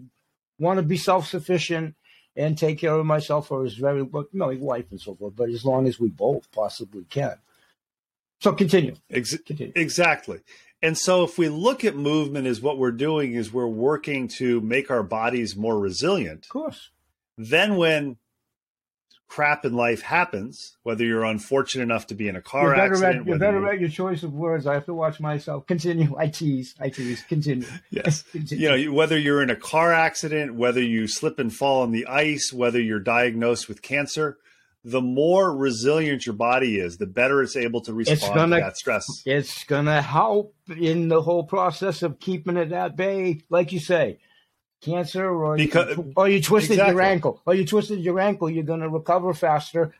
want 0.59 0.77
to 0.77 0.83
be 0.83 0.97
self 0.97 1.27
sufficient 1.27 1.95
and 2.35 2.57
take 2.57 2.77
care 2.77 2.93
of 2.93 3.05
myself 3.05 3.47
for 3.47 3.63
his 3.63 3.75
very 3.75 4.03
well, 4.03 4.27
you 4.31 4.39
know, 4.39 4.49
his 4.49 4.59
wife 4.59 4.85
and 4.91 5.01
so 5.01 5.15
forth. 5.15 5.35
But 5.35 5.49
as 5.49 5.65
long 5.65 5.87
as 5.87 5.99
we 5.99 6.09
both 6.09 6.51
possibly 6.51 7.03
can. 7.09 7.35
So 8.39 8.53
continue. 8.53 8.95
Ex- 9.09 9.37
continue. 9.37 9.73
Exactly. 9.75 10.39
And 10.81 10.97
so 10.97 11.23
if 11.23 11.37
we 11.37 11.47
look 11.49 11.83
at 11.85 11.95
movement 11.95 12.47
as 12.47 12.59
what 12.59 12.79
we're 12.79 12.91
doing 12.91 13.33
is 13.33 13.53
we're 13.53 13.67
working 13.67 14.27
to 14.39 14.61
make 14.61 14.89
our 14.89 15.03
bodies 15.03 15.55
more 15.55 15.77
resilient. 15.77 16.45
Of 16.45 16.49
course. 16.49 16.89
Then 17.37 17.75
when 17.75 18.17
crap 19.31 19.63
in 19.63 19.73
life 19.73 20.01
happens, 20.01 20.75
whether 20.83 21.05
you're 21.05 21.23
unfortunate 21.23 21.83
enough 21.83 22.05
to 22.05 22.13
be 22.13 22.27
in 22.27 22.35
a 22.35 22.41
car 22.41 22.75
you 22.75 22.81
accident. 22.81 23.25
you 23.25 23.37
better 23.37 23.61
read 23.61 23.79
your 23.79 23.89
choice 23.89 24.23
of 24.23 24.33
words. 24.33 24.67
I 24.67 24.73
have 24.73 24.85
to 24.87 24.93
watch 24.93 25.21
myself. 25.21 25.65
Continue. 25.67 26.13
I 26.17 26.27
tease. 26.27 26.75
I 26.81 26.89
tease. 26.89 27.23
Continue. 27.23 27.65
Yes. 27.89 28.23
Continue. 28.33 28.69
You 28.69 28.87
know, 28.87 28.93
whether 28.93 29.17
you're 29.17 29.41
in 29.41 29.49
a 29.49 29.55
car 29.55 29.93
accident, 29.93 30.55
whether 30.55 30.81
you 30.81 31.07
slip 31.07 31.39
and 31.39 31.53
fall 31.53 31.81
on 31.81 31.91
the 31.91 32.07
ice, 32.07 32.51
whether 32.51 32.79
you're 32.79 32.99
diagnosed 32.99 33.69
with 33.69 33.81
cancer, 33.81 34.37
the 34.83 35.01
more 35.01 35.55
resilient 35.55 36.25
your 36.25 36.35
body 36.35 36.77
is, 36.77 36.97
the 36.97 37.07
better 37.07 37.41
it's 37.41 37.55
able 37.55 37.79
to 37.81 37.93
respond 37.93 38.35
gonna, 38.35 38.55
to 38.57 38.61
that 38.63 38.75
stress. 38.75 39.05
It's 39.25 39.63
going 39.63 39.85
to 39.85 40.01
help 40.01 40.55
in 40.67 41.07
the 41.07 41.21
whole 41.21 41.45
process 41.45 42.03
of 42.03 42.19
keeping 42.19 42.57
it 42.57 42.73
at 42.73 42.97
bay, 42.97 43.43
like 43.49 43.71
you 43.71 43.79
say 43.79 44.19
cancer 44.81 45.29
or 45.29 45.55
because, 45.55 45.95
you, 45.95 46.13
or 46.15 46.27
you 46.27 46.41
twisted 46.41 46.71
exactly. 46.71 46.93
your 46.93 47.01
ankle. 47.01 47.41
Or 47.45 47.53
you 47.53 47.65
twisted 47.65 47.99
your 47.99 48.19
ankle 48.19 48.49
you're 48.49 48.63
going 48.63 48.81
to 48.81 48.89
recover 48.89 49.33
faster 49.33 49.93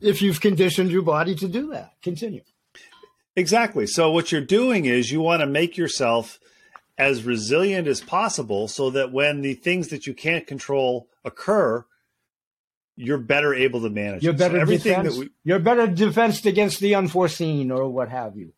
if 0.00 0.22
you've 0.22 0.40
conditioned 0.40 0.90
your 0.90 1.02
body 1.02 1.34
to 1.36 1.48
do 1.48 1.70
that. 1.72 1.92
Continue. 2.02 2.42
Exactly. 3.36 3.86
So 3.86 4.10
what 4.10 4.32
you're 4.32 4.40
doing 4.40 4.86
is 4.86 5.10
you 5.10 5.20
want 5.20 5.40
to 5.40 5.46
make 5.46 5.76
yourself 5.76 6.38
as 6.98 7.24
resilient 7.24 7.86
as 7.86 8.00
possible 8.00 8.68
so 8.68 8.90
that 8.90 9.12
when 9.12 9.42
the 9.42 9.54
things 9.54 9.88
that 9.88 10.06
you 10.06 10.14
can't 10.14 10.46
control 10.46 11.08
occur 11.24 11.84
you're 12.98 13.18
better 13.18 13.54
able 13.54 13.82
to 13.82 13.90
manage 13.90 14.22
you're 14.22 14.32
better 14.32 14.56
so 14.56 14.60
everything 14.62 14.92
defense, 14.92 15.14
that 15.14 15.20
we, 15.20 15.30
you're 15.44 15.58
better 15.58 15.86
defensed 15.86 16.46
against 16.46 16.80
the 16.80 16.94
unforeseen 16.94 17.70
or 17.70 17.88
what 17.88 18.08
have 18.08 18.36
you 18.36 18.52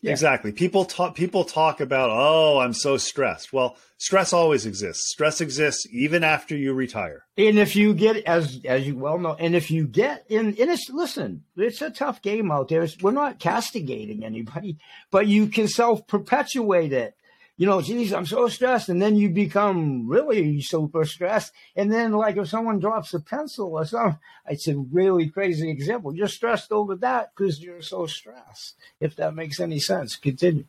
yeah. 0.00 0.12
Exactly. 0.12 0.52
People 0.52 0.84
talk 0.84 1.14
people 1.14 1.44
talk 1.44 1.80
about, 1.80 2.10
"Oh, 2.10 2.58
I'm 2.58 2.72
so 2.72 2.96
stressed." 2.96 3.52
Well, 3.52 3.76
stress 3.98 4.32
always 4.32 4.64
exists. 4.64 5.10
Stress 5.10 5.40
exists 5.40 5.86
even 5.90 6.22
after 6.22 6.56
you 6.56 6.72
retire. 6.72 7.24
And 7.36 7.58
if 7.58 7.74
you 7.74 7.94
get 7.94 8.16
as 8.24 8.60
as 8.64 8.86
you 8.86 8.96
well 8.96 9.18
know, 9.18 9.34
and 9.34 9.56
if 9.56 9.70
you 9.70 9.86
get 9.86 10.24
in 10.28 10.54
in 10.54 10.68
it's 10.68 10.88
listen, 10.88 11.44
it's 11.56 11.82
a 11.82 11.90
tough 11.90 12.22
game 12.22 12.52
out 12.52 12.68
there. 12.68 12.82
It's, 12.82 13.00
we're 13.02 13.10
not 13.10 13.40
castigating 13.40 14.24
anybody, 14.24 14.78
but 15.10 15.26
you 15.26 15.48
can 15.48 15.66
self-perpetuate 15.66 16.92
it 16.92 17.14
you 17.58 17.66
know, 17.66 17.82
geez, 17.82 18.12
I'm 18.12 18.24
so 18.24 18.48
stressed. 18.48 18.88
And 18.88 19.02
then 19.02 19.16
you 19.16 19.28
become 19.28 20.08
really 20.08 20.62
super 20.62 21.04
stressed. 21.04 21.52
And 21.74 21.92
then, 21.92 22.12
like, 22.12 22.36
if 22.36 22.48
someone 22.48 22.78
drops 22.78 23.12
a 23.12 23.20
pencil 23.20 23.74
or 23.74 23.84
something, 23.84 24.20
it's 24.48 24.68
a 24.68 24.78
really 24.78 25.28
crazy 25.28 25.68
example. 25.68 26.14
You're 26.14 26.28
stressed 26.28 26.70
over 26.70 26.94
that 26.96 27.32
because 27.34 27.60
you're 27.60 27.82
so 27.82 28.06
stressed, 28.06 28.76
if 29.00 29.16
that 29.16 29.34
makes 29.34 29.58
any 29.58 29.80
sense. 29.80 30.14
Continue. 30.14 30.66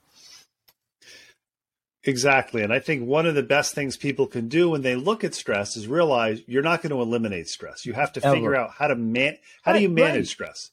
Exactly. 2.04 2.63
And 2.63 2.73
I 2.73 2.80
think 2.80 3.08
one 3.08 3.28
of 3.28 3.36
the 3.36 3.43
best 3.43 3.75
things 3.75 3.95
people 3.95 4.25
can 4.25 4.47
do 4.47 4.71
when 4.71 4.82
they 4.82 4.95
look 4.95 5.23
at 5.23 5.36
stress 5.36 5.78
is 5.78 5.88
realize 5.88 6.41
you're 6.47 6.63
not 6.63 6.82
going 6.82 6.91
to 6.91 7.02
eliminate 7.02 7.47
stress. 7.49 7.86
You 7.86 7.93
have 7.93 8.13
to 8.13 8.25
Ever. 8.25 8.36
figure 8.36 8.56
out 8.56 8.71
how 8.71 8.88
to 8.88 8.95
man 8.95 9.38
how 9.62 9.73
right, 9.73 9.78
do 9.78 9.84
you 9.84 9.89
manage 9.89 10.15
right. 10.15 10.28
stress? 10.28 10.71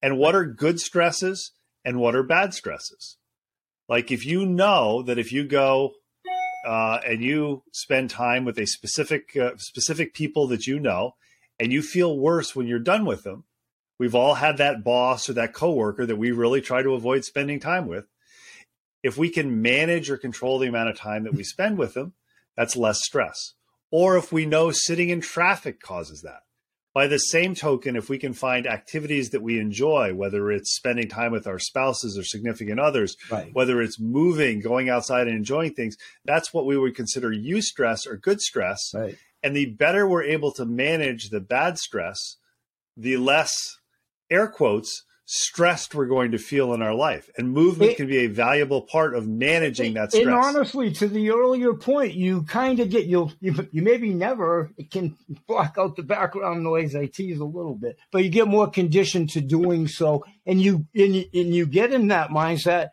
And 0.00 0.16
what 0.16 0.34
are 0.34 0.46
good 0.46 0.80
stresses 0.80 1.50
and 1.84 2.00
what 2.00 2.14
are 2.14 2.22
bad 2.22 2.54
stresses? 2.54 3.17
Like 3.88 4.10
if 4.10 4.26
you 4.26 4.44
know 4.44 5.02
that 5.02 5.18
if 5.18 5.32
you 5.32 5.44
go 5.44 5.94
uh, 6.66 6.98
and 7.06 7.22
you 7.22 7.62
spend 7.72 8.10
time 8.10 8.44
with 8.44 8.58
a 8.58 8.66
specific 8.66 9.36
uh, 9.36 9.52
specific 9.56 10.12
people 10.12 10.46
that 10.48 10.66
you 10.66 10.78
know, 10.78 11.14
and 11.58 11.72
you 11.72 11.82
feel 11.82 12.18
worse 12.18 12.54
when 12.54 12.66
you're 12.66 12.78
done 12.78 13.04
with 13.04 13.22
them, 13.22 13.44
we've 13.98 14.14
all 14.14 14.34
had 14.34 14.58
that 14.58 14.84
boss 14.84 15.28
or 15.28 15.32
that 15.34 15.54
coworker 15.54 16.04
that 16.04 16.16
we 16.16 16.30
really 16.30 16.60
try 16.60 16.82
to 16.82 16.94
avoid 16.94 17.24
spending 17.24 17.60
time 17.60 17.86
with. 17.86 18.06
If 19.02 19.16
we 19.16 19.30
can 19.30 19.62
manage 19.62 20.10
or 20.10 20.16
control 20.16 20.58
the 20.58 20.68
amount 20.68 20.90
of 20.90 20.96
time 20.96 21.24
that 21.24 21.34
we 21.34 21.44
spend 21.44 21.78
with 21.78 21.94
them, 21.94 22.14
that's 22.56 22.76
less 22.76 23.02
stress. 23.02 23.54
Or 23.90 24.18
if 24.18 24.32
we 24.32 24.44
know 24.44 24.70
sitting 24.70 25.08
in 25.08 25.20
traffic 25.20 25.80
causes 25.80 26.22
that, 26.22 26.42
By 26.98 27.06
the 27.06 27.18
same 27.18 27.54
token, 27.54 27.94
if 27.94 28.08
we 28.08 28.18
can 28.18 28.32
find 28.32 28.66
activities 28.66 29.30
that 29.30 29.40
we 29.40 29.60
enjoy, 29.60 30.14
whether 30.14 30.50
it's 30.50 30.74
spending 30.74 31.06
time 31.06 31.30
with 31.30 31.46
our 31.46 31.60
spouses 31.60 32.18
or 32.18 32.24
significant 32.24 32.80
others, 32.80 33.16
right. 33.30 33.54
whether 33.54 33.80
it's 33.80 34.00
moving, 34.00 34.58
going 34.58 34.88
outside 34.88 35.28
and 35.28 35.36
enjoying 35.36 35.74
things, 35.74 35.96
that's 36.24 36.52
what 36.52 36.66
we 36.66 36.76
would 36.76 36.96
consider 36.96 37.30
eustress 37.30 38.04
or 38.04 38.16
good 38.16 38.40
stress. 38.40 38.80
Right. 38.92 39.16
And 39.44 39.54
the 39.54 39.66
better 39.66 40.08
we're 40.08 40.24
able 40.24 40.50
to 40.54 40.64
manage 40.64 41.28
the 41.28 41.38
bad 41.38 41.78
stress, 41.78 42.18
the 42.96 43.16
less 43.16 43.54
air 44.28 44.48
quotes 44.48 45.04
stressed 45.30 45.94
we're 45.94 46.06
going 46.06 46.30
to 46.30 46.38
feel 46.38 46.72
in 46.72 46.80
our 46.80 46.94
life. 46.94 47.28
And 47.36 47.52
movement 47.52 47.90
it, 47.92 47.96
can 47.98 48.06
be 48.06 48.24
a 48.24 48.28
valuable 48.28 48.80
part 48.80 49.14
of 49.14 49.28
managing 49.28 49.92
that 49.92 50.10
stress. 50.10 50.24
And 50.24 50.34
honestly, 50.34 50.90
to 50.92 51.06
the 51.06 51.30
earlier 51.30 51.74
point, 51.74 52.14
you 52.14 52.44
kind 52.44 52.80
of 52.80 52.88
get 52.88 53.04
you'll 53.04 53.30
you, 53.38 53.68
you 53.70 53.82
maybe 53.82 54.14
never 54.14 54.70
it 54.78 54.90
can 54.90 55.18
block 55.46 55.76
out 55.78 55.96
the 55.96 56.02
background 56.02 56.64
noise. 56.64 56.96
I 56.96 57.06
tease 57.06 57.40
a 57.40 57.44
little 57.44 57.74
bit, 57.74 57.98
but 58.10 58.24
you 58.24 58.30
get 58.30 58.48
more 58.48 58.70
conditioned 58.70 59.28
to 59.30 59.42
doing 59.42 59.86
so, 59.86 60.24
and 60.46 60.62
you 60.62 60.86
and 60.94 61.14
you, 61.14 61.26
and 61.34 61.54
you 61.54 61.66
get 61.66 61.92
in 61.92 62.08
that 62.08 62.30
mindset 62.30 62.88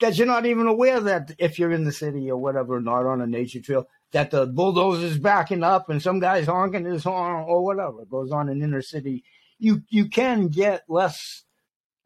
that 0.00 0.16
you're 0.16 0.26
not 0.26 0.46
even 0.46 0.66
aware 0.66 1.00
that 1.00 1.32
if 1.38 1.58
you're 1.58 1.70
in 1.70 1.84
the 1.84 1.92
city 1.92 2.30
or 2.30 2.38
whatever, 2.38 2.80
not 2.80 3.04
on 3.04 3.20
a 3.20 3.26
nature 3.26 3.60
trail, 3.60 3.86
that 4.12 4.30
the 4.30 4.46
bulldozer's 4.46 5.18
backing 5.18 5.62
up 5.62 5.90
and 5.90 6.02
some 6.02 6.18
guy's 6.18 6.46
honking 6.46 6.86
his 6.86 7.04
horn 7.04 7.44
or 7.46 7.62
whatever 7.62 8.02
it 8.02 8.10
goes 8.10 8.30
on 8.30 8.48
in 8.48 8.62
inner 8.62 8.82
city 8.82 9.22
you 9.58 9.82
you 9.88 10.08
can 10.08 10.48
get 10.48 10.84
less. 10.88 11.44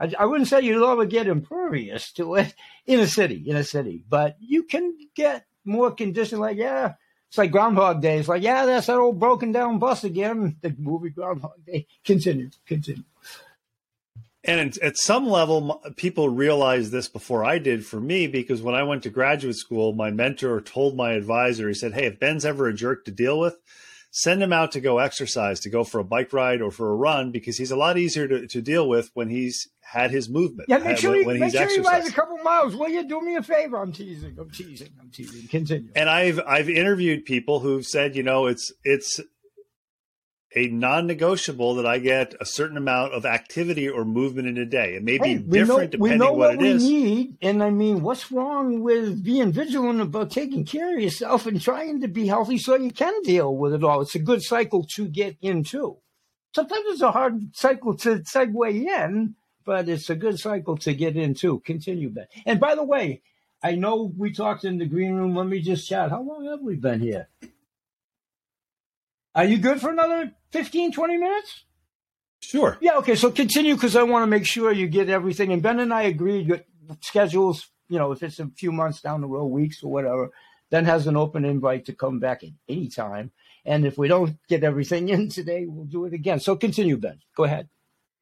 I, 0.00 0.12
I 0.18 0.26
wouldn't 0.26 0.48
say 0.48 0.60
you'll 0.60 0.88
ever 0.88 1.06
get 1.06 1.26
impervious 1.26 2.12
to 2.12 2.36
it 2.36 2.54
in 2.86 3.00
a 3.00 3.06
city, 3.06 3.44
in 3.46 3.56
a 3.56 3.64
city, 3.64 4.04
but 4.08 4.36
you 4.40 4.64
can 4.64 4.96
get 5.14 5.46
more 5.64 5.90
conditioned. 5.90 6.40
Like, 6.40 6.56
yeah, 6.56 6.94
it's 7.28 7.38
like 7.38 7.50
Groundhog 7.50 8.00
Day. 8.00 8.18
It's 8.18 8.28
like, 8.28 8.42
yeah, 8.42 8.64
that's 8.64 8.86
that 8.86 8.98
old 8.98 9.18
broken 9.18 9.52
down 9.52 9.78
bus 9.78 10.04
again. 10.04 10.56
The 10.62 10.74
movie 10.78 11.10
Groundhog 11.10 11.64
Day. 11.66 11.86
Continue, 12.04 12.50
continue. 12.66 13.04
And 14.44 14.78
at 14.78 14.96
some 14.96 15.26
level, 15.26 15.82
people 15.96 16.30
realized 16.30 16.90
this 16.90 17.06
before 17.06 17.44
I 17.44 17.58
did 17.58 17.84
for 17.84 18.00
me, 18.00 18.26
because 18.28 18.62
when 18.62 18.74
I 18.74 18.84
went 18.84 19.02
to 19.02 19.10
graduate 19.10 19.56
school, 19.56 19.92
my 19.92 20.10
mentor 20.10 20.62
told 20.62 20.96
my 20.96 21.12
advisor, 21.12 21.68
he 21.68 21.74
said, 21.74 21.92
Hey, 21.92 22.06
if 22.06 22.18
Ben's 22.18 22.46
ever 22.46 22.66
a 22.66 22.72
jerk 22.72 23.04
to 23.04 23.10
deal 23.10 23.38
with, 23.38 23.56
send 24.10 24.42
him 24.42 24.52
out 24.52 24.72
to 24.72 24.80
go 24.80 24.98
exercise, 24.98 25.60
to 25.60 25.70
go 25.70 25.84
for 25.84 25.98
a 25.98 26.04
bike 26.04 26.32
ride 26.32 26.62
or 26.62 26.70
for 26.70 26.90
a 26.90 26.94
run, 26.94 27.30
because 27.30 27.58
he's 27.58 27.70
a 27.70 27.76
lot 27.76 27.98
easier 27.98 28.26
to, 28.28 28.46
to 28.46 28.62
deal 28.62 28.88
with 28.88 29.10
when 29.14 29.28
he's 29.28 29.68
had 29.80 30.10
his 30.10 30.28
movement. 30.28 30.68
Yeah, 30.68 30.78
make 30.78 30.94
uh, 30.94 30.96
sure, 30.96 31.14
he, 31.14 31.24
when 31.24 31.38
make 31.38 31.52
sure 31.52 31.68
he 31.68 31.80
rides 31.80 32.08
a 32.08 32.12
couple 32.12 32.36
miles. 32.38 32.76
Will 32.76 32.88
you 32.88 33.06
do 33.06 33.20
me 33.20 33.36
a 33.36 33.42
favor? 33.42 33.78
I'm 33.78 33.92
teasing. 33.92 34.36
I'm 34.38 34.50
teasing. 34.50 34.90
I'm 35.00 35.10
teasing. 35.10 35.48
Continue. 35.48 35.90
And 35.94 36.10
I've 36.10 36.40
I've 36.46 36.68
interviewed 36.68 37.24
people 37.24 37.60
who've 37.60 37.86
said, 37.86 38.16
you 38.16 38.22
know, 38.22 38.46
it's 38.46 38.72
it's 38.84 39.20
a 40.56 40.68
non-negotiable 40.68 41.74
that 41.74 41.86
I 41.86 41.98
get 41.98 42.34
a 42.40 42.46
certain 42.46 42.76
amount 42.76 43.12
of 43.12 43.26
activity 43.26 43.88
or 43.88 44.04
movement 44.04 44.48
in 44.48 44.56
a 44.56 44.64
day. 44.64 44.94
It 44.94 45.02
may 45.02 45.18
be 45.18 45.28
hey, 45.28 45.38
different 45.38 45.68
know, 45.68 45.98
depending 45.98 46.18
what, 46.20 46.36
what, 46.36 46.54
it 46.54 46.62
is. 46.62 46.84
Need, 46.84 47.36
and 47.42 47.62
I 47.62 47.70
mean, 47.70 48.02
what's 48.02 48.32
wrong 48.32 48.80
with 48.80 49.22
being 49.22 49.52
vigilant 49.52 50.00
about 50.00 50.30
taking 50.30 50.64
care 50.64 50.94
of 50.94 51.02
yourself 51.02 51.46
and 51.46 51.60
trying 51.60 52.00
to 52.00 52.08
be 52.08 52.26
healthy 52.26 52.56
so 52.58 52.76
you 52.76 52.90
can 52.90 53.22
deal 53.22 53.54
with 53.54 53.74
it 53.74 53.84
all? 53.84 54.00
It's 54.00 54.14
a 54.14 54.20
good 54.20 54.42
cycle 54.42 54.84
to 54.94 55.06
get 55.06 55.36
into. 55.42 55.98
Sometimes 56.54 56.84
it's 56.86 57.02
a 57.02 57.12
hard 57.12 57.54
cycle 57.54 57.94
to 57.98 58.20
segue 58.20 58.72
in, 58.72 59.34
but 59.66 59.88
it's 59.88 60.08
a 60.08 60.16
good 60.16 60.38
cycle 60.38 60.78
to 60.78 60.94
get 60.94 61.14
into. 61.14 61.60
Continue, 61.60 62.08
Ben. 62.08 62.26
And 62.46 62.58
by 62.58 62.74
the 62.74 62.84
way, 62.84 63.20
I 63.62 63.74
know 63.74 64.12
we 64.16 64.32
talked 64.32 64.64
in 64.64 64.78
the 64.78 64.86
green 64.86 65.12
room. 65.14 65.36
Let 65.36 65.46
me 65.46 65.60
just 65.60 65.86
chat. 65.86 66.10
How 66.10 66.22
long 66.22 66.46
have 66.46 66.62
we 66.62 66.76
been 66.76 67.00
here? 67.00 67.28
Are 69.34 69.44
you 69.44 69.58
good 69.58 69.80
for 69.80 69.90
another 69.90 70.32
15, 70.52 70.92
20 70.92 71.16
minutes? 71.16 71.64
Sure. 72.40 72.78
Yeah, 72.80 72.96
okay. 72.98 73.14
So 73.14 73.30
continue 73.30 73.74
because 73.74 73.96
I 73.96 74.04
want 74.04 74.22
to 74.22 74.26
make 74.26 74.46
sure 74.46 74.72
you 74.72 74.86
get 74.86 75.08
everything. 75.08 75.52
And 75.52 75.62
Ben 75.62 75.80
and 75.80 75.92
I 75.92 76.02
agreed 76.02 76.48
that 76.48 76.64
schedules, 77.02 77.68
you 77.88 77.98
know, 77.98 78.12
if 78.12 78.22
it's 78.22 78.38
a 78.38 78.46
few 78.56 78.72
months 78.72 79.00
down 79.00 79.20
the 79.20 79.26
road, 79.26 79.46
weeks 79.46 79.82
or 79.82 79.90
whatever, 79.90 80.30
Ben 80.70 80.84
has 80.84 81.06
an 81.06 81.16
open 81.16 81.44
invite 81.44 81.86
to 81.86 81.92
come 81.92 82.20
back 82.20 82.42
at 82.42 82.50
any 82.68 82.88
time. 82.88 83.32
And 83.64 83.84
if 83.84 83.98
we 83.98 84.08
don't 84.08 84.38
get 84.48 84.64
everything 84.64 85.08
in 85.08 85.28
today, 85.28 85.66
we'll 85.66 85.84
do 85.84 86.04
it 86.06 86.12
again. 86.12 86.40
So 86.40 86.56
continue, 86.56 86.96
Ben. 86.96 87.20
Go 87.36 87.44
ahead. 87.44 87.68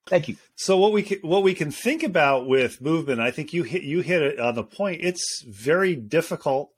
Thank 0.06 0.28
you. 0.28 0.36
So 0.54 0.76
what 0.76 0.92
we 0.92 1.02
can, 1.02 1.18
what 1.18 1.42
we 1.42 1.52
can 1.52 1.70
think 1.70 2.02
about 2.02 2.46
with 2.46 2.80
movement, 2.80 3.20
I 3.20 3.32
think 3.32 3.52
you 3.52 3.64
hit 3.64 3.82
you 3.82 4.00
hit 4.00 4.22
it 4.22 4.38
on 4.38 4.54
the 4.54 4.62
point. 4.62 5.00
It's 5.02 5.44
very 5.46 5.96
difficult 5.96 6.70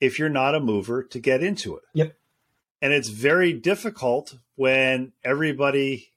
if 0.00 0.18
you're 0.18 0.28
not 0.28 0.54
a 0.54 0.60
mover 0.60 1.02
to 1.02 1.18
get 1.18 1.42
into 1.42 1.76
it. 1.76 1.82
Yep. 1.94 2.14
And 2.80 2.92
it's 2.92 3.08
very 3.08 3.52
difficult 3.52 4.36
when 4.56 5.12
everybody 5.24 6.08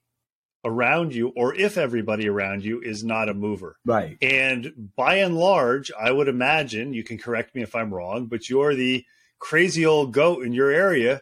around 0.64 1.12
you, 1.12 1.28
or 1.34 1.54
if 1.54 1.76
everybody 1.76 2.28
around 2.28 2.64
you 2.64 2.80
is 2.80 3.02
not 3.02 3.28
a 3.28 3.34
mover. 3.34 3.76
Right. 3.84 4.16
And 4.22 4.90
by 4.94 5.16
and 5.16 5.36
large, 5.36 5.90
I 5.98 6.12
would 6.12 6.28
imagine, 6.28 6.94
you 6.94 7.02
can 7.02 7.18
correct 7.18 7.54
me 7.54 7.62
if 7.62 7.74
I'm 7.74 7.92
wrong, 7.92 8.26
but 8.26 8.48
you're 8.48 8.74
the 8.74 9.04
crazy 9.40 9.84
old 9.84 10.12
goat 10.12 10.44
in 10.44 10.52
your 10.52 10.70
area 10.70 11.20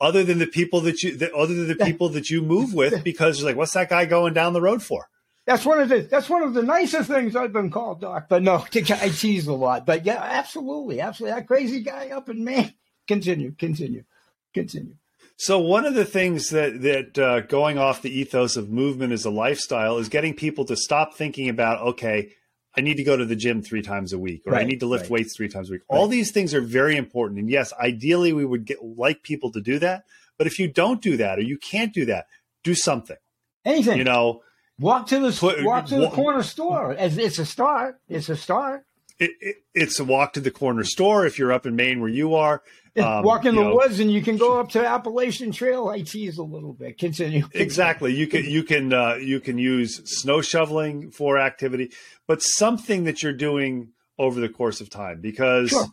other 0.00 0.24
than 0.24 0.38
the 0.38 0.46
people 0.46 0.80
that 0.80 1.02
you 1.02 1.14
that, 1.18 1.30
other 1.34 1.54
than 1.54 1.68
the 1.68 1.84
people 1.84 2.08
that 2.08 2.30
you 2.30 2.40
move 2.40 2.72
with 2.72 3.04
because 3.04 3.38
you're 3.38 3.46
like 3.46 3.56
what's 3.56 3.74
that 3.74 3.90
guy 3.90 4.06
going 4.06 4.32
down 4.32 4.54
the 4.54 4.60
road 4.62 4.82
for 4.82 5.10
that's 5.46 5.64
one 5.64 5.80
of 5.80 5.88
the 5.88 6.02
that's 6.02 6.28
one 6.28 6.42
of 6.42 6.54
the 6.54 6.62
nicest 6.62 7.08
things 7.08 7.34
I've 7.34 7.52
been 7.52 7.70
called, 7.70 8.00
Doc. 8.00 8.26
But 8.28 8.42
no, 8.42 8.64
I 8.74 9.08
tease 9.08 9.46
a 9.46 9.52
lot. 9.52 9.84
But 9.84 10.06
yeah, 10.06 10.22
absolutely, 10.22 11.00
absolutely. 11.00 11.40
That 11.40 11.46
crazy 11.48 11.80
guy 11.80 12.10
up 12.10 12.28
in 12.28 12.44
Maine. 12.44 12.74
Continue, 13.08 13.52
continue. 13.58 14.04
Continue. 14.54 14.94
So 15.36 15.58
one 15.58 15.86
of 15.86 15.94
the 15.94 16.04
things 16.04 16.50
that 16.50 16.82
that 16.82 17.18
uh, 17.18 17.40
going 17.40 17.78
off 17.78 18.02
the 18.02 18.10
ethos 18.10 18.56
of 18.56 18.68
movement 18.68 19.12
as 19.14 19.24
a 19.24 19.30
lifestyle 19.30 19.96
is 19.96 20.10
getting 20.10 20.34
people 20.34 20.66
to 20.66 20.76
stop 20.76 21.14
thinking 21.14 21.48
about 21.48 21.80
okay, 21.80 22.32
I 22.76 22.82
need 22.82 22.98
to 22.98 23.04
go 23.04 23.16
to 23.16 23.24
the 23.24 23.36
gym 23.36 23.62
three 23.62 23.80
times 23.80 24.12
a 24.12 24.18
week, 24.18 24.42
or 24.46 24.52
right, 24.52 24.62
I 24.62 24.64
need 24.64 24.80
to 24.80 24.86
lift 24.86 25.04
right. 25.04 25.12
weights 25.12 25.34
three 25.34 25.48
times 25.48 25.70
a 25.70 25.72
week. 25.72 25.82
Right. 25.90 25.98
All 25.98 26.08
these 26.08 26.30
things 26.30 26.52
are 26.52 26.60
very 26.60 26.96
important, 26.96 27.40
and 27.40 27.48
yes, 27.48 27.72
ideally 27.80 28.34
we 28.34 28.44
would 28.44 28.66
get 28.66 28.84
like 28.84 29.22
people 29.22 29.50
to 29.52 29.62
do 29.62 29.78
that. 29.78 30.04
But 30.36 30.46
if 30.46 30.58
you 30.58 30.68
don't 30.68 31.00
do 31.00 31.16
that, 31.16 31.38
or 31.38 31.42
you 31.42 31.56
can't 31.56 31.94
do 31.94 32.04
that, 32.06 32.26
do 32.62 32.74
something. 32.74 33.16
Anything, 33.64 33.98
you 33.98 34.04
know. 34.04 34.42
Walk 34.78 35.08
to 35.08 35.20
the 35.20 35.32
put, 35.32 35.64
walk 35.64 35.86
to 35.86 35.98
the 36.00 36.10
corner 36.10 36.42
store. 36.42 36.94
It's 36.98 37.38
a 37.38 37.46
start. 37.46 37.98
It's 38.08 38.28
a 38.30 38.36
start. 38.36 38.84
It, 39.18 39.32
it, 39.40 39.56
it's 39.74 40.00
a 40.00 40.04
walk 40.04 40.32
to 40.34 40.40
the 40.40 40.50
corner 40.50 40.84
store 40.84 41.26
if 41.26 41.38
you're 41.38 41.52
up 41.52 41.66
in 41.66 41.76
Maine 41.76 42.00
where 42.00 42.08
you 42.08 42.34
are. 42.34 42.62
Um, 42.98 43.22
Walk 43.22 43.44
in 43.44 43.54
the 43.54 43.62
know, 43.62 43.74
woods, 43.74 44.00
and 44.00 44.10
you 44.10 44.20
can 44.20 44.36
go 44.36 44.58
up 44.58 44.70
to 44.70 44.84
Appalachian 44.84 45.52
Trail. 45.52 45.88
I 45.88 46.02
tease 46.02 46.38
a 46.38 46.42
little 46.42 46.72
bit. 46.72 46.98
Continue. 46.98 47.46
Exactly. 47.54 48.14
You 48.14 48.26
can 48.26 48.44
you 48.44 48.64
can 48.64 48.92
uh, 48.92 49.14
you 49.14 49.38
can 49.38 49.58
use 49.58 50.00
snow 50.04 50.40
shoveling 50.40 51.10
for 51.10 51.38
activity, 51.38 51.92
but 52.26 52.42
something 52.42 53.04
that 53.04 53.22
you're 53.22 53.32
doing 53.32 53.92
over 54.18 54.40
the 54.40 54.48
course 54.48 54.80
of 54.80 54.90
time 54.90 55.20
because 55.20 55.70
sure. 55.70 55.86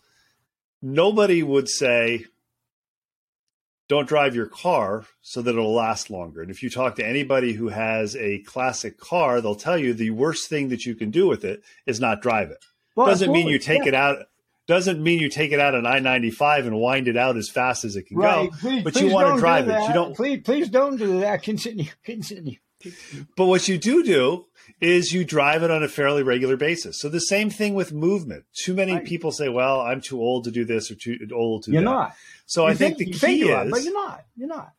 nobody 0.82 1.44
would 1.44 1.70
say 1.70 2.26
don't 3.88 4.08
drive 4.08 4.36
your 4.36 4.48
car 4.48 5.06
so 5.22 5.42
that 5.42 5.52
it'll 5.52 5.74
last 5.74 6.10
longer. 6.10 6.42
And 6.42 6.52
if 6.52 6.62
you 6.62 6.70
talk 6.70 6.96
to 6.96 7.06
anybody 7.06 7.54
who 7.54 7.70
has 7.70 8.16
a 8.16 8.40
classic 8.40 8.98
car, 8.98 9.40
they'll 9.40 9.56
tell 9.56 9.78
you 9.78 9.94
the 9.94 10.10
worst 10.10 10.50
thing 10.50 10.70
that 10.70 10.86
you 10.86 10.96
can 10.96 11.10
do 11.10 11.28
with 11.28 11.46
it 11.46 11.64
is 11.86 12.00
not 12.00 12.22
drive 12.22 12.50
it. 12.50 12.64
Well, 12.96 13.08
Doesn't 13.08 13.32
mean 13.32 13.48
you 13.48 13.60
take 13.60 13.84
yeah. 13.84 13.90
it 13.90 13.94
out 13.94 14.26
doesn't 14.68 15.02
mean 15.02 15.20
you 15.20 15.30
take 15.30 15.52
it 15.52 15.60
out 15.60 15.76
on 15.76 15.86
I 15.86 16.00
ninety 16.00 16.30
five 16.30 16.66
and 16.66 16.78
wind 16.78 17.08
it 17.08 17.18
out 17.18 17.38
as 17.38 17.50
fast 17.50 17.86
as 17.86 17.96
it 17.96 18.04
can 18.04 18.18
right. 18.18 18.52
go. 18.52 18.58
Please, 18.58 18.84
but 18.84 18.96
you 19.00 19.10
want 19.10 19.36
to 19.36 19.40
drive 19.40 19.68
it. 19.68 19.82
You 19.82 19.94
don't. 19.94 20.16
Please, 20.16 20.42
please 20.44 20.70
don't 20.70 20.98
do 20.98 21.22
that. 21.22 21.42
Continue. 21.42 21.90
Continue. 22.04 22.58
But 23.36 23.46
what 23.46 23.68
you 23.68 23.78
do 23.78 24.04
do 24.04 24.46
is 24.80 25.12
you 25.12 25.26
drive 25.26 25.64
it 25.64 25.72
on 25.72 25.84
a 25.84 25.88
fairly 25.88 26.22
regular 26.22 26.58
basis. 26.58 27.00
So 27.00 27.10
the 27.10 27.20
same 27.20 27.50
thing 27.50 27.74
with 27.74 27.92
movement. 27.92 28.46
Too 28.54 28.74
many 28.74 28.94
right. 28.94 29.06
people 29.06 29.32
say, 29.32 29.50
"Well, 29.50 29.82
I'm 29.82 30.02
too 30.02 30.20
old 30.20 30.44
to 30.44 30.52
do 30.52 30.66
this 30.66 30.92
or 30.92 30.96
too 30.96 31.18
old 31.34 31.64
to." 31.64 31.72
You're 31.72 31.82
that. 31.82 31.86
not. 31.86 32.16
So 32.46 32.64
you 32.64 32.74
I 32.74 32.76
think, 32.76 32.98
think 32.98 33.12
the 33.12 33.14
key 33.14 33.44
think 33.44 33.66
is, 33.66 33.72
but 33.72 33.84
you're 33.84 33.94
not. 33.94 34.26
You're 34.36 34.48
not. 34.48 34.74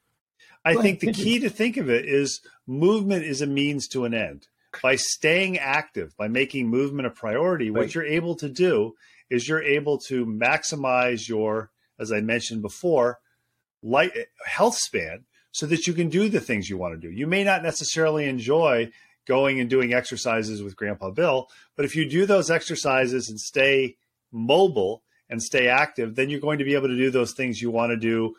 I 0.65 0.75
Go 0.75 0.83
think 0.83 1.03
ahead. 1.03 1.15
the 1.15 1.23
key 1.23 1.39
to 1.41 1.51
think 1.51 1.77
of 1.77 1.89
it 1.89 2.05
is 2.05 2.41
movement 2.67 3.25
is 3.25 3.41
a 3.41 3.47
means 3.47 3.89
to 3.89 4.05
an 4.05 4.15
end. 4.15 4.47
By 4.83 4.97
staying 4.97 5.59
active, 5.59 6.15
by 6.17 6.29
making 6.29 6.69
movement 6.69 7.07
a 7.07 7.11
priority, 7.11 7.71
right. 7.71 7.85
what 7.85 7.95
you're 7.95 8.05
able 8.05 8.37
to 8.37 8.49
do 8.49 8.95
is 9.31 9.49
you're 9.49 9.63
able 9.63 9.99
to 9.99 10.25
maximize 10.27 11.29
your, 11.29 11.71
as 11.99 12.13
I 12.13 12.21
mentioned 12.21 12.63
before, 12.63 13.21
light 13.83 14.13
health 14.47 14.77
span 14.77 15.25
so 15.53 15.67
that 15.67 15.87
you 15.87 15.93
can 15.93 16.09
do 16.09 16.29
the 16.29 16.41
things 16.41 16.69
you 16.69 16.77
want 16.77 16.95
to 16.95 17.09
do. 17.09 17.13
You 17.13 17.27
may 17.27 17.45
not 17.45 17.63
necessarily 17.63 18.27
enjoy 18.27 18.91
going 19.27 19.61
and 19.61 19.69
doing 19.69 19.93
exercises 19.93 20.63
with 20.63 20.77
Grandpa 20.77 21.11
Bill, 21.11 21.49
but 21.77 21.85
if 21.85 21.95
you 21.95 22.09
do 22.09 22.27
those 22.27 22.51
exercises 22.51 23.29
and 23.29 23.39
stay 23.39 23.97
mobile 24.33 25.03
and 25.29 25.43
stay 25.43 25.69
active, 25.69 26.15
then 26.15 26.31
you're 26.31 26.41
going 26.41 26.59
to 26.59 26.65
be 26.65 26.75
able 26.75 26.89
to 26.89 26.97
do 26.97 27.11
those 27.11 27.35
things 27.35 27.61
you 27.61 27.71
want 27.71 27.91
to 27.91 27.97
do, 27.97 28.35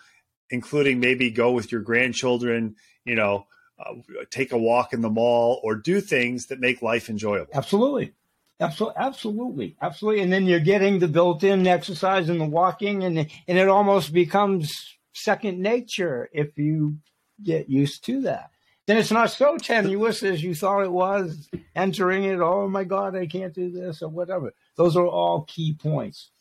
including 0.50 1.00
maybe 1.00 1.30
go 1.30 1.52
with 1.52 1.72
your 1.72 1.82
grandchildren, 1.82 2.76
you 3.06 3.16
know, 3.16 3.46
uh, 3.80 3.94
take 4.30 4.52
a 4.52 4.58
walk 4.58 4.94
in 4.94 5.02
the 5.02 5.10
mall 5.10 5.62
or 5.64 5.76
do 5.76 6.02
things 6.02 6.48
that 6.48 6.60
make 6.60 6.82
life 6.82 7.10
enjoyable. 7.10 7.52
Absolutely. 7.54 8.14
Absolutely, 8.62 8.96
absolutely, 8.98 9.76
absolutely. 9.82 10.22
And 10.22 10.34
then 10.34 10.46
you're 10.46 10.60
getting 10.60 11.00
the 11.00 11.08
built-in 11.08 11.66
exercise 11.66 12.28
and 12.28 12.42
the 12.42 12.46
walking, 12.46 13.04
and 13.04 13.18
and 13.20 13.58
it 13.58 13.70
almost 13.70 14.12
becomes 14.12 14.98
second 15.14 15.60
nature 15.60 16.30
if 16.34 16.58
you 16.58 16.98
get 17.42 17.70
used 17.70 18.04
to 18.06 18.22
that. 18.24 18.52
Then 18.86 18.98
it's 18.98 19.12
not 19.12 19.30
so 19.30 19.56
tenuous 19.58 20.24
as 20.24 20.44
you 20.44 20.56
thought 20.56 20.84
it 20.84 20.92
was 20.92 21.48
entering 21.76 22.24
it. 22.24 22.40
Oh 22.40 22.68
my 22.68 22.84
God, 22.84 23.16
I 23.16 23.28
can't 23.28 23.54
do 23.54 23.72
this 23.72 24.02
or 24.02 24.10
whatever. 24.10 24.52
Those 24.76 24.98
are 24.98 25.08
all 25.08 25.44
key 25.44 25.76
points. 25.76 26.32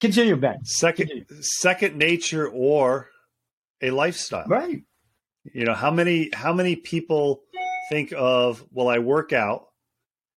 Continue, 0.00 0.36
Ben. 0.36 0.64
Second, 0.64 1.08
Continue. 1.08 1.42
second 1.42 1.96
nature 1.96 2.48
or 2.48 3.08
a 3.80 3.90
lifestyle. 3.90 4.46
Right. 4.46 4.82
You 5.52 5.64
know 5.64 5.74
how 5.74 5.90
many 5.90 6.30
how 6.32 6.52
many 6.52 6.76
people 6.76 7.42
think 7.88 8.12
of 8.16 8.64
well, 8.70 8.88
I 8.88 8.98
work 8.98 9.32
out. 9.32 9.68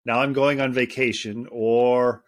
Now 0.06 0.20
I'm 0.20 0.34
going 0.34 0.62
on 0.62 0.74
vacation, 0.74 1.48
or 1.52 2.24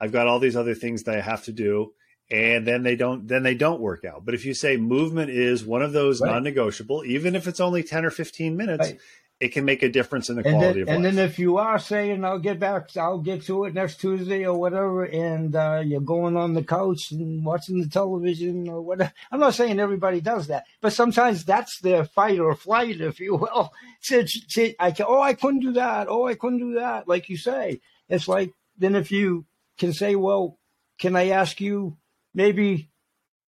I've 0.00 0.12
got 0.12 0.26
all 0.26 0.38
these 0.38 0.56
other 0.56 0.74
things 0.74 1.04
that 1.04 1.16
I 1.16 1.20
have 1.20 1.44
to 1.44 1.52
do 1.52 1.92
and 2.30 2.66
then 2.66 2.82
they 2.82 2.96
don't 2.96 3.28
then 3.28 3.42
they 3.42 3.54
don't 3.54 3.80
work 3.80 4.04
out 4.04 4.24
but 4.24 4.34
if 4.34 4.44
you 4.44 4.52
say 4.52 4.76
movement 4.76 5.30
is 5.30 5.64
one 5.64 5.82
of 5.82 5.92
those 5.92 6.20
right. 6.20 6.32
non-negotiable 6.32 7.04
even 7.04 7.36
if 7.36 7.46
it's 7.46 7.60
only 7.60 7.82
10 7.82 8.04
or 8.04 8.10
15 8.10 8.56
minutes 8.56 8.90
right. 8.90 8.98
It 9.38 9.48
can 9.48 9.64
make 9.66 9.82
a 9.82 9.88
difference 9.88 10.30
in 10.30 10.36
the 10.36 10.46
and 10.46 10.56
quality 10.56 10.80
then, 10.80 10.82
of 10.82 10.88
and 10.88 11.04
life 11.04 11.10
And 11.10 11.18
then 11.18 11.28
if 11.28 11.38
you 11.38 11.58
are 11.58 11.78
saying 11.78 12.24
i'll 12.24 12.38
get 12.38 12.58
back 12.58 12.96
i'll 12.96 13.18
get 13.18 13.42
to 13.44 13.64
it 13.64 13.74
next 13.74 14.00
tuesday 14.00 14.46
or 14.46 14.58
whatever 14.58 15.04
and 15.04 15.54
uh, 15.54 15.82
you're 15.84 16.00
going 16.00 16.36
on 16.36 16.54
the 16.54 16.62
couch 16.62 17.10
and 17.10 17.44
watching 17.44 17.80
the 17.80 17.88
television 17.88 18.68
or 18.68 18.80
whatever 18.82 19.12
i'm 19.30 19.40
not 19.40 19.54
saying 19.54 19.78
everybody 19.78 20.20
does 20.20 20.46
that 20.46 20.64
but 20.80 20.92
sometimes 20.92 21.44
that's 21.44 21.80
their 21.80 22.04
fight 22.04 22.38
or 22.38 22.54
flight 22.54 23.00
if 23.00 23.20
you 23.20 23.36
will 23.36 23.72
I 24.10 24.90
can, 24.92 25.06
oh 25.08 25.20
i 25.20 25.34
couldn't 25.34 25.60
do 25.60 25.72
that 25.72 26.08
oh 26.08 26.26
i 26.26 26.34
couldn't 26.34 26.60
do 26.60 26.74
that 26.74 27.08
like 27.08 27.28
you 27.28 27.36
say 27.36 27.80
it's 28.08 28.28
like 28.28 28.52
then 28.78 28.94
if 28.94 29.10
you 29.10 29.44
can 29.78 29.92
say 29.92 30.16
well 30.16 30.58
can 30.98 31.16
i 31.16 31.28
ask 31.28 31.60
you 31.60 31.96
maybe 32.34 32.90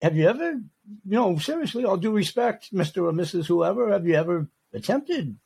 have 0.02 0.16
you 0.16 0.28
ever, 0.28 0.52
you 0.52 0.62
know, 1.06 1.38
seriously, 1.38 1.84
all 1.84 1.98
due 1.98 2.12
respect, 2.12 2.72
Mr. 2.72 2.98
or 2.98 3.12
Mrs. 3.12 3.48
Whoever, 3.48 3.92
have 3.92 4.06
you 4.06 4.14
ever 4.14 4.48
attempted 4.74 5.38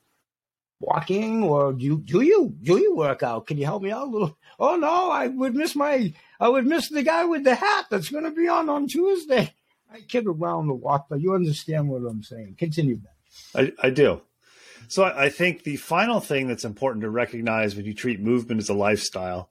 walking 0.82 1.44
or 1.44 1.72
do 1.74 1.86
you, 1.86 1.98
do 2.00 2.22
you, 2.22 2.54
do 2.62 2.78
you 2.78 2.96
work 2.96 3.24
out? 3.24 3.48
Can 3.48 3.58
you 3.58 3.66
help 3.66 3.84
me 3.84 3.92
out 3.92 4.08
a 4.08 4.12
little? 4.12 4.38
Oh 4.60 4.76
no, 4.76 5.10
I 5.10 5.28
would 5.28 5.56
miss 5.56 5.76
my, 5.76 6.14
I 6.40 6.50
would 6.50 6.66
miss 6.66 6.90
the 6.90 7.04
guy 7.04 7.26
with 7.26 7.44
the 7.44 7.56
hat 7.56 7.86
that's 7.90 8.10
going 8.10 8.26
to 8.26 8.32
be 8.32 8.48
on 8.48 8.68
on 8.70 8.88
Tuesday. 8.88 9.54
I 9.94 10.02
kid 10.02 10.26
around 10.28 10.68
the 10.68 10.74
walk, 10.74 11.08
but 11.10 11.22
you 11.22 11.34
understand 11.34 11.90
what 11.90 12.10
I'm 12.10 12.24
saying. 12.24 12.56
Continue, 12.58 12.98
Ben. 12.98 13.74
I, 13.82 13.88
I 13.88 13.90
do. 13.90 14.22
So 14.88 15.06
I 15.06 15.30
think 15.30 15.64
the 15.64 15.78
final 15.78 16.20
thing 16.20 16.48
that's 16.48 16.66
important 16.66 17.04
to 17.04 17.10
recognize 17.10 17.76
when 17.76 17.86
you 17.86 17.94
treat 17.94 18.20
movement 18.20 18.60
as 18.60 18.70
a 18.70 18.74
lifestyle 18.74 19.50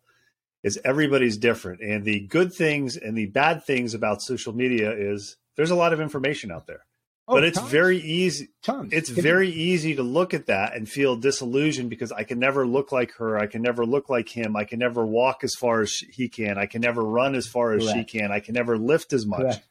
is 0.63 0.79
everybody's 0.85 1.39
different. 1.39 1.81
And 1.81 2.05
the 2.05 2.21
good 2.21 2.53
things 2.53 2.97
and 2.97 3.17
the 3.17 3.27
bad 3.27 3.65
things 3.65 3.95
about 3.95 4.23
social 4.23 4.53
media 4.53 4.93
is 4.93 5.37
there's 5.57 5.71
a 5.71 5.77
lot 5.77 5.93
of 5.93 6.01
information 6.01 6.51
out 6.51 6.67
there. 6.67 6.85
Oh, 7.31 7.35
but 7.35 7.45
it's 7.45 7.59
tons. 7.59 7.71
very 7.71 7.99
easy. 7.99 8.49
Tons. 8.63 8.93
It's 8.93 9.09
very 9.09 9.49
easy 9.49 9.95
to 9.95 10.03
look 10.03 10.35
at 10.35 10.47
that 10.47 10.75
and 10.75 10.89
feel 10.89 11.15
disillusioned 11.15 11.89
because 11.89 12.11
I 12.11 12.25
can 12.25 12.41
never 12.41 12.67
look 12.67 12.91
like 12.91 13.13
her. 13.15 13.39
I 13.39 13.47
can 13.47 13.63
never 13.63 13.87
look 13.87 14.09
like 14.09 14.29
him. 14.29 14.57
I 14.57 14.65
can 14.65 14.81
never 14.81 15.07
walk 15.07 15.45
as 15.45 15.55
far 15.55 15.81
as 15.81 15.93
he 15.93 16.29
can. 16.29 16.59
I 16.59 16.67
can 16.67 16.81
never 16.81 17.05
run 17.05 17.37
as 17.37 17.47
far 17.47 17.73
as 17.73 17.85
Correct. 17.85 18.11
she 18.11 18.19
can. 18.19 18.33
I 18.33 18.41
can 18.41 18.55
never 18.55 18.77
lift 18.77 19.13
as 19.13 19.25
much. 19.25 19.43
Correct. 19.43 19.69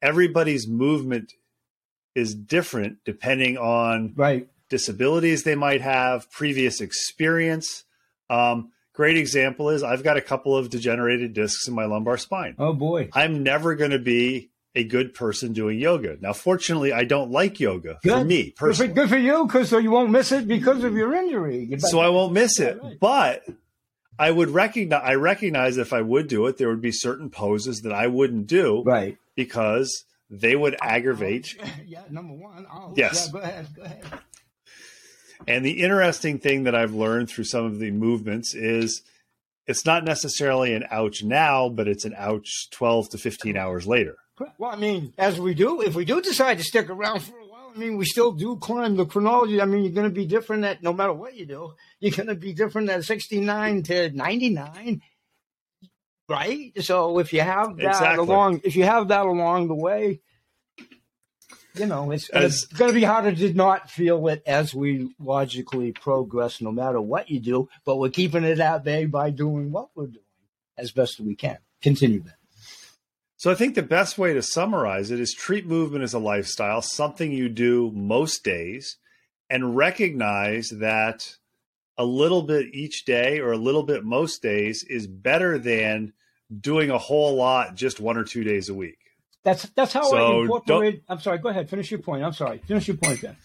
Everybody's 0.00 0.66
movement 0.66 1.34
is 2.14 2.34
different 2.34 2.98
depending 3.04 3.58
on 3.58 4.14
right. 4.16 4.48
disabilities 4.70 5.42
they 5.42 5.54
might 5.54 5.82
have, 5.82 6.30
previous 6.30 6.80
experience. 6.80 7.84
Um, 8.30 8.72
Great 8.92 9.16
example 9.16 9.70
is 9.70 9.82
I've 9.82 10.02
got 10.02 10.16
a 10.16 10.20
couple 10.20 10.56
of 10.56 10.68
degenerated 10.68 11.32
discs 11.32 11.68
in 11.68 11.74
my 11.74 11.86
lumbar 11.86 12.18
spine. 12.18 12.54
Oh 12.58 12.72
boy. 12.72 13.08
I'm 13.14 13.42
never 13.42 13.74
going 13.74 13.92
to 13.92 13.98
be 13.98 14.50
a 14.74 14.84
good 14.84 15.14
person 15.14 15.52
doing 15.52 15.78
yoga. 15.78 16.16
Now, 16.20 16.32
fortunately, 16.32 16.92
I 16.92 17.04
don't 17.04 17.30
like 17.30 17.58
yoga 17.58 17.98
good. 18.02 18.12
for 18.12 18.24
me 18.24 18.52
personally. 18.56 18.92
Good 18.92 19.08
for, 19.08 19.18
you 19.18 19.46
because 19.46 19.68
so 19.68 19.78
you 19.78 19.90
won't 19.90 20.10
miss 20.10 20.32
it 20.32 20.46
because 20.46 20.84
of 20.84 20.94
your 20.94 21.14
injury. 21.14 21.68
So 21.78 22.00
I 22.00 22.08
won't 22.08 22.32
miss 22.32 22.60
it. 22.60 22.80
Right. 22.82 22.98
But 23.00 23.44
I 24.18 24.30
would 24.30 24.50
recognize 24.50 25.02
I 25.04 25.14
recognize 25.14 25.76
if 25.76 25.92
I 25.92 26.02
would 26.02 26.28
do 26.28 26.46
it, 26.46 26.56
there 26.58 26.68
would 26.68 26.80
be 26.80 26.92
certain 26.92 27.30
poses 27.30 27.80
that 27.80 27.92
I 27.92 28.06
wouldn't 28.06 28.46
do. 28.46 28.82
Right. 28.84 29.16
Because 29.34 30.04
they 30.28 30.54
would 30.54 30.74
oh, 30.74 30.86
aggravate. 30.86 31.56
Oh, 31.60 31.66
yeah, 31.86 32.02
number 32.10 32.34
one. 32.34 32.66
Oh, 32.72 32.92
yes. 32.96 33.26
Yeah, 33.26 33.32
go 33.32 33.38
ahead. 33.38 33.66
Go 33.74 33.82
ahead. 33.82 34.04
And 35.48 35.64
the 35.64 35.82
interesting 35.82 36.38
thing 36.38 36.64
that 36.64 36.74
I've 36.74 36.94
learned 36.94 37.30
through 37.30 37.44
some 37.44 37.64
of 37.64 37.78
the 37.78 37.90
movements 37.90 38.54
is 38.54 39.02
it's 39.66 39.86
not 39.86 40.04
necessarily 40.04 40.74
an 40.74 40.84
ouch 40.90 41.22
now, 41.22 41.68
but 41.68 41.88
it's 41.88 42.04
an 42.04 42.14
ouch 42.16 42.68
12 42.70 43.10
to 43.10 43.18
15 43.18 43.56
hours 43.56 43.86
later. 43.86 44.16
Well, 44.58 44.70
I 44.70 44.76
mean, 44.76 45.12
as 45.18 45.38
we 45.38 45.54
do, 45.54 45.82
if 45.82 45.94
we 45.94 46.04
do 46.04 46.20
decide 46.20 46.58
to 46.58 46.64
stick 46.64 46.88
around 46.88 47.20
for 47.20 47.38
a 47.38 47.46
while, 47.46 47.72
I 47.74 47.78
mean, 47.78 47.96
we 47.96 48.04
still 48.04 48.32
do 48.32 48.56
climb 48.56 48.96
the 48.96 49.06
chronology. 49.06 49.60
I 49.60 49.64
mean, 49.64 49.84
you're 49.84 49.92
going 49.92 50.08
to 50.08 50.14
be 50.14 50.26
different 50.26 50.64
at 50.64 50.82
no 50.82 50.92
matter 50.92 51.12
what 51.12 51.34
you 51.34 51.46
do. 51.46 51.74
You're 52.00 52.16
going 52.16 52.28
to 52.28 52.34
be 52.34 52.52
different 52.52 52.90
at 52.90 53.04
69 53.04 53.82
to 53.84 54.10
99, 54.10 55.02
right? 56.28 56.72
So 56.82 57.18
if 57.18 57.32
you 57.32 57.42
have 57.42 57.76
that 57.76 57.86
exactly. 57.86 58.18
along, 58.18 58.60
if 58.64 58.76
you 58.76 58.84
have 58.84 59.08
that 59.08 59.26
along 59.26 59.68
the 59.68 59.74
way, 59.74 60.20
you 61.74 61.86
know, 61.86 62.10
it's, 62.10 62.28
as, 62.30 62.64
it's 62.64 62.66
going 62.66 62.90
to 62.90 62.94
be 62.94 63.04
harder 63.04 63.32
to 63.32 63.54
not 63.54 63.90
feel 63.90 64.26
it 64.28 64.42
as 64.46 64.74
we 64.74 65.14
logically 65.18 65.92
progress, 65.92 66.60
no 66.60 66.72
matter 66.72 67.00
what 67.00 67.30
you 67.30 67.40
do. 67.40 67.68
But 67.84 67.98
we're 67.98 68.10
keeping 68.10 68.44
it 68.44 68.58
at 68.58 68.84
bay 68.84 69.04
by 69.04 69.30
doing 69.30 69.70
what 69.70 69.90
we're 69.94 70.06
doing 70.06 70.24
as 70.76 70.90
best 70.90 71.20
as 71.20 71.26
we 71.26 71.36
can. 71.36 71.58
Continue 71.80 72.22
that. 72.24 72.39
So 73.40 73.50
I 73.50 73.54
think 73.54 73.74
the 73.74 73.82
best 73.82 74.18
way 74.18 74.34
to 74.34 74.42
summarize 74.42 75.10
it 75.10 75.18
is 75.18 75.32
treat 75.32 75.64
movement 75.64 76.04
as 76.04 76.12
a 76.12 76.18
lifestyle, 76.18 76.82
something 76.82 77.32
you 77.32 77.48
do 77.48 77.90
most 77.94 78.44
days, 78.44 78.98
and 79.48 79.74
recognize 79.74 80.68
that 80.68 81.36
a 81.96 82.04
little 82.04 82.42
bit 82.42 82.74
each 82.74 83.06
day 83.06 83.38
or 83.38 83.52
a 83.52 83.56
little 83.56 83.82
bit 83.82 84.04
most 84.04 84.42
days 84.42 84.84
is 84.90 85.06
better 85.06 85.56
than 85.56 86.12
doing 86.54 86.90
a 86.90 86.98
whole 86.98 87.34
lot 87.34 87.76
just 87.76 87.98
one 87.98 88.18
or 88.18 88.24
two 88.24 88.44
days 88.44 88.68
a 88.68 88.74
week. 88.74 88.98
That's 89.42 89.62
that's 89.70 89.94
how 89.94 90.02
so 90.02 90.16
I 90.18 90.40
incorporate. 90.42 91.02
I'm 91.08 91.20
sorry. 91.20 91.38
Go 91.38 91.48
ahead. 91.48 91.70
Finish 91.70 91.90
your 91.90 92.00
point. 92.00 92.22
I'm 92.22 92.34
sorry. 92.34 92.58
Finish 92.58 92.88
your 92.88 92.98
point, 92.98 93.22
then. 93.22 93.36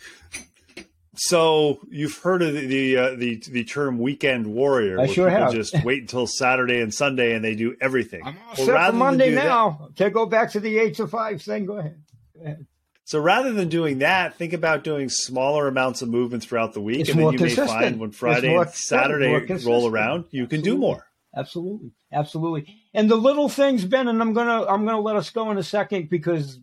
So 1.18 1.80
you've 1.90 2.18
heard 2.18 2.42
of 2.42 2.54
the 2.54 2.66
the 2.66 2.98
uh, 2.98 3.16
the, 3.16 3.42
the, 3.50 3.64
term 3.64 4.00
weekend 4.00 4.48
warrior. 4.48 5.00
I 5.00 5.08
sure 5.08 5.30
have. 5.30 5.54
Just 5.54 5.84
wait 5.84 6.02
until 6.02 6.28
Saturday 6.28 6.82
and 6.82 6.94
Sunday, 6.94 7.34
and 7.34 7.44
they 7.44 7.56
do 7.56 7.76
everything. 7.80 8.22
I'm 8.24 8.38
all 8.38 8.56
well, 8.58 8.66
set 8.68 8.92
for 8.92 8.96
Monday 8.96 9.34
now. 9.34 9.90
That, 9.96 10.06
to 10.06 10.10
go 10.10 10.26
back 10.26 10.52
to 10.52 10.60
the 10.60 10.78
eight 10.78 10.96
to 10.96 11.08
five 11.08 11.42
thing. 11.42 11.66
Go 11.66 11.78
ahead. 11.78 12.02
Go 12.36 12.42
ahead. 12.44 12.66
So 13.06 13.20
rather 13.20 13.54
than 13.54 13.70
doing 13.70 14.00
that, 14.00 14.36
think 14.36 14.54
about 14.54 14.84
doing 14.84 15.10
smaller 15.10 15.68
amounts 15.68 16.02
of 16.02 16.10
movement 16.10 16.44
throughout 16.44 16.74
the 16.74 16.82
week, 16.82 17.02
it's 17.02 17.10
and 17.12 17.20
then 17.20 17.32
you 17.34 17.38
consistent. 17.38 17.68
may 17.68 17.74
find 17.74 18.00
when 18.00 18.12
Friday 18.12 18.50
more, 18.50 18.64
and 18.64 18.72
Saturday 18.72 19.56
roll 19.64 19.88
around, 19.88 20.26
you 20.32 20.48
can 20.48 20.62
do 20.62 20.76
more. 20.76 21.06
Absolutely, 21.36 21.92
absolutely. 22.12 22.76
And 22.94 23.10
the 23.10 23.16
little 23.16 23.48
things, 23.48 23.86
Ben, 23.86 24.08
and 24.08 24.22
I'm 24.22 24.34
gonna 24.34 24.66
I'm 24.66 24.86
gonna 24.86 25.02
let 25.02 25.16
us 25.16 25.30
go 25.30 25.52
in 25.52 25.58
a 25.58 25.64
second 25.64 26.10
because 26.10 26.60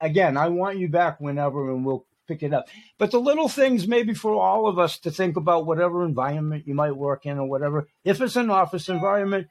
again, 0.00 0.36
I 0.36 0.48
want 0.48 0.78
you 0.78 0.88
back 0.88 1.20
whenever, 1.20 1.70
and 1.70 1.84
we'll 1.84 2.06
pick 2.26 2.42
it 2.42 2.52
up. 2.52 2.68
But 2.98 3.10
the 3.10 3.20
little 3.20 3.48
things, 3.48 3.86
maybe 3.86 4.14
for 4.14 4.34
all 4.34 4.66
of 4.66 4.78
us 4.78 4.98
to 5.00 5.10
think 5.10 5.36
about 5.36 5.66
whatever 5.66 6.04
environment 6.04 6.66
you 6.66 6.74
might 6.74 6.96
work 6.96 7.26
in 7.26 7.38
or 7.38 7.48
whatever. 7.48 7.88
If 8.04 8.20
it's 8.20 8.36
an 8.36 8.50
office 8.50 8.88
environment, 8.88 9.48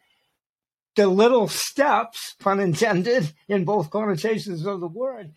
the 0.96 1.08
little 1.08 1.48
steps, 1.48 2.36
pun 2.40 2.60
intended, 2.60 3.34
in 3.48 3.66
both 3.66 3.90
connotations 3.90 4.66
of 4.66 4.80
the 4.80 4.88
word. 4.88 5.34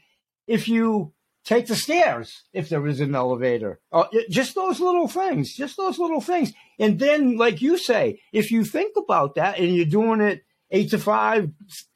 If 0.47 0.69
you 0.69 1.13
take 1.49 1.67
the 1.67 1.75
stairs 1.75 2.43
if 2.53 2.69
there 2.69 2.87
is 2.87 3.01
an 3.01 3.15
elevator. 3.15 3.81
Uh, 3.91 4.05
just 4.29 4.55
those 4.55 4.81
little 4.81 5.09
things, 5.09 5.55
just 5.55 5.79
those 5.79 5.99
little 5.99 6.21
things. 6.21 6.53
And 6.79 6.99
then, 6.99 7.39
like 7.39 7.63
you 7.63 7.79
say, 7.79 8.21
if 8.33 8.51
you 8.51 8.65
think 8.65 8.97
about 8.97 9.37
that 9.37 9.59
and 9.59 9.75
you're 9.75 9.87
doing 9.87 10.21
it 10.21 10.43
eight 10.71 10.91
to 10.91 10.99
five, 10.99 11.51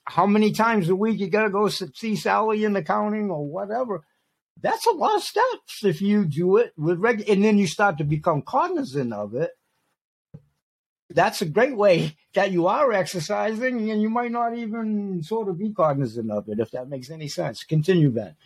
how 0.04 0.26
many 0.26 0.52
times 0.52 0.88
a 0.88 0.96
week 0.96 1.20
you 1.20 1.28
got 1.28 1.44
to 1.44 1.50
go 1.50 1.68
see 1.68 2.16
Sally 2.16 2.64
in 2.64 2.74
accounting 2.76 3.30
or 3.30 3.46
whatever. 3.46 4.04
That's 4.62 4.86
a 4.86 4.92
lot 4.92 5.16
of 5.16 5.22
steps 5.24 5.84
if 5.84 6.00
you 6.00 6.24
do 6.24 6.56
it 6.56 6.72
with 6.76 6.98
reg, 6.98 7.28
and 7.28 7.44
then 7.44 7.58
you 7.58 7.66
start 7.66 7.98
to 7.98 8.04
become 8.04 8.42
cognizant 8.42 9.12
of 9.12 9.34
it. 9.34 9.50
That's 11.10 11.42
a 11.42 11.46
great 11.46 11.76
way 11.76 12.16
that 12.34 12.52
you 12.52 12.68
are 12.68 12.92
exercising, 12.92 13.90
and 13.90 14.00
you 14.00 14.08
might 14.08 14.30
not 14.30 14.56
even 14.56 15.22
sort 15.22 15.48
of 15.48 15.58
be 15.58 15.72
cognizant 15.72 16.30
of 16.30 16.48
it, 16.48 16.58
if 16.60 16.70
that 16.70 16.88
makes 16.88 17.10
any 17.10 17.28
sense. 17.28 17.64
Continue, 17.64 18.10
Ben. 18.10 18.36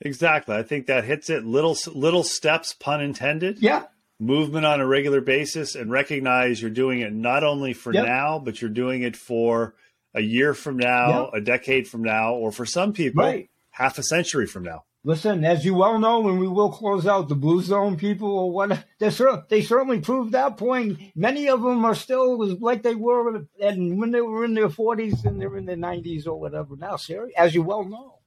Exactly. 0.00 0.56
I 0.56 0.62
think 0.62 0.86
that 0.86 1.04
hits 1.04 1.30
it. 1.30 1.44
Little 1.44 1.76
little 1.94 2.24
steps, 2.24 2.74
pun 2.74 3.00
intended. 3.00 3.58
Yeah. 3.60 3.84
Movement 4.18 4.66
on 4.66 4.80
a 4.80 4.86
regular 4.86 5.20
basis, 5.20 5.74
and 5.74 5.90
recognize 5.90 6.60
you're 6.62 6.70
doing 6.70 7.00
it 7.00 7.12
not 7.12 7.44
only 7.44 7.74
for 7.74 7.92
yep. 7.92 8.06
now, 8.06 8.38
but 8.38 8.60
you're 8.60 8.70
doing 8.70 9.02
it 9.02 9.16
for 9.16 9.74
a 10.14 10.22
year 10.22 10.54
from 10.54 10.78
now, 10.78 11.24
yep. 11.24 11.34
a 11.34 11.40
decade 11.40 11.86
from 11.86 12.02
now, 12.02 12.34
or 12.34 12.50
for 12.50 12.66
some 12.66 12.92
people, 12.92 13.22
right. 13.22 13.50
half 13.70 13.98
a 13.98 14.02
century 14.02 14.46
from 14.46 14.62
now. 14.64 14.84
Listen, 15.04 15.44
as 15.44 15.64
you 15.64 15.74
well 15.74 15.98
know, 15.98 16.20
when 16.20 16.38
we 16.38 16.46
will 16.46 16.70
close 16.70 17.08
out 17.08 17.28
the 17.28 17.34
blue 17.34 17.60
zone 17.60 17.96
people 17.96 18.28
or 18.28 18.52
what, 18.52 18.84
they, 19.00 19.10
they 19.48 19.60
certainly 19.60 20.00
proved 20.00 20.32
that 20.32 20.56
point. 20.56 20.96
Many 21.16 21.48
of 21.48 21.60
them 21.60 21.84
are 21.84 21.94
still 21.96 22.38
like 22.58 22.82
they 22.82 22.94
were 22.94 23.44
and 23.60 23.98
when 23.98 24.12
they 24.12 24.20
were 24.20 24.44
in 24.44 24.54
their 24.54 24.68
40s 24.68 25.24
and 25.24 25.40
they're 25.40 25.56
in 25.56 25.66
their 25.66 25.76
90s 25.76 26.28
or 26.28 26.38
whatever 26.38 26.76
now, 26.76 26.94
Siri, 26.96 27.36
as 27.36 27.52
you 27.52 27.62
well 27.62 27.84
know. 27.84 28.20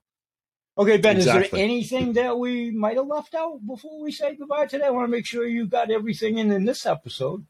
Okay, 0.77 0.97
Ben, 0.97 1.15
exactly. 1.15 1.45
is 1.45 1.51
there 1.51 1.59
anything 1.61 2.13
that 2.13 2.37
we 2.37 2.71
might 2.71 2.97
have 2.97 3.07
left 3.07 3.33
out 3.33 3.65
before 3.65 4.01
we 4.01 4.11
say 4.11 4.35
goodbye 4.35 4.65
today? 4.65 4.87
I 4.87 4.89
want 4.89 5.05
to 5.05 5.11
make 5.11 5.25
sure 5.25 5.47
you 5.47 5.67
got 5.67 5.89
everything 5.89 6.37
in 6.37 6.51
in 6.51 6.65
this 6.65 6.85
episode. 6.85 7.45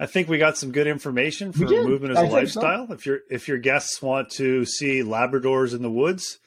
I 0.00 0.06
think 0.06 0.28
we 0.28 0.38
got 0.38 0.56
some 0.56 0.72
good 0.72 0.86
information 0.86 1.52
for 1.52 1.64
movement 1.64 2.12
as 2.12 2.18
I 2.18 2.26
a 2.26 2.30
lifestyle. 2.30 2.86
So. 2.86 2.94
If 2.94 3.04
your 3.04 3.18
if 3.28 3.48
your 3.48 3.58
guests 3.58 4.00
want 4.00 4.30
to 4.32 4.64
see 4.64 5.02
Labradors 5.02 5.74
in 5.74 5.82
the 5.82 5.90
woods, 5.90 6.38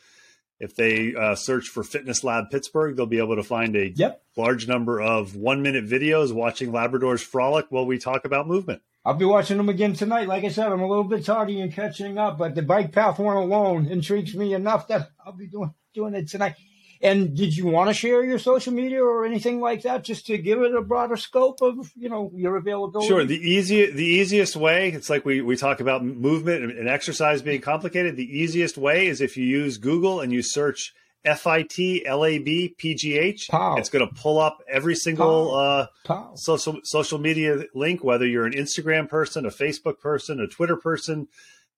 if 0.62 0.76
they 0.76 1.16
uh, 1.16 1.34
search 1.34 1.68
for 1.70 1.84
Fitness 1.84 2.24
Lab 2.24 2.51
Pittsburgh, 2.51 2.95
they'll 2.95 3.07
be 3.07 3.18
able 3.18 3.36
to 3.36 3.43
find 3.43 3.76
a 3.76 3.89
yep. 3.89 4.24
large 4.38 4.68
number 4.68 5.01
of 5.01 5.36
one 5.36 5.64
minute 5.64 5.86
videos 5.86 6.32
watching 6.32 6.72
Labradors 6.72 7.22
frolic 7.22 7.66
while 7.70 7.86
we 7.86 7.97
talk 7.97 8.26
about 8.26 8.47
movement. 8.47 8.84
I'll 9.03 9.16
be 9.16 9.26
watching 9.26 9.57
them 9.57 9.70
again 9.70 9.93
tonight. 9.93 10.28
Like 10.28 10.43
I 10.43 10.49
said, 10.49 10.68
I'm 10.68 10.82
a 10.82 10.88
little 10.88 11.03
bit 11.03 11.26
tardy 11.26 11.59
in 11.59 11.72
catching 11.72 12.20
up, 12.20 12.38
but 12.38 12.53
the 12.53 12.62
bike 12.62 12.91
path 12.91 13.18
one 13.18 13.36
alone 13.36 13.88
intrigues 13.88 14.36
me 14.36 14.53
enough 14.53 14.88
that 14.89 15.09
I'll 15.26 15.34
be 15.34 15.47
doing 15.47 15.74
doing 15.95 16.14
it 16.14 16.30
tonight. 16.30 16.55
And 17.04 17.36
did 17.36 17.58
you 17.58 17.66
want 17.66 17.89
to 17.89 17.93
share 17.93 18.24
your 18.24 18.38
social 18.38 18.74
media 18.74 19.04
or 19.04 19.26
anything 19.26 19.60
like 19.60 19.82
that, 19.84 20.04
just 20.04 20.28
to 20.28 20.38
give 20.38 20.62
it 20.62 20.76
a 20.76 20.82
broader 20.82 21.18
scope 21.18 21.62
of 21.62 21.91
you 21.95 22.10
know 22.10 22.32
your 22.36 22.58
availability? 22.58 23.08
Sure. 23.08 23.26
The 23.26 23.39
easy, 23.39 23.89
the 23.89 24.06
easiest 24.06 24.56
way. 24.56 24.89
It's 24.89 25.10
like 25.10 25.26
we 25.26 25.41
we 25.41 25.56
talk 25.56 25.80
about 25.80 26.04
movement 26.04 26.64
and, 26.64 26.72
and 26.72 26.88
exercise 26.88 27.41
being 27.41 27.62
complicated. 27.62 28.18
The 28.18 28.38
easiest 28.39 28.78
way 28.78 29.08
is 29.08 29.20
if 29.22 29.36
you 29.36 29.45
use 29.45 29.78
Google 29.78 30.22
and 30.22 30.32
you 30.32 30.43
search 30.43 30.93
F 31.24 31.45
I 31.47 31.64
T 31.64 32.06
L 32.06 32.26
A 32.26 32.39
B 32.39 32.76
P 32.78 32.95
G 32.95 33.18
H. 33.18 33.47
It's 33.78 33.89
going 33.89 34.08
to 34.08 34.14
pull 34.14 34.39
up 34.39 34.60
every 34.70 34.95
single 34.95 35.56
uh, 35.56 35.88
social 36.36 36.80
social 36.84 37.20
media 37.20 37.64
link, 37.74 38.04
whether 38.04 38.26
you're 38.26 38.45
an 38.45 38.54
Instagram 38.54 39.10
person, 39.10 39.45
a 39.45 39.49
Facebook 39.49 39.99
person, 39.99 40.39
a 40.39 40.47
Twitter 40.47 40.78
person, 40.78 41.28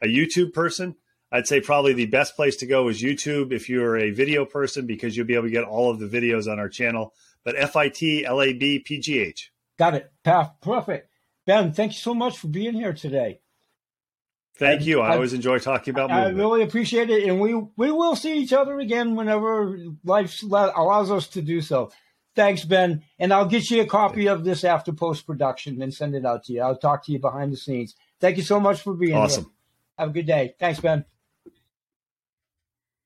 a 0.02 0.08
YouTube 0.08 0.54
person. 0.54 0.96
I'd 1.34 1.48
say 1.48 1.60
probably 1.60 1.94
the 1.94 2.06
best 2.06 2.36
place 2.36 2.56
to 2.58 2.68
go 2.68 2.88
is 2.90 3.02
YouTube 3.02 3.52
if 3.52 3.68
you're 3.68 3.98
a 3.98 4.12
video 4.12 4.46
person 4.46 4.86
because 4.86 5.18
you'll 5.18 5.26
be 5.26 5.34
able 5.34 5.48
to 5.48 5.50
get 5.50 5.64
all 5.64 5.90
of 5.90 5.98
the 6.00 6.06
videos 6.06 6.50
on 6.50 6.60
our 6.60 6.70
channel. 6.70 7.16
But 7.44 7.56
F 7.58 7.76
I 7.76 7.90
T 7.90 8.24
L 8.24 8.40
A 8.40 8.54
B 8.54 8.78
P 8.80 9.00
G 9.00 9.18
H. 9.18 9.52
Got 9.80 9.96
it. 9.96 10.12
Perfect. 10.62 11.10
Ben, 11.46 11.74
thank 11.74 11.94
you 11.94 11.98
so 11.98 12.14
much 12.14 12.38
for 12.38 12.48
being 12.48 12.76
here 12.76 12.94
today. 12.94 13.42
Thank 14.58 14.82
I, 14.82 14.84
you. 14.84 15.02
I, 15.02 15.10
I, 15.10 15.16
always 15.16 15.34
enjoy 15.34 15.58
talking 15.58 15.94
about 15.96 16.12
movement. 16.12 16.38
I 16.38 16.40
really 16.40 16.62
appreciate 16.62 17.10
it, 17.10 17.28
and 17.28 17.42
we 17.42 17.56
we 17.76 17.92
will 17.92 18.16
see 18.16 18.38
each 18.38 18.54
other 18.54 18.80
again 18.80 19.16
whenever 19.16 19.78
life 20.06 20.42
allows 20.44 21.10
us 21.10 21.28
to 21.30 21.42
do 21.42 21.62
so. 21.62 21.92
Thanks, 22.36 22.64
Ben, 22.64 23.04
and 23.18 23.34
I'll 23.34 23.48
get 23.48 23.72
you 23.72 23.82
a 23.82 23.86
copy 23.88 24.28
of 24.28 24.44
this 24.44 24.64
after 24.64 24.94
post 24.94 25.26
production 25.26 25.82
and 25.82 25.94
send 25.94 26.14
it 26.14 26.26
out 26.26 26.44
to 26.46 26.54
you. 26.54 26.62
I'll 26.62 26.78
talk 26.78 27.04
to 27.06 27.12
you 27.12 27.20
behind 27.20 27.52
the 27.52 27.58
scenes. 27.58 27.96
Thank 28.20 28.38
you 28.38 28.44
so 28.44 28.60
much 28.60 28.82
for 28.82 28.94
being 28.94 29.16
awesome. 29.16 29.46
here. 29.46 29.54
Have 29.98 30.10
a 30.10 30.14
good 30.14 30.28
day. 30.28 30.54
Thanks, 30.60 30.80
Ben. 30.80 31.06